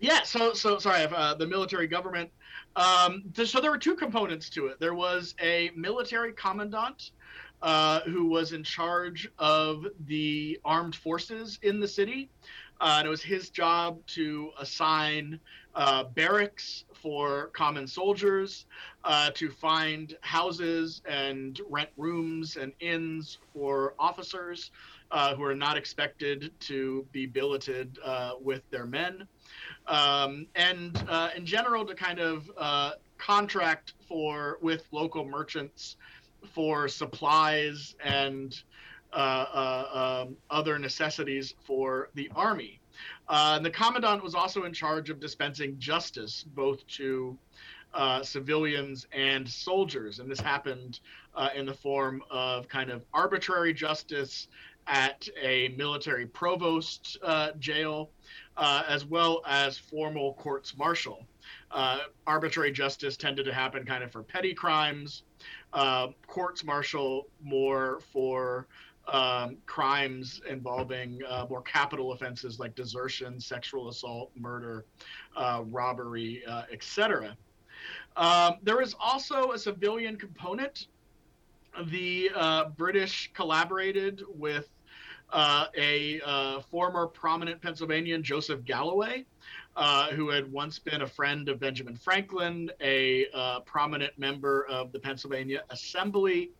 Yeah, 0.00 0.22
so 0.24 0.52
so 0.52 0.78
sorry, 0.78 1.04
uh, 1.04 1.34
the 1.34 1.46
military 1.46 1.86
government. 1.86 2.30
Um, 2.74 3.22
th- 3.34 3.48
so 3.48 3.60
there 3.60 3.70
were 3.70 3.78
two 3.78 3.94
components 3.94 4.50
to 4.50 4.66
it. 4.66 4.78
There 4.78 4.94
was 4.94 5.34
a 5.40 5.70
military 5.74 6.32
commandant 6.32 7.12
uh, 7.62 8.00
who 8.00 8.26
was 8.26 8.52
in 8.52 8.62
charge 8.62 9.30
of 9.38 9.86
the 10.06 10.60
armed 10.64 10.94
forces 10.94 11.58
in 11.62 11.80
the 11.80 11.88
city, 11.88 12.28
uh, 12.80 12.96
and 12.98 13.06
it 13.06 13.10
was 13.10 13.22
his 13.22 13.48
job 13.48 14.04
to 14.08 14.50
assign 14.60 15.40
uh, 15.74 16.04
barracks 16.04 16.84
for 17.02 17.48
common 17.48 17.86
soldiers, 17.86 18.66
uh, 19.04 19.30
to 19.34 19.50
find 19.50 20.16
houses 20.20 21.02
and 21.08 21.60
rent 21.68 21.90
rooms 21.96 22.56
and 22.56 22.72
inns 22.80 23.38
for 23.52 23.94
officers 23.98 24.70
uh, 25.10 25.34
who 25.34 25.44
are 25.44 25.54
not 25.54 25.76
expected 25.76 26.52
to 26.60 27.06
be 27.12 27.26
billeted 27.26 27.98
uh, 28.04 28.32
with 28.40 28.62
their 28.70 28.86
men, 28.86 29.26
um, 29.86 30.46
and 30.56 31.04
uh, 31.08 31.30
in 31.36 31.46
general 31.46 31.84
to 31.84 31.94
kind 31.94 32.18
of 32.18 32.50
uh, 32.56 32.92
contract 33.18 33.94
for 34.08 34.58
with 34.60 34.86
local 34.90 35.24
merchants 35.24 35.96
for 36.52 36.88
supplies 36.88 37.94
and 38.04 38.62
um, 39.12 40.36
other 40.50 40.78
necessities 40.78 41.54
for 41.64 42.10
the 42.14 42.30
army. 42.34 42.80
Uh, 43.28 43.54
and 43.56 43.64
the 43.64 43.70
commandant 43.70 44.22
was 44.22 44.34
also 44.34 44.64
in 44.64 44.72
charge 44.72 45.10
of 45.10 45.18
dispensing 45.18 45.76
justice 45.78 46.44
both 46.54 46.86
to 46.86 47.36
uh, 47.94 48.22
civilians 48.22 49.06
and 49.12 49.48
soldiers. 49.48 50.18
And 50.18 50.30
this 50.30 50.40
happened 50.40 51.00
uh, 51.34 51.48
in 51.54 51.66
the 51.66 51.74
form 51.74 52.22
of 52.30 52.68
kind 52.68 52.90
of 52.90 53.02
arbitrary 53.14 53.72
justice 53.72 54.48
at 54.86 55.28
a 55.42 55.68
military 55.76 56.26
provost 56.26 57.18
uh, 57.22 57.50
jail, 57.58 58.10
uh, 58.56 58.84
as 58.86 59.04
well 59.04 59.42
as 59.46 59.76
formal 59.76 60.34
courts 60.34 60.76
martial. 60.76 61.26
Uh, 61.72 62.00
arbitrary 62.26 62.70
justice 62.70 63.16
tended 63.16 63.46
to 63.46 63.52
happen 63.52 63.84
kind 63.84 64.04
of 64.04 64.12
for 64.12 64.22
petty 64.22 64.54
crimes, 64.54 65.22
courts 66.26 66.64
martial 66.64 67.26
more 67.42 68.00
for 68.12 68.66
um, 69.08 69.58
crimes 69.66 70.40
involving 70.48 71.20
uh, 71.28 71.46
more 71.48 71.62
capital 71.62 72.12
offenses 72.12 72.58
like 72.58 72.74
desertion, 72.74 73.38
sexual 73.40 73.88
assault, 73.88 74.30
murder, 74.34 74.84
uh, 75.36 75.62
robbery, 75.66 76.42
uh, 76.48 76.62
etc. 76.72 77.36
Um, 78.16 78.56
there 78.62 78.80
is 78.80 78.94
also 78.98 79.52
a 79.52 79.58
civilian 79.58 80.16
component. 80.16 80.88
The 81.90 82.30
uh, 82.34 82.70
British 82.70 83.30
collaborated 83.34 84.22
with 84.34 84.68
uh, 85.30 85.66
a 85.76 86.20
uh, 86.24 86.60
former 86.60 87.06
prominent 87.06 87.60
Pennsylvanian, 87.60 88.22
Joseph 88.22 88.64
Galloway, 88.64 89.26
uh, 89.76 90.08
who 90.08 90.30
had 90.30 90.50
once 90.50 90.78
been 90.78 91.02
a 91.02 91.06
friend 91.06 91.48
of 91.48 91.60
Benjamin 91.60 91.96
Franklin, 91.96 92.70
a 92.80 93.26
uh, 93.34 93.60
prominent 93.60 94.18
member 94.18 94.66
of 94.68 94.90
the 94.92 94.98
Pennsylvania 94.98 95.62
Assembly, 95.70 96.50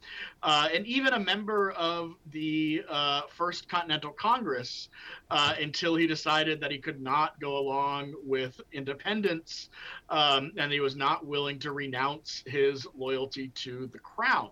uh, 0.43 0.69
and 0.73 0.87
even 0.87 1.15
a 1.15 1.19
member 1.19 1.71
of 1.73 2.15
the 2.31 2.83
uh, 2.89 3.23
First 3.31 3.69
Continental 3.69 4.13
Congress 4.13 4.91
uh, 5.31 5.55
until 5.59 5.97
he 5.97 6.07
decided 6.07 6.61
that 6.61 6.71
he 6.71 6.79
could 6.79 7.01
not 7.01 7.41
go 7.41 7.57
along 7.57 8.15
with 8.23 8.61
independence 8.73 9.71
um, 10.11 10.53
and 10.57 10.71
he 10.71 10.81
was 10.81 10.95
not 10.95 11.27
willing 11.27 11.59
to 11.61 11.73
renounce 11.73 12.43
his 12.47 12.87
loyalty 12.95 13.49
to 13.49 13.89
the 13.93 13.99
crown. 13.99 14.51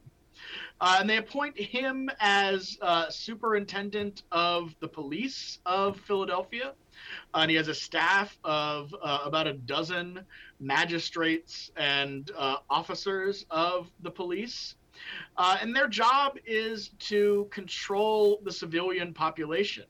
Uh, 0.81 0.99
and 1.01 1.09
they 1.09 1.17
appoint 1.17 1.59
him 1.59 2.11
as 2.21 2.77
uh, 2.83 3.09
superintendent 3.09 4.23
of 4.33 4.75
the 4.81 4.89
police 4.89 5.59
of 5.65 5.99
Philadelphia. 6.01 6.73
Uh, 7.33 7.39
and 7.39 7.51
he 7.51 7.57
has 7.57 7.69
a 7.69 7.75
staff 7.75 8.37
of 8.45 8.95
uh, 9.03 9.21
about 9.25 9.47
a 9.47 9.53
dozen 9.53 10.21
magistrates 10.61 11.71
and 11.77 12.31
uh, 12.37 12.57
officers 12.71 13.47
of 13.51 13.91
the 14.03 14.11
police. 14.11 14.77
Uh, 15.37 15.57
and 15.61 15.75
their 15.75 15.89
job 15.89 16.39
is 16.47 16.91
to 16.99 17.49
control 17.51 18.41
the 18.45 18.53
civilian 18.53 19.13
population. 19.13 19.85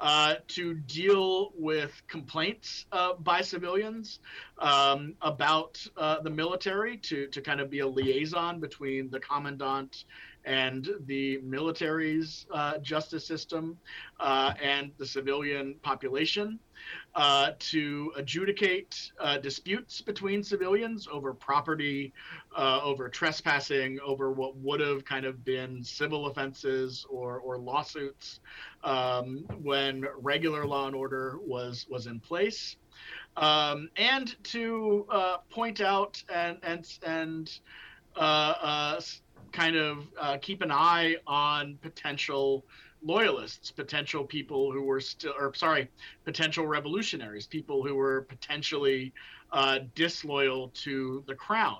Uh, 0.00 0.36
to 0.46 0.74
deal 0.74 1.50
with 1.56 1.90
complaints 2.06 2.86
uh, 2.92 3.14
by 3.14 3.40
civilians 3.40 4.20
um, 4.60 5.12
about 5.22 5.84
uh, 5.96 6.20
the 6.20 6.30
military, 6.30 6.96
to, 6.96 7.26
to 7.26 7.40
kind 7.40 7.60
of 7.60 7.68
be 7.68 7.80
a 7.80 7.86
liaison 7.86 8.60
between 8.60 9.10
the 9.10 9.18
commandant 9.18 10.04
and 10.48 10.88
the 11.04 11.38
military's 11.42 12.46
uh, 12.50 12.78
justice 12.78 13.26
system 13.26 13.76
uh, 14.18 14.54
and 14.62 14.90
the 14.96 15.04
civilian 15.04 15.74
population 15.82 16.58
uh, 17.14 17.50
to 17.58 18.10
adjudicate 18.16 19.12
uh, 19.20 19.36
disputes 19.36 20.00
between 20.00 20.42
civilians 20.42 21.06
over 21.12 21.34
property, 21.34 22.14
uh, 22.56 22.80
over 22.82 23.10
trespassing, 23.10 24.00
over 24.00 24.32
what 24.32 24.56
would 24.56 24.80
have 24.80 25.04
kind 25.04 25.26
of 25.26 25.44
been 25.44 25.84
civil 25.84 26.28
offenses 26.28 27.04
or, 27.10 27.40
or 27.40 27.58
lawsuits 27.58 28.40
um, 28.84 29.44
when 29.60 30.06
regular 30.16 30.64
law 30.64 30.86
and 30.86 30.96
order 30.96 31.38
was 31.44 31.86
was 31.90 32.06
in 32.06 32.20
place. 32.20 32.76
Um, 33.36 33.90
and 33.96 34.34
to 34.44 35.04
uh, 35.10 35.36
point 35.50 35.82
out 35.82 36.22
and 36.32 36.56
and 36.62 36.88
and 37.04 37.60
kind 39.52 39.76
of 39.76 40.06
uh, 40.20 40.36
keep 40.40 40.62
an 40.62 40.70
eye 40.70 41.16
on 41.26 41.78
potential 41.82 42.64
loyalists, 43.02 43.70
potential 43.70 44.24
people 44.24 44.72
who 44.72 44.82
were 44.82 45.00
still, 45.00 45.34
or 45.38 45.54
sorry, 45.54 45.88
potential 46.24 46.66
revolutionaries, 46.66 47.46
people 47.46 47.82
who 47.82 47.94
were 47.94 48.22
potentially 48.22 49.12
uh, 49.52 49.80
disloyal 49.94 50.68
to 50.68 51.22
the 51.26 51.34
crown. 51.34 51.78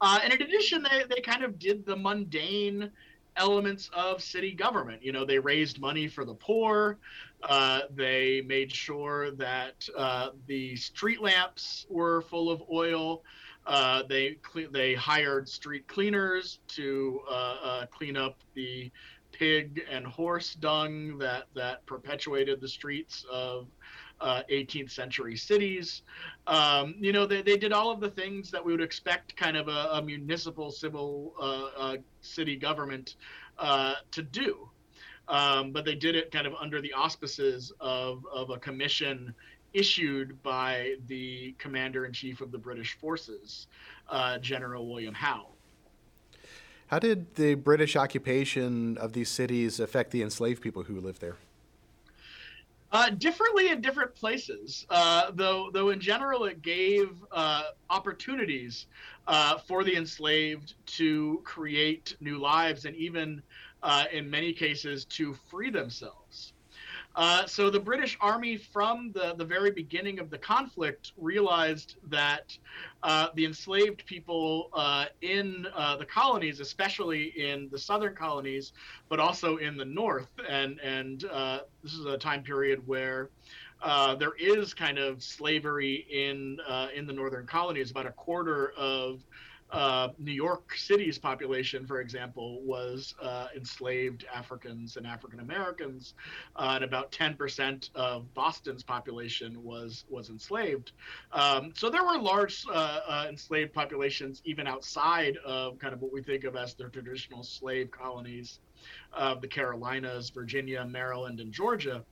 Uh, 0.00 0.20
and 0.22 0.32
in 0.32 0.42
addition, 0.42 0.82
they, 0.82 1.04
they 1.08 1.20
kind 1.20 1.44
of 1.44 1.58
did 1.58 1.86
the 1.86 1.96
mundane 1.96 2.90
elements 3.36 3.90
of 3.94 4.22
city 4.22 4.52
government. 4.52 5.02
You 5.02 5.12
know, 5.12 5.24
they 5.24 5.38
raised 5.38 5.80
money 5.80 6.08
for 6.08 6.24
the 6.24 6.34
poor. 6.34 6.98
Uh, 7.42 7.82
they 7.94 8.42
made 8.46 8.70
sure 8.70 9.30
that 9.32 9.88
uh, 9.96 10.30
the 10.46 10.76
street 10.76 11.22
lamps 11.22 11.86
were 11.88 12.22
full 12.22 12.50
of 12.50 12.62
oil. 12.70 13.22
Uh, 13.66 14.02
they 14.08 14.36
they 14.72 14.94
hired 14.94 15.48
street 15.48 15.86
cleaners 15.86 16.58
to 16.68 17.20
uh, 17.30 17.56
uh, 17.62 17.86
clean 17.86 18.16
up 18.16 18.38
the 18.54 18.90
pig 19.30 19.82
and 19.90 20.06
horse 20.06 20.54
dung 20.54 21.16
that 21.18 21.44
that 21.54 21.84
perpetuated 21.86 22.60
the 22.60 22.68
streets 22.68 23.24
of 23.30 23.66
18th 24.20 24.84
uh, 24.84 24.88
century 24.88 25.36
cities. 25.36 26.02
Um, 26.46 26.94
you 26.98 27.12
know, 27.12 27.26
they, 27.26 27.42
they 27.42 27.56
did 27.56 27.72
all 27.72 27.90
of 27.90 28.00
the 28.00 28.10
things 28.10 28.50
that 28.50 28.64
we 28.64 28.72
would 28.72 28.82
expect 28.82 29.36
kind 29.36 29.56
of 29.56 29.68
a, 29.68 29.90
a 29.92 30.02
municipal 30.02 30.70
civil 30.70 31.34
uh, 31.40 31.96
city 32.20 32.56
government 32.56 33.16
to 33.58 34.22
do. 34.22 34.68
Um, 35.28 35.72
but 35.72 35.84
they 35.84 35.94
did 35.94 36.16
it 36.16 36.30
kind 36.30 36.46
of 36.46 36.54
under 36.54 36.80
the 36.80 36.92
auspices 36.92 37.72
of, 37.80 38.26
of 38.32 38.50
a 38.50 38.58
commission 38.58 39.34
issued 39.74 40.42
by 40.42 40.96
the 41.06 41.54
commander 41.58 42.04
in 42.06 42.12
chief 42.12 42.40
of 42.40 42.52
the 42.52 42.58
British 42.58 42.96
forces, 42.98 43.66
uh, 44.08 44.38
General 44.38 44.86
William 44.86 45.14
Howe. 45.14 45.48
How 46.88 46.98
did 46.98 47.36
the 47.36 47.54
British 47.54 47.96
occupation 47.96 48.98
of 48.98 49.14
these 49.14 49.30
cities 49.30 49.80
affect 49.80 50.10
the 50.10 50.22
enslaved 50.22 50.60
people 50.60 50.82
who 50.82 51.00
lived 51.00 51.20
there? 51.20 51.36
Uh, 52.92 53.08
differently 53.08 53.70
in 53.70 53.80
different 53.80 54.14
places, 54.14 54.86
uh, 54.90 55.30
though. 55.32 55.70
Though 55.72 55.88
in 55.88 55.98
general, 55.98 56.44
it 56.44 56.60
gave 56.60 57.08
uh, 57.32 57.62
opportunities 57.88 58.84
uh, 59.26 59.56
for 59.56 59.82
the 59.82 59.96
enslaved 59.96 60.74
to 60.98 61.40
create 61.44 62.14
new 62.20 62.36
lives, 62.36 62.84
and 62.84 62.94
even 62.94 63.42
uh, 63.82 64.04
in 64.12 64.28
many 64.28 64.52
cases 64.52 65.06
to 65.06 65.34
free 65.50 65.70
themselves. 65.70 66.51
Uh, 67.14 67.46
so 67.46 67.68
the 67.68 67.80
British 67.80 68.16
Army, 68.20 68.56
from 68.56 69.12
the, 69.12 69.34
the 69.36 69.44
very 69.44 69.70
beginning 69.70 70.18
of 70.18 70.30
the 70.30 70.38
conflict, 70.38 71.12
realized 71.18 71.96
that 72.08 72.56
uh, 73.02 73.28
the 73.34 73.44
enslaved 73.44 74.04
people 74.06 74.70
uh, 74.72 75.06
in 75.20 75.66
uh, 75.74 75.96
the 75.96 76.06
colonies, 76.06 76.60
especially 76.60 77.24
in 77.36 77.68
the 77.70 77.78
southern 77.78 78.14
colonies, 78.14 78.72
but 79.08 79.20
also 79.20 79.58
in 79.58 79.76
the 79.76 79.84
north, 79.84 80.30
and 80.48 80.80
and 80.80 81.24
uh, 81.30 81.60
this 81.82 81.92
is 81.92 82.06
a 82.06 82.16
time 82.16 82.42
period 82.42 82.80
where. 82.86 83.28
there 84.18 84.34
is 84.38 84.72
kind 84.72 84.98
of 84.98 85.22
slavery 85.22 86.06
in 86.10 86.58
in 86.94 87.06
the 87.06 87.12
northern 87.12 87.46
colonies. 87.46 87.90
About 87.90 88.06
a 88.06 88.12
quarter 88.12 88.72
of 88.76 89.20
uh, 89.72 90.08
New 90.18 90.32
York 90.32 90.76
City's 90.76 91.18
population, 91.18 91.86
for 91.86 92.00
example, 92.00 92.60
was 92.62 93.14
uh, 93.22 93.46
enslaved 93.56 94.26
Africans 94.32 94.98
and 94.98 95.06
African 95.06 95.40
Americans, 95.40 96.12
uh, 96.56 96.72
and 96.74 96.84
about 96.84 97.10
10% 97.10 97.88
of 97.94 98.32
Boston's 98.34 98.82
population 98.82 99.64
was 99.64 100.04
was 100.10 100.28
enslaved. 100.28 100.92
Um, 101.32 101.72
so 101.74 101.88
there 101.88 102.04
were 102.04 102.18
large 102.18 102.64
uh, 102.70 103.00
uh, 103.08 103.26
enslaved 103.28 103.72
populations 103.72 104.42
even 104.44 104.66
outside 104.66 105.38
of 105.38 105.78
kind 105.78 105.94
of 105.94 106.02
what 106.02 106.12
we 106.12 106.22
think 106.22 106.44
of 106.44 106.54
as 106.54 106.74
the 106.74 106.84
traditional 106.90 107.42
slave 107.42 107.90
colonies 107.90 108.60
of 109.14 109.40
the 109.40 109.48
Carolinas, 109.48 110.28
Virginia, 110.28 110.84
Maryland, 110.84 111.40
and 111.40 111.50
Georgia. 111.50 112.04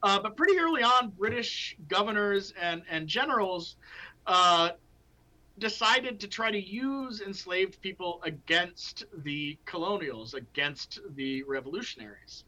But 0.00 0.36
pretty 0.36 0.58
early 0.58 0.82
on, 0.82 1.12
British 1.18 1.76
governors 1.88 2.52
and, 2.60 2.82
and 2.90 3.08
generals 3.08 3.76
uh, 4.26 4.70
decided 5.58 6.20
to 6.20 6.28
try 6.28 6.50
to 6.50 6.60
use 6.60 7.20
enslaved 7.20 7.80
people 7.80 8.20
against 8.24 9.04
the 9.22 9.56
colonials, 9.66 10.34
against 10.34 11.00
the 11.14 11.42
revolutionaries. 11.44 12.44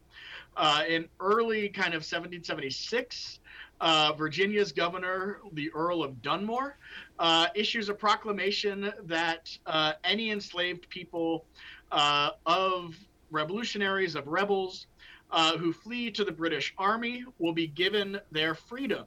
Uh, 0.55 0.83
in 0.87 1.07
early 1.19 1.69
kind 1.69 1.93
of 1.93 2.01
1776, 2.01 3.39
uh, 3.79 4.11
Virginia's 4.13 4.71
governor, 4.71 5.39
the 5.53 5.71
Earl 5.71 6.03
of 6.03 6.21
Dunmore, 6.21 6.77
uh, 7.19 7.47
issues 7.55 7.89
a 7.89 7.93
proclamation 7.93 8.91
that 9.03 9.55
uh, 9.65 9.93
any 10.03 10.31
enslaved 10.31 10.89
people 10.89 11.45
uh, 11.91 12.31
of 12.45 12.95
revolutionaries, 13.29 14.15
of 14.15 14.27
rebels, 14.27 14.87
uh, 15.29 15.57
who 15.57 15.73
flee 15.73 16.09
to 16.09 16.23
the 16.23 16.31
British 16.31 16.73
Army 16.77 17.23
will 17.37 17.53
be 17.53 17.67
given 17.67 18.19
their 18.31 18.55
freedom 18.55 19.05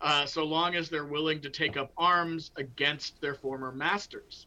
uh, 0.00 0.26
so 0.26 0.44
long 0.44 0.74
as 0.74 0.88
they're 0.88 1.04
willing 1.04 1.40
to 1.40 1.50
take 1.50 1.76
up 1.76 1.92
arms 1.96 2.50
against 2.56 3.20
their 3.20 3.34
former 3.34 3.72
masters. 3.72 4.46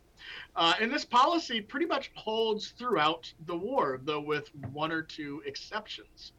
Uh, 0.55 0.73
and 0.79 0.91
this 0.91 1.05
policy 1.05 1.61
pretty 1.61 1.85
much 1.85 2.11
holds 2.15 2.69
throughout 2.69 3.31
the 3.45 3.55
war, 3.55 3.99
though 4.03 4.21
with 4.21 4.49
one 4.71 4.91
or 4.91 5.01
two 5.01 5.41
exceptions. 5.45 6.31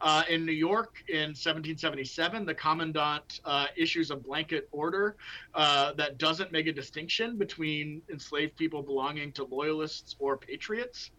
Uh, 0.00 0.22
in 0.28 0.44
New 0.44 0.52
York 0.52 1.02
in 1.08 1.30
1777, 1.30 2.44
the 2.44 2.54
commandant 2.54 3.40
uh, 3.44 3.66
issues 3.76 4.10
a 4.10 4.16
blanket 4.16 4.68
order 4.72 5.16
uh, 5.54 5.92
that 5.94 6.18
doesn't 6.18 6.52
make 6.52 6.66
a 6.66 6.72
distinction 6.72 7.36
between 7.36 8.02
enslaved 8.10 8.56
people 8.56 8.82
belonging 8.82 9.32
to 9.32 9.44
loyalists 9.44 10.16
or 10.18 10.36
patriots. 10.36 11.10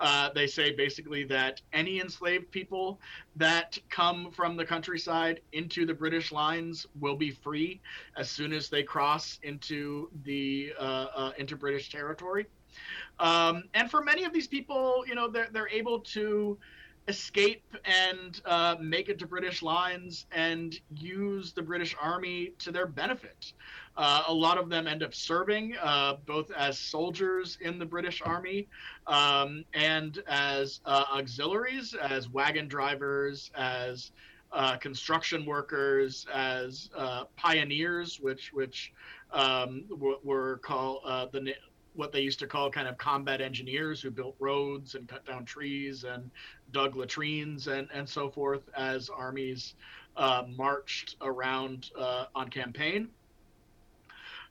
Uh, 0.00 0.30
they 0.34 0.46
say 0.46 0.72
basically 0.72 1.24
that 1.24 1.60
any 1.72 2.00
enslaved 2.00 2.50
people 2.50 3.00
that 3.36 3.78
come 3.90 4.30
from 4.30 4.56
the 4.56 4.64
countryside 4.64 5.40
into 5.52 5.84
the 5.84 5.94
British 5.94 6.32
lines 6.32 6.86
will 7.00 7.16
be 7.16 7.30
free 7.30 7.80
as 8.16 8.30
soon 8.30 8.52
as 8.52 8.68
they 8.68 8.82
cross 8.82 9.38
into 9.42 10.10
the 10.24 10.72
uh, 10.78 11.06
uh, 11.14 11.32
into 11.38 11.56
British 11.56 11.90
territory. 11.90 12.46
Um, 13.18 13.64
and 13.74 13.90
for 13.90 14.02
many 14.02 14.24
of 14.24 14.32
these 14.32 14.46
people, 14.46 15.04
you 15.06 15.14
know, 15.14 15.28
they're 15.28 15.48
they're 15.52 15.68
able 15.68 16.00
to 16.00 16.58
escape 17.08 17.64
and 17.84 18.40
uh, 18.44 18.76
make 18.80 19.08
it 19.08 19.18
to 19.18 19.26
British 19.26 19.62
lines 19.62 20.26
and 20.30 20.78
use 20.94 21.52
the 21.52 21.62
British 21.62 21.96
Army 22.00 22.52
to 22.58 22.70
their 22.70 22.86
benefit. 22.86 23.52
Uh, 23.96 24.22
a 24.28 24.32
lot 24.32 24.58
of 24.58 24.68
them 24.68 24.86
end 24.86 25.02
up 25.02 25.14
serving 25.14 25.74
uh, 25.82 26.16
both 26.26 26.50
as 26.52 26.78
soldiers 26.78 27.58
in 27.62 27.78
the 27.78 27.86
British 27.86 28.20
Army 28.22 28.68
um, 29.06 29.64
and 29.74 30.22
as 30.28 30.80
uh, 30.84 31.04
auxiliaries, 31.12 31.94
as 31.94 32.28
wagon 32.28 32.68
drivers, 32.68 33.50
as 33.56 34.12
uh, 34.52 34.76
construction 34.76 35.44
workers, 35.44 36.26
as 36.32 36.90
uh, 36.96 37.24
pioneers, 37.36 38.18
which 38.20 38.50
which 38.52 38.92
um, 39.32 39.84
w- 39.90 40.18
were 40.22 40.58
called 40.58 41.02
the 41.32 41.54
what 41.98 42.12
they 42.12 42.20
used 42.20 42.38
to 42.38 42.46
call 42.46 42.70
kind 42.70 42.86
of 42.86 42.96
combat 42.96 43.40
engineers 43.40 44.00
who 44.00 44.08
built 44.08 44.36
roads 44.38 44.94
and 44.94 45.08
cut 45.08 45.26
down 45.26 45.44
trees 45.44 46.04
and 46.04 46.30
dug 46.72 46.94
latrines 46.94 47.66
and, 47.66 47.88
and 47.92 48.08
so 48.08 48.30
forth 48.30 48.62
as 48.76 49.10
armies 49.10 49.74
uh, 50.16 50.44
marched 50.56 51.16
around 51.20 51.90
uh, 51.98 52.26
on 52.36 52.48
campaign. 52.48 53.08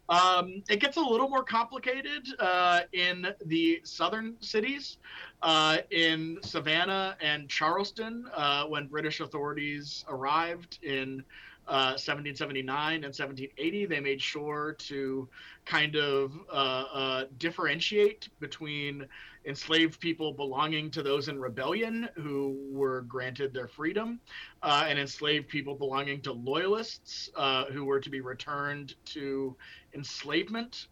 Um, 0.09 0.61
it 0.69 0.79
gets 0.79 0.97
a 0.97 1.01
little 1.01 1.29
more 1.29 1.43
complicated 1.43 2.27
uh, 2.39 2.81
in 2.91 3.27
the 3.45 3.79
southern 3.83 4.35
cities. 4.41 4.97
Uh, 5.41 5.77
in 5.91 6.39
Savannah 6.41 7.15
and 7.21 7.49
Charleston, 7.49 8.25
uh, 8.35 8.65
when 8.65 8.87
British 8.87 9.19
authorities 9.21 10.03
arrived 10.09 10.79
in 10.81 11.23
uh, 11.67 11.95
1779 11.97 12.93
and 12.95 13.03
1780, 13.03 13.85
they 13.85 13.99
made 13.99 14.21
sure 14.21 14.75
to 14.79 15.27
kind 15.65 15.95
of 15.95 16.31
uh, 16.49 16.53
uh, 16.93 17.25
differentiate 17.37 18.29
between 18.39 19.05
enslaved 19.45 19.99
people 19.99 20.31
belonging 20.33 20.89
to 20.91 21.03
those 21.03 21.27
in 21.27 21.39
rebellion 21.39 22.07
who 22.15 22.57
were 22.71 23.01
granted 23.01 23.53
their 23.53 23.67
freedom, 23.67 24.19
uh, 24.63 24.85
and 24.87 24.97
enslaved 24.97 25.47
people 25.47 25.75
belonging 25.75 26.21
to 26.21 26.31
loyalists 26.31 27.29
uh, 27.35 27.65
who 27.65 27.83
were 27.85 27.99
to 27.99 28.09
be 28.09 28.21
returned 28.21 28.95
to 29.05 29.55
enslavement. 29.93 30.87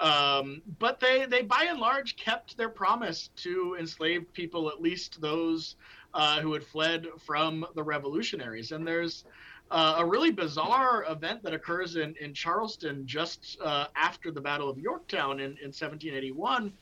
Um, 0.00 0.62
but 0.78 0.98
they, 0.98 1.24
they 1.26 1.42
by 1.42 1.66
and 1.68 1.78
large 1.78 2.16
kept 2.16 2.56
their 2.56 2.68
promise 2.68 3.30
to 3.36 3.76
enslaved 3.78 4.32
people, 4.32 4.68
at 4.68 4.80
least 4.80 5.20
those 5.20 5.76
uh, 6.14 6.40
who 6.40 6.52
had 6.52 6.64
fled 6.64 7.06
from 7.24 7.64
the 7.74 7.82
revolutionaries. 7.82 8.72
And 8.72 8.86
there's 8.86 9.24
uh, 9.74 9.96
a 9.98 10.06
really 10.06 10.30
bizarre 10.30 11.04
event 11.08 11.42
that 11.42 11.52
occurs 11.52 11.96
in, 11.96 12.14
in 12.20 12.32
Charleston 12.32 13.04
just 13.08 13.58
uh, 13.60 13.86
after 13.96 14.30
the 14.30 14.40
Battle 14.40 14.70
of 14.70 14.78
Yorktown 14.78 15.40
in, 15.40 15.46
in 15.58 15.72
1781, 15.74 16.72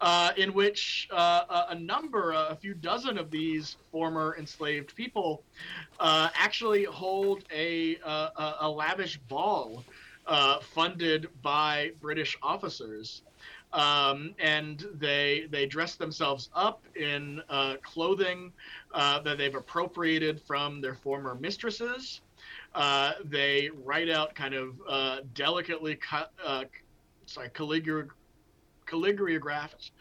uh, 0.00 0.32
in 0.36 0.52
which 0.52 1.06
uh, 1.12 1.66
a 1.68 1.76
number, 1.76 2.32
a 2.32 2.56
few 2.60 2.74
dozen 2.74 3.18
of 3.18 3.30
these 3.30 3.76
former 3.92 4.34
enslaved 4.36 4.96
people 4.96 5.44
uh, 6.00 6.28
actually 6.34 6.82
hold 6.82 7.44
a, 7.54 7.98
a, 8.04 8.54
a 8.62 8.68
lavish 8.68 9.16
ball 9.28 9.84
funded 10.60 11.28
by 11.40 11.92
British 12.00 12.36
officers. 12.42 13.22
Um, 13.72 14.36
and 14.38 14.86
they 14.94 15.48
they 15.50 15.66
dress 15.66 15.96
themselves 15.96 16.48
up 16.54 16.84
in 16.94 17.42
uh, 17.48 17.74
clothing 17.82 18.52
uh, 18.92 19.18
that 19.22 19.36
they've 19.36 19.54
appropriated 19.54 20.40
from 20.40 20.80
their 20.80 20.94
former 20.94 21.34
mistresses. 21.34 22.20
Uh, 22.74 23.12
they 23.24 23.70
write 23.84 24.10
out 24.10 24.34
kind 24.34 24.54
of 24.54 24.80
uh, 24.88 25.18
delicately 25.34 25.96
cut, 25.96 26.32
uh, 26.44 26.64
sorry, 27.26 27.48
calligra- 27.50 28.08
calligraphed 28.86 29.92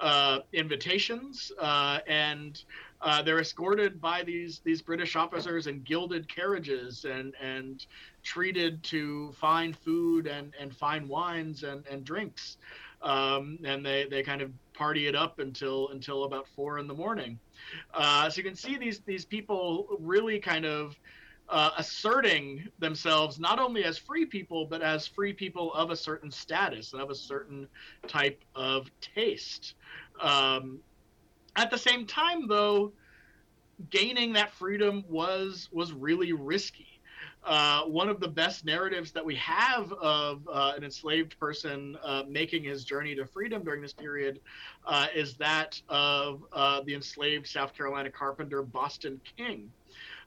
uh, 0.00 0.40
invitations, 0.52 1.52
and 1.60 2.64
they're 3.24 3.40
escorted 3.40 4.00
by 4.00 4.22
these 4.22 4.60
these 4.64 4.80
British 4.80 5.14
officers 5.16 5.66
in 5.66 5.82
gilded 5.82 6.28
carriages 6.28 7.04
and 7.04 7.34
and 7.40 7.86
treated 8.22 8.82
to 8.84 9.32
fine 9.32 9.72
food 9.72 10.26
and 10.26 10.54
and 10.58 10.74
fine 10.74 11.06
wines 11.08 11.64
and 11.64 11.86
and 11.86 12.04
drinks 12.04 12.56
um, 13.02 13.58
and 13.64 13.84
they 13.84 14.06
they 14.10 14.22
kind 14.22 14.42
of 14.42 14.50
party 14.74 15.06
it 15.06 15.14
up 15.14 15.38
until 15.38 15.88
until 15.88 16.24
about 16.24 16.46
four 16.48 16.78
in 16.78 16.86
the 16.86 16.94
morning. 16.94 17.38
Uh, 17.92 18.30
so 18.30 18.38
you 18.38 18.44
can 18.44 18.54
see 18.54 18.76
these 18.76 19.00
these 19.00 19.24
people 19.24 19.86
really 20.00 20.38
kind 20.38 20.64
of 20.64 20.96
uh, 21.48 21.70
asserting 21.76 22.66
themselves 22.78 23.38
not 23.38 23.58
only 23.58 23.84
as 23.84 23.98
free 23.98 24.24
people 24.24 24.66
but 24.66 24.82
as 24.82 25.06
free 25.06 25.32
people 25.32 25.72
of 25.74 25.90
a 25.90 25.96
certain 25.96 26.30
status 26.30 26.92
and 26.92 27.02
of 27.02 27.10
a 27.10 27.14
certain 27.14 27.68
type 28.06 28.42
of 28.54 28.90
taste. 29.00 29.74
Um, 30.20 30.78
at 31.56 31.70
the 31.70 31.78
same 31.78 32.06
time, 32.06 32.48
though, 32.48 32.92
gaining 33.90 34.32
that 34.34 34.52
freedom 34.52 35.04
was 35.08 35.68
was 35.72 35.92
really 35.92 36.32
risky 36.32 36.92
uh, 37.44 37.82
one 37.82 38.08
of 38.08 38.20
the 38.20 38.28
best 38.28 38.64
narratives 38.64 39.10
that 39.12 39.24
we 39.24 39.34
have 39.36 39.92
of 39.94 40.46
uh, 40.48 40.74
an 40.76 40.84
enslaved 40.84 41.38
person 41.40 41.96
uh, 42.04 42.22
making 42.28 42.62
his 42.62 42.84
journey 42.84 43.14
to 43.14 43.26
freedom 43.26 43.64
during 43.64 43.82
this 43.82 43.92
period 43.92 44.40
uh, 44.86 45.06
is 45.14 45.36
that 45.36 45.80
of 45.88 46.44
uh, 46.52 46.80
the 46.82 46.94
enslaved 46.94 47.46
South 47.46 47.74
Carolina 47.74 48.10
carpenter 48.10 48.62
Boston 48.62 49.20
King. 49.36 49.68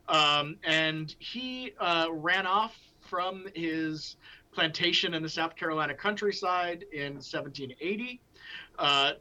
Um, 0.08 0.58
and 0.64 1.14
he 1.20 1.74
uh, 1.80 2.08
ran 2.12 2.46
off 2.46 2.76
from 3.02 3.48
his 3.54 4.18
plantation 4.52 5.14
in 5.14 5.22
the 5.22 5.30
South 5.30 5.56
Carolina 5.56 5.94
countryside 5.94 6.86
in 6.94 7.16
1780 7.16 8.22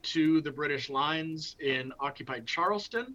to 0.02 0.40
the 0.40 0.50
British 0.50 0.88
lines 0.90 1.56
in 1.60 1.92
occupied 2.00 2.46
Charleston. 2.46 3.14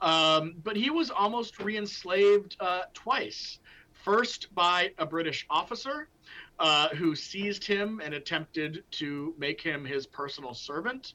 Um, 0.00 0.54
but 0.62 0.76
he 0.76 0.90
was 0.90 1.10
almost 1.10 1.58
re 1.60 1.76
enslaved 1.76 2.56
twice 2.92 3.58
first 4.04 4.54
by 4.54 4.92
a 4.98 5.06
British 5.06 5.46
officer 5.48 6.08
uh, 6.58 6.88
who 6.90 7.16
seized 7.16 7.64
him 7.64 8.00
and 8.04 8.14
attempted 8.14 8.84
to 8.92 9.34
make 9.38 9.60
him 9.60 9.84
his 9.84 10.06
personal 10.06 10.54
servant. 10.54 11.14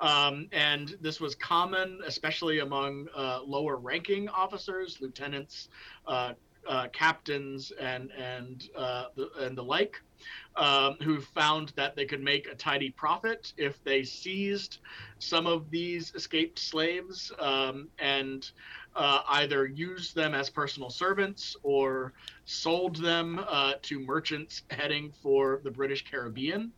Um, 0.00 0.48
and 0.52 0.96
this 1.00 1.20
was 1.20 1.34
common, 1.34 2.00
especially 2.06 2.60
among 2.60 3.08
uh, 3.16 3.40
lower 3.44 3.76
ranking 3.76 4.28
officers, 4.28 4.98
lieutenants, 5.00 5.68
uh, 6.06 6.32
uh 6.66 6.88
captains, 6.92 7.72
and 7.78 8.10
and 8.12 8.68
uh, 8.76 9.06
the, 9.16 9.30
and 9.40 9.56
the 9.56 9.62
like, 9.62 10.00
um, 10.56 10.96
who 11.02 11.20
found 11.20 11.72
that 11.76 11.94
they 11.96 12.06
could 12.06 12.22
make 12.22 12.46
a 12.46 12.54
tidy 12.54 12.90
profit 12.90 13.52
if 13.56 13.82
they 13.84 14.02
seized 14.02 14.78
some 15.18 15.46
of 15.46 15.70
these 15.70 16.12
escaped 16.14 16.58
slaves 16.58 17.32
um, 17.38 17.88
and 17.98 18.50
uh, 18.96 19.20
either 19.28 19.66
used 19.66 20.14
them 20.14 20.34
as 20.34 20.50
personal 20.50 20.90
servants 20.90 21.56
or 21.62 22.12
sold 22.44 22.96
them 22.96 23.44
uh, 23.48 23.74
to 23.82 23.98
merchants 23.98 24.62
heading 24.70 25.12
for 25.22 25.60
the 25.64 25.70
British 25.70 26.04
Caribbean. 26.08 26.72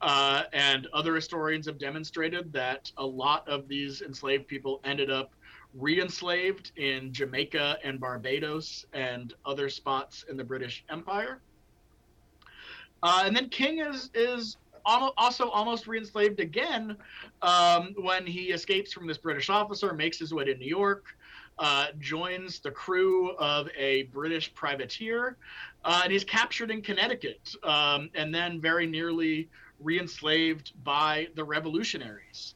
Uh, 0.00 0.44
and 0.52 0.86
other 0.92 1.14
historians 1.14 1.66
have 1.66 1.78
demonstrated 1.78 2.52
that 2.52 2.90
a 2.96 3.06
lot 3.06 3.46
of 3.48 3.68
these 3.68 4.02
enslaved 4.02 4.46
people 4.46 4.80
ended 4.84 5.10
up 5.10 5.32
re 5.74 6.00
enslaved 6.00 6.72
in 6.76 7.12
Jamaica 7.12 7.78
and 7.84 8.00
Barbados 8.00 8.86
and 8.92 9.34
other 9.44 9.68
spots 9.68 10.24
in 10.28 10.36
the 10.36 10.44
British 10.44 10.84
Empire. 10.90 11.40
Uh, 13.02 13.22
and 13.24 13.34
then 13.34 13.48
King 13.48 13.78
is, 13.78 14.10
is 14.14 14.56
also 14.84 15.48
almost 15.48 15.86
re-enslaved 15.86 16.40
again 16.40 16.96
um, 17.42 17.94
when 17.98 18.26
he 18.26 18.46
escapes 18.46 18.92
from 18.92 19.06
this 19.06 19.18
British 19.18 19.48
officer, 19.48 19.92
makes 19.92 20.18
his 20.18 20.32
way 20.32 20.44
to 20.44 20.54
New 20.54 20.66
York, 20.66 21.04
uh, 21.58 21.88
joins 21.98 22.60
the 22.60 22.70
crew 22.70 23.32
of 23.36 23.68
a 23.76 24.04
British 24.04 24.52
privateer, 24.54 25.36
uh, 25.84 26.00
and 26.04 26.12
he's 26.12 26.24
captured 26.24 26.70
in 26.70 26.82
Connecticut, 26.82 27.54
um, 27.62 28.10
and 28.14 28.34
then 28.34 28.60
very 28.60 28.86
nearly 28.86 29.48
re-enslaved 29.78 30.72
by 30.84 31.28
the 31.34 31.44
revolutionaries. 31.44 32.54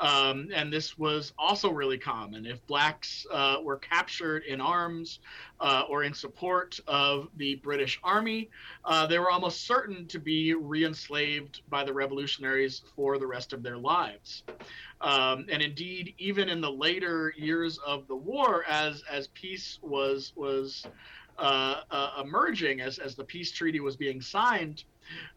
Um, 0.00 0.48
and 0.54 0.72
this 0.72 0.98
was 0.98 1.34
also 1.38 1.70
really 1.70 1.98
common. 1.98 2.46
If 2.46 2.66
blacks 2.66 3.26
uh, 3.30 3.58
were 3.62 3.76
captured 3.76 4.44
in 4.44 4.60
arms 4.60 5.20
uh, 5.60 5.84
or 5.88 6.04
in 6.04 6.14
support 6.14 6.80
of 6.86 7.28
the 7.36 7.56
British 7.56 8.00
Army, 8.02 8.48
uh, 8.86 9.06
they 9.06 9.18
were 9.18 9.30
almost 9.30 9.66
certain 9.66 10.06
to 10.06 10.18
be 10.18 10.54
re 10.54 10.86
enslaved 10.86 11.60
by 11.68 11.84
the 11.84 11.92
revolutionaries 11.92 12.80
for 12.96 13.18
the 13.18 13.26
rest 13.26 13.52
of 13.52 13.62
their 13.62 13.76
lives. 13.76 14.42
Um, 15.02 15.46
and 15.50 15.62
indeed, 15.62 16.14
even 16.18 16.48
in 16.48 16.62
the 16.62 16.70
later 16.70 17.34
years 17.36 17.78
of 17.86 18.08
the 18.08 18.16
war, 18.16 18.64
as, 18.66 19.02
as 19.10 19.28
peace 19.28 19.78
was, 19.82 20.32
was 20.34 20.86
uh, 21.38 21.80
uh, 21.90 22.22
emerging, 22.22 22.80
as, 22.80 22.98
as 22.98 23.14
the 23.14 23.24
peace 23.24 23.50
treaty 23.50 23.80
was 23.80 23.96
being 23.96 24.20
signed, 24.20 24.84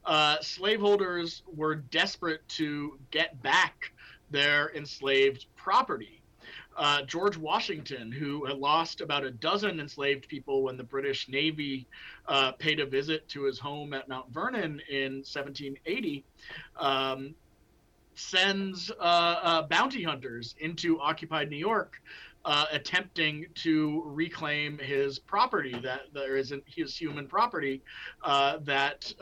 uh, 0.06 0.38
slaveholders 0.42 1.44
were 1.56 1.76
desperate 1.76 2.48
to 2.48 2.98
get 3.12 3.42
back 3.42 3.93
their 4.34 4.76
enslaved 4.76 5.46
property. 5.56 6.20
Uh, 6.76 7.04
George 7.04 7.38
Washington, 7.38 8.12
who 8.12 8.46
had 8.46 8.58
lost 8.58 9.00
about 9.00 9.24
a 9.24 9.32
dozen 9.32 9.80
enslaved 9.80 10.28
people 10.28 10.64
when 10.64 10.76
the 10.76 10.84
British 10.84 11.30
Navy 11.30 11.88
uh, 12.28 12.52
paid 12.54 12.80
a 12.80 12.86
visit 12.86 13.30
to 13.30 13.44
his 13.44 13.60
home 13.60 13.94
at 13.94 14.10
Mount 14.10 14.30
Vernon 14.34 14.82
in 14.90 15.18
1780, 15.18 16.26
um, 16.78 17.36
sends 18.16 18.92
uh, 18.92 19.04
uh, 19.04 19.62
bounty 19.68 20.04
hunters 20.04 20.56
into 20.60 21.00
occupied 21.00 21.50
New 21.50 21.58
York 21.58 22.02
uh, 22.46 22.66
attempting 22.72 23.46
to 23.56 24.04
reclaim 24.06 24.78
his 24.78 25.20
property 25.20 25.80
that 25.84 26.02
there 26.14 26.36
isn't 26.36 26.64
his 26.66 26.98
human 26.98 27.28
property 27.28 27.82
uh, 28.24 28.58
that 28.64 29.14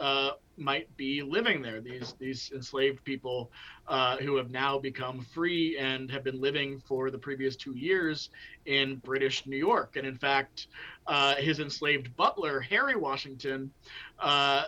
might 0.62 0.96
be 0.98 1.22
living 1.22 1.62
there. 1.62 1.82
These 1.82 2.16
these 2.20 2.52
enslaved 2.54 3.04
people 3.04 3.52
uh, 3.88 4.18
who 4.18 4.36
have 4.38 4.52
now 4.52 4.80
become 4.80 5.22
free 5.34 5.78
and 5.78 6.10
have 6.12 6.24
been 6.24 6.40
living 6.40 6.80
for 6.80 7.12
the 7.12 7.18
previous 7.18 7.56
two 7.56 7.76
years 7.76 8.30
in 8.66 8.98
British 8.98 9.46
New 9.46 9.58
York. 9.58 9.96
And 9.96 10.06
in 10.06 10.18
fact, 10.18 10.68
uh, 11.08 11.36
his 11.36 11.60
enslaved 11.60 12.16
butler 12.16 12.60
Harry 12.62 12.96
Washington 12.96 13.72
uh, 14.20 14.66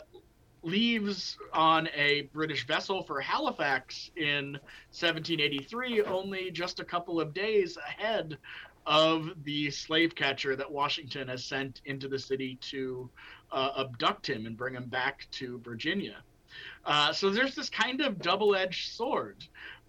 leaves 0.63 1.37
on 1.51 1.89
a 1.95 2.23
British 2.33 2.65
vessel 2.65 3.03
for 3.03 3.19
Halifax 3.19 4.11
in 4.15 4.53
1783, 4.91 6.03
only 6.03 6.51
just 6.51 6.79
a 6.79 6.85
couple 6.85 7.19
of 7.19 7.33
days 7.33 7.77
ahead 7.77 8.37
of 8.85 9.29
the 9.43 9.69
slave 9.71 10.13
catcher 10.15 10.55
that 10.55 10.69
Washington 10.69 11.27
has 11.27 11.43
sent 11.43 11.81
into 11.85 12.07
the 12.07 12.19
city 12.19 12.57
to 12.61 13.09
uh, 13.54 13.72
abduct 13.78 14.28
him 14.28 14.45
and 14.45 14.58
bring 14.58 14.74
him 14.74 14.86
back 14.86 15.28
to 15.32 15.60
Virginia. 15.60 16.18
Uh, 16.86 17.14
so 17.14 17.30
there's 17.30 17.56
this 17.56 17.70
kind 17.70 18.01
of 18.01 18.20
double 18.22 18.56
edged 18.56 18.91
sword. 18.91 19.38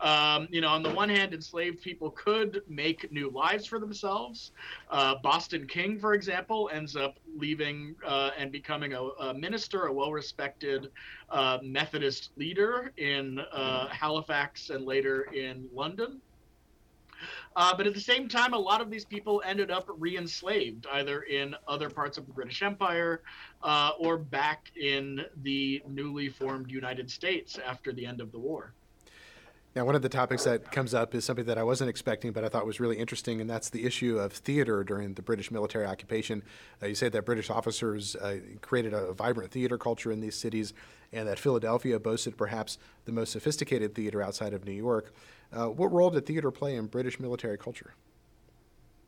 Um, 0.00 0.48
you 0.50 0.60
know, 0.60 0.68
on 0.68 0.82
the 0.82 0.90
one 0.90 1.08
hand, 1.08 1.32
enslaved 1.32 1.82
people 1.82 2.10
could 2.10 2.62
make 2.68 3.10
new 3.10 3.30
lives 3.30 3.66
for 3.66 3.78
themselves. 3.78 4.52
Uh, 4.90 5.16
Boston 5.22 5.66
King, 5.66 5.98
for 5.98 6.14
example, 6.14 6.70
ends 6.72 6.96
up 6.96 7.18
leaving 7.36 7.94
uh, 8.06 8.30
and 8.36 8.52
becoming 8.52 8.92
a, 8.92 9.00
a, 9.00 9.34
minister, 9.34 9.86
a 9.86 9.92
well-respected 9.92 10.90
uh, 11.30 11.58
Methodist 11.62 12.30
leader 12.36 12.92
in 12.96 13.40
uh, 13.52 13.88
Halifax 13.88 14.70
and 14.70 14.84
later 14.84 15.22
in 15.32 15.68
London. 15.72 16.20
Uh, 17.56 17.74
but 17.76 17.86
at 17.86 17.94
the 17.94 18.00
same 18.00 18.28
time, 18.28 18.52
a 18.52 18.58
lot 18.58 18.80
of 18.80 18.90
these 18.90 19.04
people 19.04 19.42
ended 19.44 19.70
up 19.70 19.88
re 19.98 20.16
enslaved, 20.16 20.86
either 20.92 21.22
in 21.22 21.54
other 21.68 21.88
parts 21.88 22.18
of 22.18 22.26
the 22.26 22.32
British 22.32 22.62
Empire 22.62 23.22
uh, 23.62 23.92
or 23.98 24.18
back 24.18 24.72
in 24.80 25.24
the 25.42 25.82
newly 25.88 26.28
formed 26.28 26.70
United 26.70 27.10
States 27.10 27.58
after 27.64 27.92
the 27.92 28.04
end 28.04 28.20
of 28.20 28.32
the 28.32 28.38
war. 28.38 28.72
Now, 29.76 29.84
one 29.84 29.96
of 29.96 30.02
the 30.02 30.08
topics 30.08 30.44
that 30.44 30.70
comes 30.70 30.94
up 30.94 31.16
is 31.16 31.24
something 31.24 31.46
that 31.46 31.58
I 31.58 31.64
wasn't 31.64 31.90
expecting, 31.90 32.30
but 32.30 32.44
I 32.44 32.48
thought 32.48 32.64
was 32.64 32.78
really 32.78 32.96
interesting, 32.96 33.40
and 33.40 33.50
that's 33.50 33.70
the 33.70 33.84
issue 33.84 34.18
of 34.18 34.32
theater 34.32 34.84
during 34.84 35.14
the 35.14 35.22
British 35.22 35.50
military 35.50 35.84
occupation. 35.84 36.44
Uh, 36.80 36.86
you 36.86 36.94
said 36.94 37.10
that 37.10 37.24
British 37.24 37.50
officers 37.50 38.14
uh, 38.14 38.36
created 38.60 38.94
a 38.94 39.12
vibrant 39.12 39.50
theater 39.50 39.76
culture 39.76 40.12
in 40.12 40.20
these 40.20 40.36
cities, 40.36 40.74
and 41.12 41.26
that 41.26 41.40
Philadelphia 41.40 41.98
boasted 41.98 42.36
perhaps 42.36 42.78
the 43.04 43.10
most 43.10 43.32
sophisticated 43.32 43.96
theater 43.96 44.22
outside 44.22 44.52
of 44.54 44.64
New 44.64 44.72
York. 44.72 45.12
Uh, 45.54 45.68
what 45.68 45.92
role 45.92 46.10
did 46.10 46.26
theater 46.26 46.50
play 46.50 46.76
in 46.76 46.86
British 46.86 47.20
military 47.20 47.56
culture? 47.56 47.94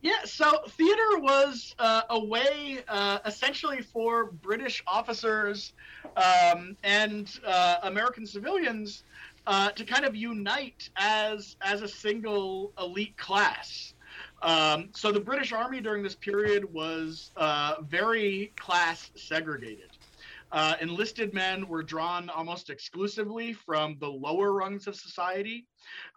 Yeah, 0.02 0.24
so 0.24 0.60
theater 0.68 1.18
was 1.18 1.74
uh, 1.78 2.02
a 2.10 2.24
way, 2.24 2.78
uh, 2.86 3.18
essentially, 3.24 3.82
for 3.82 4.26
British 4.26 4.84
officers 4.86 5.72
um, 6.16 6.76
and 6.84 7.40
uh, 7.44 7.78
American 7.82 8.24
civilians 8.24 9.02
uh, 9.46 9.70
to 9.70 9.84
kind 9.84 10.04
of 10.04 10.14
unite 10.14 10.90
as 10.96 11.56
as 11.60 11.82
a 11.82 11.88
single 11.88 12.72
elite 12.78 13.16
class. 13.16 13.94
Um, 14.42 14.90
so 14.92 15.10
the 15.10 15.20
British 15.20 15.52
Army 15.52 15.80
during 15.80 16.02
this 16.02 16.14
period 16.14 16.72
was 16.72 17.32
uh, 17.36 17.76
very 17.82 18.52
class 18.56 19.10
segregated. 19.16 19.95
Uh, 20.52 20.74
enlisted 20.80 21.34
men 21.34 21.66
were 21.66 21.82
drawn 21.82 22.30
almost 22.30 22.70
exclusively 22.70 23.52
from 23.52 23.96
the 24.00 24.08
lower 24.08 24.52
rungs 24.52 24.86
of 24.86 24.94
society. 24.94 25.66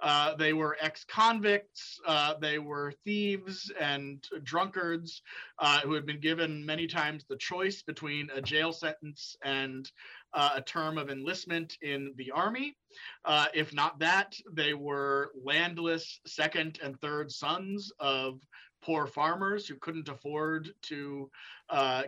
Uh, 0.01 0.35
they 0.35 0.53
were 0.53 0.77
ex 0.79 1.03
convicts, 1.03 1.99
uh, 2.05 2.35
they 2.39 2.59
were 2.59 2.93
thieves 3.03 3.71
and 3.79 4.27
drunkards 4.43 5.21
uh, 5.57 5.79
who 5.81 5.93
had 5.93 6.05
been 6.05 6.19
given 6.19 6.65
many 6.65 6.87
times 6.87 7.25
the 7.27 7.37
choice 7.37 7.81
between 7.81 8.29
a 8.33 8.41
jail 8.41 8.71
sentence 8.71 9.35
and 9.43 9.91
uh, 10.33 10.51
a 10.55 10.61
term 10.61 10.97
of 10.97 11.09
enlistment 11.09 11.77
in 11.81 12.13
the 12.17 12.31
army. 12.31 12.75
Uh, 13.25 13.47
if 13.53 13.73
not 13.73 13.99
that, 13.99 14.35
they 14.51 14.73
were 14.73 15.31
landless 15.43 16.19
second 16.25 16.79
and 16.83 16.99
third 17.01 17.31
sons 17.31 17.91
of 17.99 18.39
poor 18.81 19.07
farmers 19.07 19.67
who 19.67 19.75
couldn't 19.75 20.07
afford 20.07 20.69
to 20.81 21.29
uh, 21.69 22.03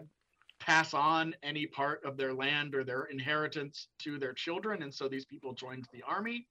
pass 0.61 0.93
on 0.93 1.35
any 1.41 1.65
part 1.65 2.03
of 2.05 2.15
their 2.15 2.33
land 2.33 2.75
or 2.75 2.83
their 2.83 3.05
inheritance 3.05 3.87
to 3.97 4.19
their 4.19 4.31
children 4.31 4.83
and 4.83 4.93
so 4.93 5.07
these 5.07 5.25
people 5.25 5.53
joined 5.53 5.87
the 5.91 6.03
army. 6.07 6.45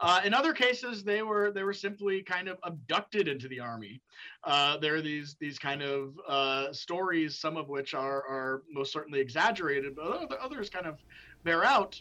Uh, 0.00 0.20
in 0.24 0.32
other 0.32 0.52
cases 0.52 1.02
they 1.02 1.22
were 1.22 1.50
they 1.50 1.64
were 1.64 1.72
simply 1.72 2.22
kind 2.22 2.48
of 2.48 2.56
abducted 2.62 3.26
into 3.26 3.48
the 3.48 3.58
army. 3.58 4.00
Uh, 4.44 4.76
there 4.78 4.94
are 4.94 5.02
these 5.02 5.36
these 5.40 5.58
kind 5.58 5.82
of 5.82 6.14
uh, 6.28 6.72
stories 6.72 7.36
some 7.36 7.56
of 7.56 7.68
which 7.68 7.94
are 7.94 8.22
are 8.28 8.62
most 8.72 8.92
certainly 8.92 9.18
exaggerated 9.18 9.96
but 9.96 10.38
others 10.40 10.70
kind 10.70 10.86
of 10.86 10.98
bear 11.42 11.64
out 11.64 12.00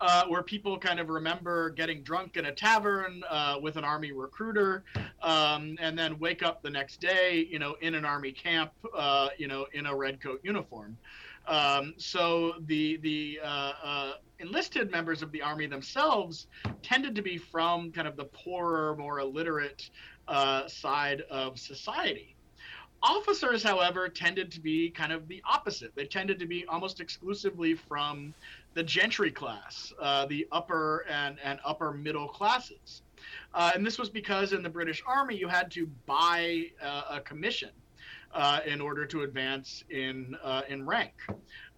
uh, 0.00 0.24
where 0.26 0.42
people 0.42 0.78
kind 0.78 1.00
of 1.00 1.08
remember 1.08 1.70
getting 1.70 2.02
drunk 2.02 2.36
in 2.36 2.46
a 2.46 2.52
tavern 2.52 3.22
uh, 3.30 3.56
with 3.60 3.76
an 3.76 3.84
army 3.84 4.12
recruiter, 4.12 4.84
um, 5.22 5.76
and 5.80 5.98
then 5.98 6.18
wake 6.18 6.42
up 6.42 6.62
the 6.62 6.70
next 6.70 7.00
day, 7.00 7.46
you 7.50 7.58
know, 7.58 7.76
in 7.80 7.94
an 7.94 8.04
army 8.04 8.32
camp, 8.32 8.72
uh, 8.96 9.28
you 9.38 9.48
know, 9.48 9.66
in 9.72 9.86
a 9.86 9.94
red 9.94 10.20
coat 10.20 10.40
uniform. 10.42 10.96
Um, 11.46 11.94
so 11.98 12.54
the 12.66 12.96
the 12.98 13.40
uh, 13.42 13.72
uh, 13.82 14.12
enlisted 14.38 14.90
members 14.90 15.22
of 15.22 15.30
the 15.30 15.42
army 15.42 15.66
themselves 15.66 16.46
tended 16.82 17.14
to 17.14 17.22
be 17.22 17.36
from 17.36 17.92
kind 17.92 18.08
of 18.08 18.16
the 18.16 18.24
poorer, 18.24 18.96
more 18.96 19.20
illiterate 19.20 19.90
uh, 20.26 20.66
side 20.66 21.22
of 21.30 21.58
society. 21.58 22.34
Officers, 23.02 23.62
however, 23.62 24.08
tended 24.08 24.50
to 24.52 24.60
be 24.60 24.88
kind 24.88 25.12
of 25.12 25.28
the 25.28 25.42
opposite. 25.46 25.94
They 25.94 26.06
tended 26.06 26.38
to 26.38 26.46
be 26.46 26.64
almost 26.66 27.00
exclusively 27.00 27.74
from 27.74 28.32
the 28.74 28.82
gentry 28.82 29.30
class, 29.30 29.92
uh, 30.00 30.26
the 30.26 30.46
upper 30.52 31.06
and, 31.08 31.38
and 31.42 31.58
upper 31.64 31.92
middle 31.92 32.28
classes. 32.28 33.02
Uh, 33.54 33.70
and 33.74 33.86
this 33.86 33.98
was 33.98 34.10
because 34.10 34.52
in 34.52 34.62
the 34.62 34.68
British 34.68 35.02
Army, 35.06 35.36
you 35.36 35.48
had 35.48 35.70
to 35.70 35.86
buy 36.06 36.66
uh, 36.82 37.02
a 37.10 37.20
commission 37.20 37.70
uh, 38.34 38.60
in 38.66 38.80
order 38.80 39.06
to 39.06 39.22
advance 39.22 39.84
in, 39.90 40.36
uh, 40.42 40.62
in 40.68 40.84
rank. 40.84 41.12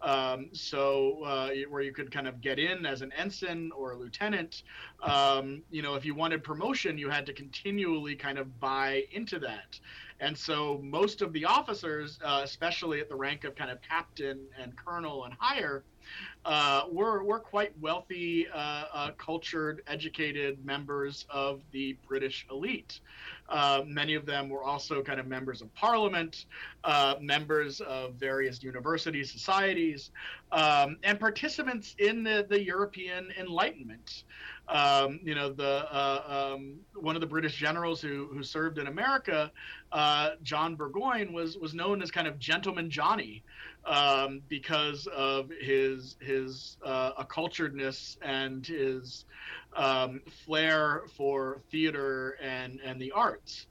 Um, 0.00 0.48
so, 0.52 1.22
uh, 1.24 1.50
where 1.68 1.82
you 1.82 1.92
could 1.92 2.10
kind 2.10 2.28
of 2.28 2.40
get 2.40 2.58
in 2.58 2.84
as 2.86 3.02
an 3.02 3.12
ensign 3.12 3.70
or 3.76 3.92
a 3.92 3.96
lieutenant, 3.96 4.62
um, 5.02 5.62
you 5.70 5.82
know, 5.82 5.94
if 5.94 6.04
you 6.04 6.14
wanted 6.14 6.44
promotion, 6.44 6.98
you 6.98 7.08
had 7.08 7.26
to 7.26 7.32
continually 7.32 8.14
kind 8.14 8.38
of 8.38 8.60
buy 8.60 9.04
into 9.12 9.38
that. 9.40 9.78
And 10.20 10.36
so 10.36 10.80
most 10.82 11.20
of 11.22 11.32
the 11.32 11.44
officers, 11.44 12.18
uh, 12.24 12.40
especially 12.42 13.00
at 13.00 13.08
the 13.08 13.16
rank 13.16 13.44
of 13.44 13.54
kind 13.54 13.70
of 13.70 13.78
captain 13.82 14.40
and 14.60 14.74
colonel 14.76 15.24
and 15.24 15.34
higher, 15.38 15.84
uh, 16.44 16.82
were, 16.90 17.24
were 17.24 17.40
quite 17.40 17.72
wealthy, 17.80 18.46
uh, 18.54 18.84
uh 18.92 19.10
cultured, 19.18 19.82
educated 19.88 20.64
members 20.64 21.26
of 21.30 21.60
the 21.72 21.96
British 22.06 22.46
elite. 22.50 23.00
Uh, 23.48 23.82
many 23.86 24.14
of 24.14 24.26
them 24.26 24.48
were 24.48 24.62
also 24.62 25.02
kind 25.02 25.20
of 25.20 25.26
members 25.26 25.62
of 25.62 25.72
parliament, 25.74 26.46
uh, 26.84 27.14
members 27.20 27.80
of 27.80 28.14
various 28.14 28.62
university 28.62 29.22
societies, 29.24 30.10
um, 30.52 30.96
and 31.02 31.18
participants 31.20 31.94
in 31.98 32.22
the, 32.22 32.46
the 32.48 32.62
European 32.62 33.28
Enlightenment. 33.38 34.24
Um, 34.68 35.20
you 35.22 35.36
know, 35.36 35.52
the 35.52 35.86
um, 35.94 36.76
one 36.94 37.14
of 37.14 37.20
the 37.20 37.26
British 37.26 37.56
generals 37.56 38.00
who 38.00 38.28
who 38.32 38.42
served 38.42 38.78
in 38.78 38.88
America, 38.88 39.52
uh, 39.92 40.30
John 40.42 40.74
Burgoyne, 40.76 41.32
was 41.32 41.56
was 41.56 41.74
known 41.74 42.02
as 42.02 42.10
kind 42.10 42.26
of 42.26 42.38
Gentleman 42.38 42.90
Johnny 42.90 43.42
um, 43.84 44.42
because 44.48 45.06
of 45.08 45.50
his 45.60 46.16
his 46.20 46.76
uh, 46.84 47.12
acculturedness 47.12 48.16
and 48.22 48.66
his 48.66 49.24
um, 49.74 50.20
flair 50.44 51.02
for 51.16 51.60
theater 51.70 52.36
and 52.42 52.80
and 52.84 53.00
the 53.00 53.12
arts. 53.12 53.66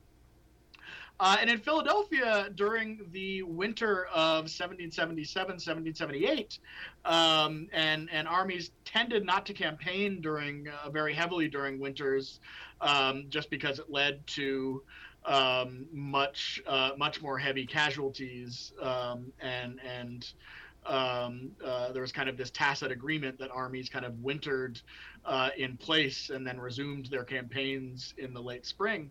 Uh, 1.18 1.38
and 1.39 1.49
in 1.49 1.57
Philadelphia, 1.57 2.49
during 2.55 2.99
the 3.11 3.41
winter 3.43 4.05
of 4.07 4.49
1777, 4.51 5.53
1778, 5.53 6.59
um, 7.05 7.68
and, 7.72 8.09
and 8.11 8.28
armies 8.28 8.72
tended 8.84 9.26
not 9.26 9.45
to 9.45 9.53
campaign 9.53 10.20
during 10.20 10.68
uh, 10.68 10.89
very 10.89 11.13
heavily 11.13 11.47
during 11.47 11.80
winters, 11.80 12.41
um, 12.82 13.26
just 13.30 13.49
because 13.49 13.80
it 13.80 13.89
led 13.89 14.26
to 14.28 14.84
um, 15.26 15.88
much 15.91 16.61
uh, 16.67 16.91
much 16.97 17.21
more 17.21 17.38
heavy 17.38 17.65
casualties 17.65 18.73
um, 18.82 19.32
and 19.39 19.80
and 19.82 20.34
um, 20.86 21.51
uh, 21.65 21.91
there 21.91 22.01
was 22.01 22.11
kind 22.11 22.30
of 22.30 22.38
this 22.38 22.51
tacit 22.51 22.91
agreement 22.91 23.39
that 23.39 23.49
armies 23.51 23.89
kind 23.89 24.05
of 24.05 24.17
wintered 24.21 24.80
uh, 25.26 25.49
in 25.57 25.78
place 25.78 26.30
and 26.30 26.45
then 26.45 26.59
resumed 26.59 27.07
their 27.07 27.23
campaigns 27.23 28.13
in 28.17 28.34
the 28.34 28.41
late 28.41 28.65
spring. 28.65 29.09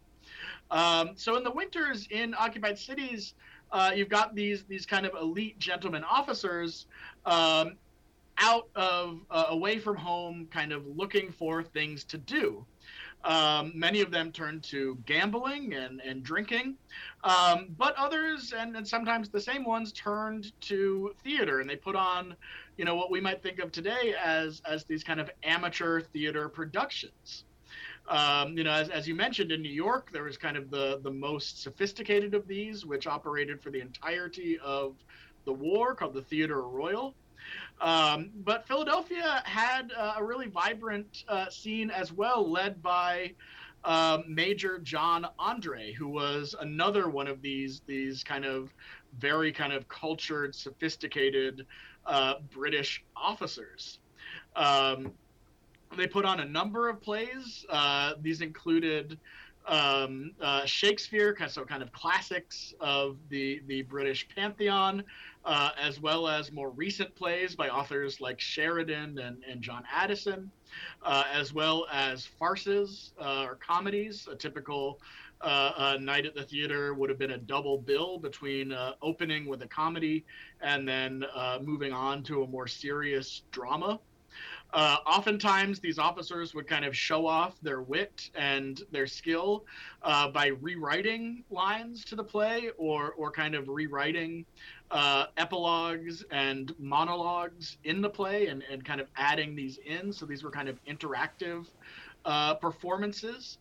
Um, 0.70 1.10
so 1.16 1.36
in 1.36 1.44
the 1.44 1.50
winters 1.50 2.06
in 2.10 2.34
occupied 2.38 2.78
cities, 2.78 3.34
uh, 3.72 3.92
you've 3.94 4.08
got 4.08 4.34
these 4.34 4.64
these 4.64 4.86
kind 4.86 5.04
of 5.04 5.14
elite 5.20 5.58
gentlemen 5.58 6.04
officers 6.04 6.86
um, 7.26 7.76
out 8.38 8.68
of 8.74 9.20
uh, 9.30 9.46
away 9.48 9.78
from 9.78 9.96
home, 9.96 10.46
kind 10.50 10.72
of 10.72 10.86
looking 10.86 11.32
for 11.32 11.62
things 11.62 12.04
to 12.04 12.18
do. 12.18 12.64
Um, 13.24 13.72
many 13.74 14.02
of 14.02 14.10
them 14.10 14.32
turned 14.32 14.62
to 14.64 14.98
gambling 15.06 15.72
and, 15.72 16.00
and 16.02 16.22
drinking, 16.22 16.76
um, 17.22 17.68
but 17.78 17.94
others, 17.96 18.52
and, 18.54 18.76
and 18.76 18.86
sometimes 18.86 19.30
the 19.30 19.40
same 19.40 19.64
ones, 19.64 19.92
turned 19.92 20.52
to 20.62 21.14
theater 21.24 21.60
and 21.60 21.70
they 21.70 21.76
put 21.76 21.96
on, 21.96 22.36
you 22.76 22.84
know, 22.84 22.94
what 22.94 23.10
we 23.10 23.22
might 23.22 23.42
think 23.42 23.60
of 23.60 23.72
today 23.72 24.14
as 24.22 24.60
as 24.66 24.84
these 24.84 25.02
kind 25.02 25.20
of 25.20 25.30
amateur 25.42 26.02
theater 26.02 26.50
productions. 26.50 27.44
Um, 28.08 28.58
you 28.58 28.64
know, 28.64 28.72
as, 28.72 28.90
as 28.90 29.08
you 29.08 29.14
mentioned 29.14 29.50
in 29.50 29.62
New 29.62 29.72
York, 29.72 30.10
there 30.12 30.24
was 30.24 30.36
kind 30.36 30.58
of 30.58 30.70
the, 30.70 31.00
the 31.02 31.10
most 31.10 31.62
sophisticated 31.62 32.34
of 32.34 32.46
these, 32.46 32.84
which 32.84 33.06
operated 33.06 33.62
for 33.62 33.70
the 33.70 33.80
entirety 33.80 34.58
of 34.62 34.94
the 35.46 35.52
war, 35.52 35.94
called 35.94 36.12
the 36.12 36.22
Theater 36.22 36.60
Royal. 36.60 37.14
Um, 37.80 38.30
but 38.44 38.66
Philadelphia 38.66 39.42
had 39.44 39.92
uh, 39.96 40.14
a 40.18 40.24
really 40.24 40.48
vibrant 40.48 41.24
uh, 41.28 41.48
scene 41.50 41.90
as 41.90 42.12
well, 42.12 42.50
led 42.50 42.82
by 42.82 43.32
um, 43.84 44.24
Major 44.26 44.78
John 44.78 45.26
Andre, 45.38 45.92
who 45.92 46.08
was 46.08 46.54
another 46.60 47.08
one 47.08 47.26
of 47.26 47.42
these 47.42 47.82
these 47.86 48.24
kind 48.24 48.44
of 48.44 48.72
very 49.18 49.52
kind 49.52 49.72
of 49.72 49.88
cultured, 49.88 50.54
sophisticated 50.54 51.66
uh, 52.06 52.34
British 52.50 53.04
officers. 53.16 53.98
Um, 54.56 55.12
They 55.96 56.08
put 56.08 56.24
on 56.24 56.40
a 56.40 56.44
number 56.44 56.88
of 56.88 57.00
plays. 57.00 57.64
Uh, 57.68 58.14
these 58.20 58.40
included 58.40 59.18
um, 59.66 60.32
uh, 60.40 60.64
Shakespeare, 60.66 61.36
so 61.48 61.64
kind 61.64 61.82
of 61.82 61.92
classics 61.92 62.74
of 62.80 63.16
the 63.28 63.62
the 63.66 63.82
British 63.82 64.28
pantheon, 64.34 65.04
uh, 65.44 65.70
as 65.80 66.00
well 66.00 66.26
as 66.26 66.52
more 66.52 66.70
recent 66.70 67.14
plays 67.14 67.54
by 67.54 67.68
authors 67.68 68.20
like 68.20 68.40
Sheridan 68.40 69.18
and, 69.18 69.42
and 69.48 69.60
John 69.60 69.84
Addison, 69.92 70.50
uh, 71.02 71.24
as 71.32 71.52
well 71.52 71.86
as 71.92 72.24
farces 72.24 73.12
uh, 73.20 73.44
or 73.44 73.56
comedies. 73.56 74.26
A 74.30 74.34
typical 74.34 75.00
uh, 75.40 75.98
night 76.00 76.24
at 76.24 76.34
the 76.34 76.44
theater 76.44 76.94
would 76.94 77.10
have 77.10 77.18
been 77.18 77.32
a 77.32 77.38
double 77.38 77.76
bill 77.76 78.18
between 78.18 78.72
uh, 78.72 78.92
opening 79.02 79.46
with 79.46 79.62
a 79.62 79.68
comedy 79.68 80.24
and 80.62 80.88
then 80.88 81.24
moving 81.62 81.92
on 81.92 82.22
to 82.22 82.42
a 82.42 82.46
more 82.46 82.66
serious 82.66 83.42
drama. 83.50 84.00
Uh, 84.74 84.96
oftentimes, 85.06 85.78
these 85.78 86.00
officers 86.00 86.52
would 86.52 86.66
kind 86.66 86.84
of 86.84 86.96
show 86.96 87.28
off 87.28 87.54
their 87.62 87.80
wit 87.80 88.30
and 88.34 88.82
their 88.90 89.06
skill 89.06 89.64
uh, 90.02 90.28
by 90.28 90.48
rewriting 90.60 91.44
lines 91.48 92.04
to 92.04 92.16
the 92.16 92.24
play 92.24 92.70
or, 92.76 93.12
or 93.12 93.30
kind 93.30 93.54
of 93.54 93.68
rewriting 93.68 94.44
uh, 94.90 95.26
epilogues 95.36 96.24
and 96.32 96.74
monologues 96.80 97.78
in 97.84 98.00
the 98.00 98.10
play 98.10 98.48
and, 98.48 98.64
and 98.68 98.84
kind 98.84 99.00
of 99.00 99.06
adding 99.16 99.54
these 99.54 99.78
in. 99.86 100.12
So 100.12 100.26
these 100.26 100.42
were 100.42 100.50
kind 100.50 100.68
of 100.68 100.84
interactive 100.86 101.66
uh, 102.24 102.54
performances. 102.54 103.58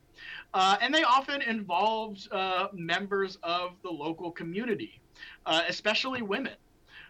Uh, 0.56 0.78
and 0.82 0.94
they 0.94 1.04
often 1.04 1.44
involved 1.44 2.28
uh, 2.32 2.70
members 2.74 3.38
of 3.44 3.74
the 3.84 3.90
local 3.90 4.32
community, 4.32 5.00
especially 5.46 6.24
women. 6.24 6.54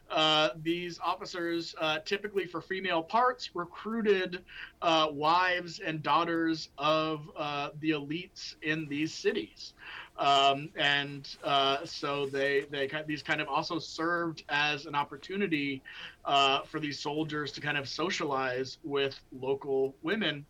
Uh, 0.10 0.50
these 0.62 1.00
officers, 1.04 1.76
uh, 1.80 2.00
typically 2.00 2.46
for 2.46 2.62
female 2.62 3.02
parts, 3.02 3.50
recruited 3.56 4.44
uh, 4.82 5.08
wives 5.12 5.80
and 5.80 6.04
daughters 6.04 6.70
of 6.78 7.30
uh, 7.36 7.70
the 7.80 7.92
elites 7.92 8.56
in 8.62 8.88
these 8.88 9.14
cities. 9.14 9.74
Um, 10.20 10.70
and 10.76 11.28
uh, 11.44 11.84
so 11.86 12.28
they, 12.28 12.66
they 12.70 12.88
these 13.08 13.24
kind 13.24 13.42
of 13.42 13.48
also 13.48 13.80
served 13.80 14.44
as 14.50 14.86
an 14.86 14.94
opportunity 14.94 15.82
for 16.24 16.80
these 16.80 17.00
soldiers 17.00 17.52
to 17.54 17.62
kind 17.62 17.78
of 17.78 17.90
socialize 17.90 18.78
with 18.84 19.20
local 19.32 19.96
women 20.04 20.46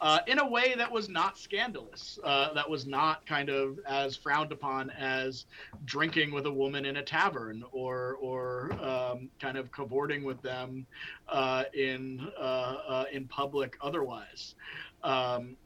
uh, 0.00 0.18
in 0.26 0.38
a 0.38 0.46
way 0.46 0.74
that 0.76 0.90
was 0.90 1.08
not 1.08 1.38
scandalous, 1.38 2.18
uh, 2.22 2.52
that 2.52 2.68
was 2.68 2.86
not 2.86 3.24
kind 3.26 3.48
of 3.48 3.78
as 3.86 4.16
frowned 4.16 4.52
upon 4.52 4.90
as 4.90 5.46
drinking 5.84 6.32
with 6.32 6.46
a 6.46 6.52
woman 6.52 6.84
in 6.84 6.96
a 6.96 7.02
tavern 7.02 7.64
or 7.72 8.16
or 8.20 8.72
um, 8.82 9.30
kind 9.40 9.56
of 9.56 9.72
cavorting 9.72 10.22
with 10.22 10.40
them 10.42 10.86
uh, 11.28 11.64
in 11.72 12.28
uh, 12.38 12.42
uh, 12.42 13.04
in 13.12 13.26
public 13.26 13.76
otherwise. 13.80 14.54
Um, 15.02 15.56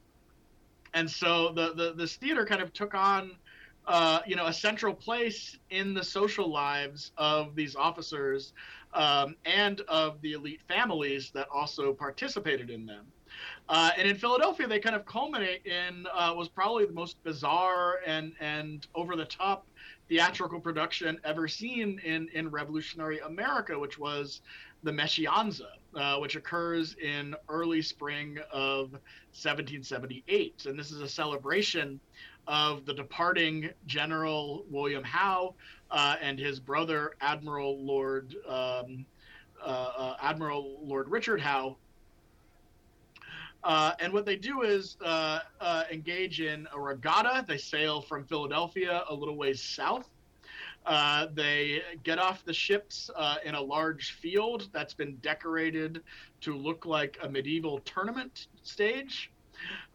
and 0.95 1.11
so 1.11 1.53
the, 1.53 1.75
the 1.75 1.95
this 1.97 2.17
theater 2.17 2.45
kind 2.47 2.63
of 2.63 2.73
took 2.73 2.95
on. 2.95 3.33
Uh, 3.87 4.21
you 4.27 4.37
know, 4.37 4.47
a 4.47 4.53
central 4.53 4.95
place 4.95 5.59
in 5.71 5.95
the 5.95 6.05
social 6.05 6.53
lives 6.53 7.13
of 7.17 7.57
these 7.57 7.75
officers 7.75 8.53
um, 8.93 9.35
and 9.47 9.81
of 9.89 10.21
the 10.21 10.33
elite 10.35 10.61
families 10.69 11.31
that 11.33 11.49
also 11.53 11.93
participated 11.93 12.71
in 12.71 12.85
them. 12.85 13.07
Uh, 13.71 13.93
and 13.97 14.09
in 14.09 14.17
Philadelphia, 14.17 14.67
they 14.67 14.81
kind 14.81 14.97
of 14.97 15.07
culminate 15.07 15.65
in 15.65 16.05
uh, 16.13 16.35
was 16.37 16.49
probably 16.49 16.85
the 16.87 16.93
most 16.93 17.23
bizarre 17.23 18.01
and 18.05 18.33
and 18.41 18.89
over 18.97 19.15
the 19.15 19.25
top 19.25 19.65
theatrical 20.09 20.59
production 20.59 21.21
ever 21.23 21.47
seen 21.47 22.01
in 22.05 22.29
in 22.35 22.51
revolutionary 22.51 23.21
America, 23.21 23.79
which 23.79 23.97
was 23.97 24.41
the 24.83 24.91
Meschianza, 24.91 25.69
uh, 25.95 26.17
which 26.19 26.35
occurs 26.35 26.97
in 27.01 27.37
early 27.49 27.81
spring 27.81 28.39
of 28.53 28.91
1778, 29.33 30.67
and 30.67 30.77
this 30.77 30.91
is 30.91 31.01
a 31.01 31.09
celebration 31.09 32.01
of 32.49 32.85
the 32.87 32.95
departing 32.95 33.71
General 33.87 34.65
William 34.69 35.05
Howe 35.05 35.55
uh, 35.93 36.17
and 36.21 36.41
his 36.41 36.59
brother 36.59 37.13
Admiral 37.21 37.79
Lord 37.79 38.35
um, 38.49 39.07
uh, 39.63 39.93
uh, 39.97 40.17
Admiral 40.21 40.81
Lord 40.83 41.09
Richard 41.09 41.41
Howe 41.41 41.77
uh, 43.63 43.93
and 44.01 44.13
what 44.13 44.25
they 44.25 44.37
do 44.37 44.63
is 44.63 44.97
uh, 45.05 45.41
uh, 45.61 45.85
engage 45.91 46.41
in 46.41 46.67
a 46.75 46.81
regatta. 46.81 47.45
They 47.47 47.59
sail 47.59 48.01
from 48.01 48.25
Philadelphia 48.25 49.05
a 49.09 49.15
little 49.15 49.37
ways 49.37 49.63
south. 49.63 50.09
Uh, 50.87 51.27
they 51.35 51.83
get 52.05 52.19
off 52.19 52.45
the 52.45 52.55
ships 52.55 53.11
uh, 53.15 53.37
in 53.45 53.55
a 53.55 53.61
large 53.61 54.13
field 54.13 54.69
that's 54.73 54.95
been 54.95 55.17
decorated 55.17 56.03
to 56.41 56.57
look 56.57 56.87
like 56.87 57.19
a 57.23 57.29
medieval 57.29 57.81
tournament 57.81 58.47
stage. 58.63 59.31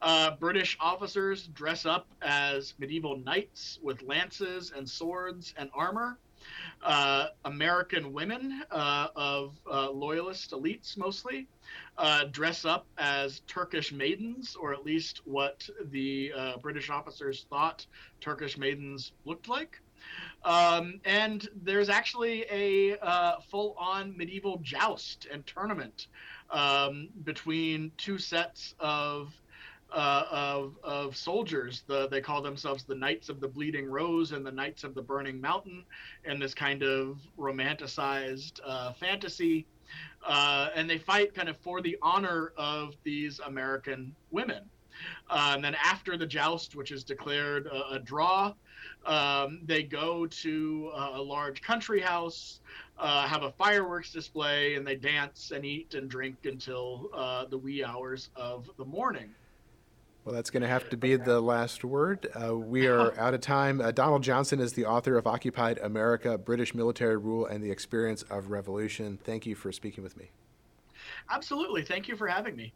Uh, 0.04 0.32
British 0.40 0.78
officers 0.80 1.48
dress 1.48 1.88
up 1.88 2.08
as 2.22 2.76
medieval 2.78 3.18
knights 3.18 3.80
with 3.82 4.04
lances 4.04 4.72
and 4.76 4.88
swords 4.88 5.56
and 5.58 5.72
armor. 5.74 6.20
Uh, 6.82 7.28
American 7.46 8.14
women 8.14 8.62
uh, 8.70 9.08
of 9.16 9.56
uh, 9.72 9.90
loyalist 9.90 10.52
elites 10.52 10.98
mostly 10.98 11.48
uh, 11.98 12.26
dress 12.32 12.66
up 12.66 12.86
as 12.98 13.40
Turkish 13.48 13.92
maidens, 13.92 14.56
or 14.56 14.74
at 14.74 14.86
least 14.86 15.22
what 15.26 15.68
the 15.92 16.32
uh, 16.38 16.58
British 16.58 16.90
officers 16.90 17.46
thought 17.50 17.86
Turkish 18.22 18.58
maidens 18.58 19.14
looked 19.26 19.48
like. 19.48 19.82
Um, 20.44 21.00
and 21.06 21.48
there's 21.64 21.90
actually 21.90 22.46
a 22.52 22.98
uh, 23.00 23.40
full 23.50 23.76
on 23.80 24.16
medieval 24.16 24.60
joust 24.62 25.28
and 25.32 25.46
tournament 25.48 26.08
um, 26.52 27.10
between 27.24 27.92
two 27.98 28.20
sets 28.20 28.76
of 28.80 29.34
uh, 29.92 30.26
of, 30.32 30.78
of 30.84 31.16
soldiers. 31.16 31.84
The, 31.88 32.08
they 32.08 32.22
call 32.22 32.42
themselves 32.42 32.84
the 32.84 32.96
Knights 32.96 33.30
of 33.30 33.40
the 33.40 33.48
Bleeding 33.48 33.90
Rose 33.90 34.32
and 34.32 34.46
the 34.46 34.52
Knights 34.52 34.84
of 34.84 34.94
the 34.94 35.02
Burning 35.02 35.40
Mountain, 35.40 35.84
and 36.26 36.42
this 36.42 36.54
kind 36.54 36.84
of 36.84 37.20
romanticized 37.38 38.60
uh, 38.66 38.94
fantasy. 38.94 39.66
Uh, 40.26 40.70
and 40.76 40.90
they 40.90 40.98
fight 40.98 41.34
kind 41.36 41.48
of 41.48 41.58
for 41.58 41.82
the 41.82 41.98
honor 42.02 42.52
of 42.58 42.96
these 43.04 43.40
American 43.40 44.16
women. 44.32 44.64
Uh, 45.30 45.52
and 45.56 45.64
then 45.64 45.76
after 45.76 46.18
the 46.18 46.26
joust, 46.26 46.76
which 46.76 46.92
is 46.92 47.04
declared 47.04 47.68
a, 47.68 47.96
a 47.96 48.00
draw, 48.00 48.54
um, 49.06 49.62
they 49.66 49.84
go 49.84 50.26
to 50.26 50.92
a 50.96 51.22
large 51.22 51.62
country 51.62 52.00
house, 52.00 52.60
uh, 52.98 53.28
have 53.28 53.44
a 53.44 53.52
fireworks 53.52 54.12
display, 54.12 54.76
and 54.76 54.86
they 54.86 54.96
dance 54.96 55.52
and 55.54 55.64
eat 55.66 55.94
and 55.94 56.10
drink 56.10 56.38
until 56.46 57.10
uh, 57.14 57.46
the 57.46 57.58
wee 57.58 57.84
hours 57.84 58.30
of 58.36 58.70
the 58.78 58.86
morning. 58.86 59.30
Well, 60.26 60.34
that's 60.34 60.50
going 60.50 60.64
to 60.64 60.68
have 60.68 60.90
to 60.90 60.98
be 60.98 61.18
the 61.18 61.40
last 61.40 61.84
word. 61.84 62.28
Uh, 62.34 62.58
we 62.58 62.88
are 62.88 63.16
out 63.20 63.36
of 63.36 63.42
time. 63.42 63.80
Uh, 63.80 63.92
Donald 63.92 64.24
Johnson 64.24 64.60
is 64.60 64.74
the 64.74 64.84
author 64.84 65.20
of 65.20 65.28
Occupied 65.28 65.78
America 65.78 66.36
British 66.36 66.74
Military 66.74 67.16
Rule 67.16 67.46
and 67.46 67.64
the 67.64 67.70
Experience 67.70 68.24
of 68.24 68.50
Revolution. 68.50 69.20
Thank 69.24 69.46
you 69.46 69.54
for 69.54 69.72
speaking 69.72 70.04
with 70.04 70.18
me. 70.18 70.32
Absolutely. 71.30 71.84
Thank 71.84 72.08
you 72.08 72.16
for 72.16 72.28
having 72.28 72.56
me. 72.56 72.74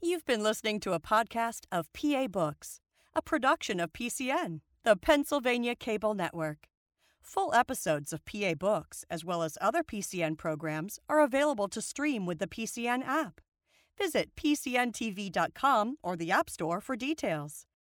You've 0.00 0.24
been 0.24 0.44
listening 0.44 0.78
to 0.80 0.92
a 0.92 1.00
podcast 1.00 1.62
of 1.72 1.92
PA 1.92 2.28
Books, 2.28 2.80
a 3.12 3.22
production 3.22 3.80
of 3.80 3.92
PCN, 3.92 4.60
the 4.84 4.94
Pennsylvania 4.94 5.74
Cable 5.74 6.14
Network. 6.14 6.68
Full 7.20 7.52
episodes 7.54 8.12
of 8.12 8.24
PA 8.24 8.54
Books, 8.54 9.04
as 9.10 9.24
well 9.24 9.42
as 9.42 9.58
other 9.60 9.82
PCN 9.82 10.38
programs, 10.38 11.00
are 11.08 11.20
available 11.20 11.66
to 11.70 11.82
stream 11.82 12.24
with 12.24 12.38
the 12.38 12.46
PCN 12.46 13.04
app. 13.04 13.40
Visit 13.98 14.34
PCNTV.com 14.36 15.96
or 16.02 16.16
the 16.16 16.30
App 16.30 16.48
Store 16.50 16.80
for 16.80 16.96
details. 16.96 17.68